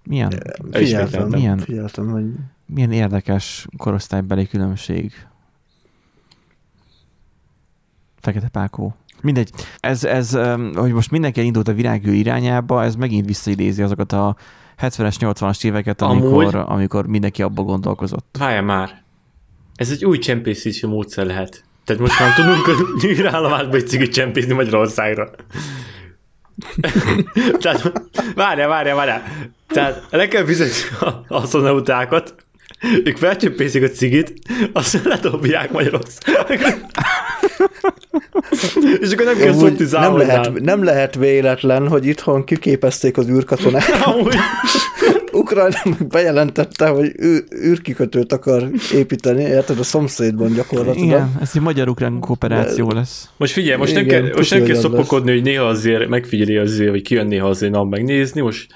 [0.05, 0.33] Milyen?
[0.71, 2.25] Figyeltem, milyen, figyeltem, hogy...
[2.67, 5.27] milyen érdekes korosztálybeli különbség.
[8.21, 8.95] Fekete Pákó.
[9.23, 10.39] Mindegy, ez, ez,
[10.75, 14.37] hogy most mindenki indult a virágő irányába, ez megint visszaidézi azokat a
[14.81, 16.65] 70-es, 80-as éveket, amikor, Amúgy...
[16.69, 18.37] amikor mindenki abba gondolkozott.
[18.39, 19.03] Várja már.
[19.75, 21.65] Ez egy új csempészési módszer lehet.
[21.85, 25.31] Tehát most már tudunk a űrállomásba egy cigit csempészni Magyarországra.
[27.61, 27.93] Tehát,
[28.35, 29.23] várja, várja, várja.
[29.67, 32.35] Tehát le kell fizetni a asztronautákat,
[33.05, 34.33] ők felcsempészik a cigit,
[34.73, 36.69] aztán ledobják Magyarországra.
[39.01, 43.85] És akkor nem kell szopni nem lehet, nem lehet véletlen, hogy itthon kiképezték az űrkatonát.
[45.33, 51.07] Ukrajna meg bejelentette, hogy ő, űrkikötőt akar építeni, érted, a szomszédban gyakorlatilag.
[51.07, 53.29] Igen, ez egy magyar-ukrán kooperáció lesz.
[53.37, 56.91] Most figyelj, most nem Igen, kell, most nem kell szopokodni, hogy néha azért megfigyeli azért,
[56.91, 58.67] hogy kijön néha azért nap megnézni, most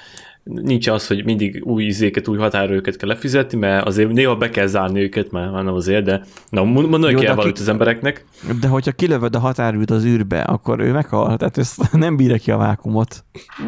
[0.49, 4.66] nincs az, hogy mindig új izéket, új határőket kell lefizetni, mert azért néha be kell
[4.66, 8.25] zárni őket, mert hanem azért, de na, Jó, de kell valamit az embereknek.
[8.61, 11.37] De hogyha kilövöd a határűt az űrbe, akkor ő meghal.
[11.37, 13.25] Tehát ezt nem bírja ki a vákumot.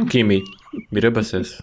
[0.09, 0.43] Kimi,
[0.89, 1.59] miről beszélsz?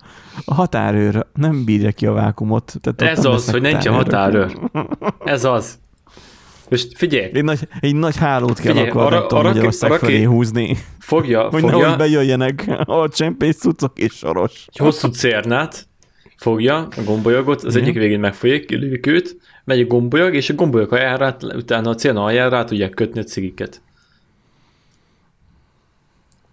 [0.45, 2.73] A határőr nem bírja ki a vákumot.
[2.81, 4.51] Tehát Ez nem az, hogy nincsen határőrök.
[4.73, 4.93] határőr.
[5.25, 5.79] Ez az.
[6.69, 9.99] Most figyelj, Egy nagy, egy nagy hálót kell Figyelj, akkor arra- tudom, arra- Magyarország arra
[9.99, 14.65] felé húzni, fogja, hogy fogja, nehogy bejöjjenek a csempész cuccok és soros.
[14.67, 15.87] egy hosszú cérnát,
[16.37, 17.83] fogja a gombolyagot, az Mhm.
[17.83, 22.23] egyik végén megfogják, kilőjük őt, megy a gombolyag, és a gombolyag aljárát, utána a célna
[22.23, 23.81] aljára rá tudják kötni a cigiket.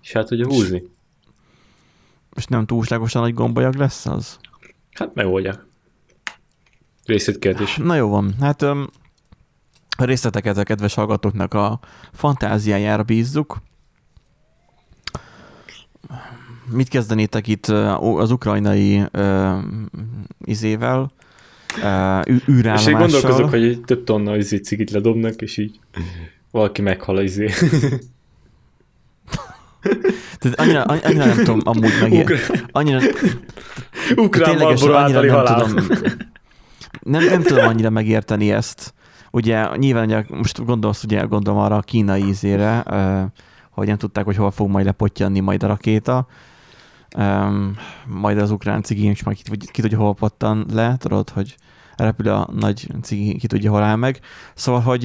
[0.02, 0.82] És hát tudja húzni.
[2.36, 4.38] És nem túlságosan nagy gombolyag lesz az?
[4.92, 5.64] Hát megoldják.
[7.04, 7.76] Részletkérdés.
[7.76, 8.90] Na jó van, hát öm,
[9.96, 11.78] a részleteket a kedves hallgatóknak a
[12.12, 13.62] fantáziájára bízzuk.
[16.70, 17.66] Mit kezdenétek itt
[18.16, 19.56] az ukrajnai ö,
[20.44, 21.10] izével,
[21.82, 22.92] ö, ű- És én űrállomással?
[22.94, 25.78] gondolkozok, hogy egy több tonna izé cigit ledobnak, és így
[26.50, 27.50] valaki meghal izé.
[30.38, 32.60] Tehát annyira, annyira nem tudom amúgy megérteni.
[32.72, 33.00] Annyira,
[34.16, 35.64] Ukrán ténylegesen annyira nem halál.
[35.64, 35.86] tudom,
[37.02, 38.94] nem, nem tudom annyira megérteni ezt.
[39.34, 42.82] Ugye nyilván ugye, most gondolsz ugye gondolom arra a kínai ízére,
[43.70, 46.26] hogy nem tudták, hogy hol fog majd lepottyanni majd a rakéta.
[48.06, 51.56] Majd az ukrán cigi is majd ki, ki, tudja, hol pottan le, tudod, hogy
[51.96, 54.20] repül a nagy cigi, ki tudja, hol áll meg.
[54.54, 55.04] Szóval, hogy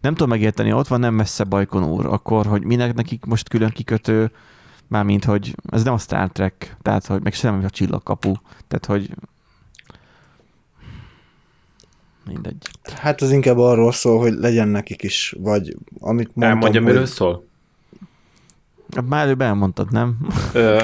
[0.00, 4.32] nem tudom megérteni, ott van nem messze Bajkonúr, akkor, hogy minek nekik most külön kikötő,
[4.88, 8.32] mármint, hogy ez nem a Star Trek, tehát, hogy meg sem a csillagkapu,
[8.68, 9.10] tehát, hogy
[12.26, 12.56] mindegy.
[12.94, 16.90] Hát ez inkább arról szól, hogy legyen nekik is, vagy amit mondtam, Elmondja, hogy...
[16.90, 17.46] miről szól?
[19.08, 20.16] Már előbb elmondtad, nem?
[20.52, 20.82] Ö,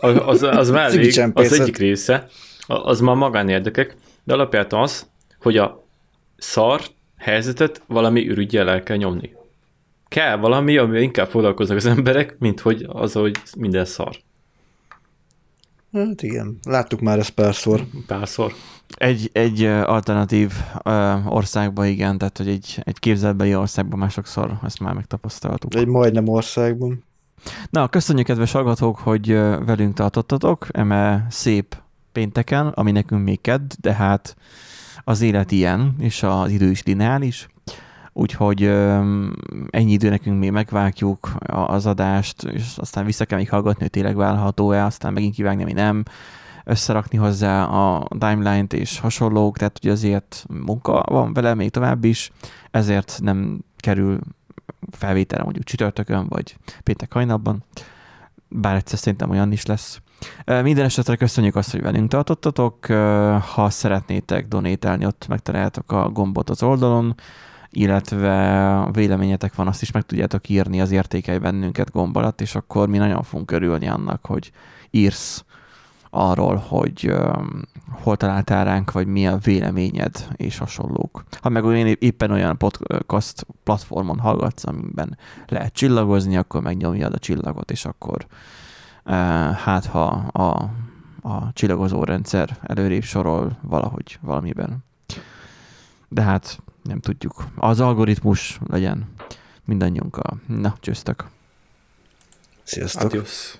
[0.00, 2.28] az, az, az már elég, az egyik része,
[2.66, 5.06] az már magánérdekek, de alapjában az,
[5.40, 5.84] hogy a
[6.36, 6.80] szar
[7.18, 9.32] helyzetet valami ürügyjel el kell nyomni.
[10.08, 14.16] Kell valami, ami inkább foglalkoznak az emberek, mint hogy az, hogy minden szar.
[15.92, 17.86] Hát igen, láttuk már ezt párszor.
[18.06, 18.52] Párszor.
[18.96, 20.52] Egy, egy alternatív
[20.82, 25.74] ö, országban igen, tehát hogy egy, egy képzelbeli országban már sokszor ezt már megtapasztaltuk.
[25.74, 27.04] Egy majdnem országban.
[27.70, 29.26] Na, köszönjük kedves hallgatók, hogy
[29.66, 31.76] velünk tartottatok, eme szép
[32.12, 34.36] pénteken, ami nekünk még kedd, de hát
[35.04, 37.48] az élet ilyen, és az idő is lineáris,
[38.12, 38.62] úgyhogy
[39.70, 44.16] ennyi idő nekünk még megvágjuk az adást, és aztán vissza kell még hallgatni, hogy tényleg
[44.16, 46.02] vállalható-e, aztán megint kivágni, ami nem,
[46.64, 52.30] összerakni hozzá a timeline-t és hasonlók, tehát hogy azért munka van vele még tovább is,
[52.70, 54.18] ezért nem kerül
[54.90, 57.64] felvételre mondjuk csütörtökön, vagy péntek hajnalban,
[58.48, 60.00] bár egyszer szerintem olyan is lesz.
[60.44, 62.86] Minden esetre köszönjük azt, hogy velünk tartottatok.
[63.54, 67.14] Ha szeretnétek donételni, ott megtaláljátok a gombot az oldalon,
[67.72, 72.88] illetve véleményetek van, azt is meg tudjátok írni az értékelj bennünket gomb alatt, és akkor
[72.88, 74.52] mi nagyon fogunk örülni annak, hogy
[74.90, 75.44] írsz
[76.10, 77.62] arról, hogy um,
[78.02, 81.24] hol találtál ránk, vagy mi a véleményed, és hasonlók.
[81.40, 82.56] Ha meg olyan, éppen olyan
[83.06, 88.26] podcast platformon hallgatsz, amiben lehet csillagozni, akkor megnyomjad a csillagot, és akkor
[89.04, 89.12] uh,
[89.52, 90.70] hát ha a,
[91.28, 94.84] a csillagozó rendszer előrébb sorol valahogy valamiben.
[96.08, 97.44] De hát nem tudjuk.
[97.56, 99.08] Az algoritmus legyen
[99.64, 100.40] mindannyiunkkal.
[100.46, 101.24] Na, csőztök.
[102.62, 103.02] Sziasztok.
[103.02, 103.54] Adios.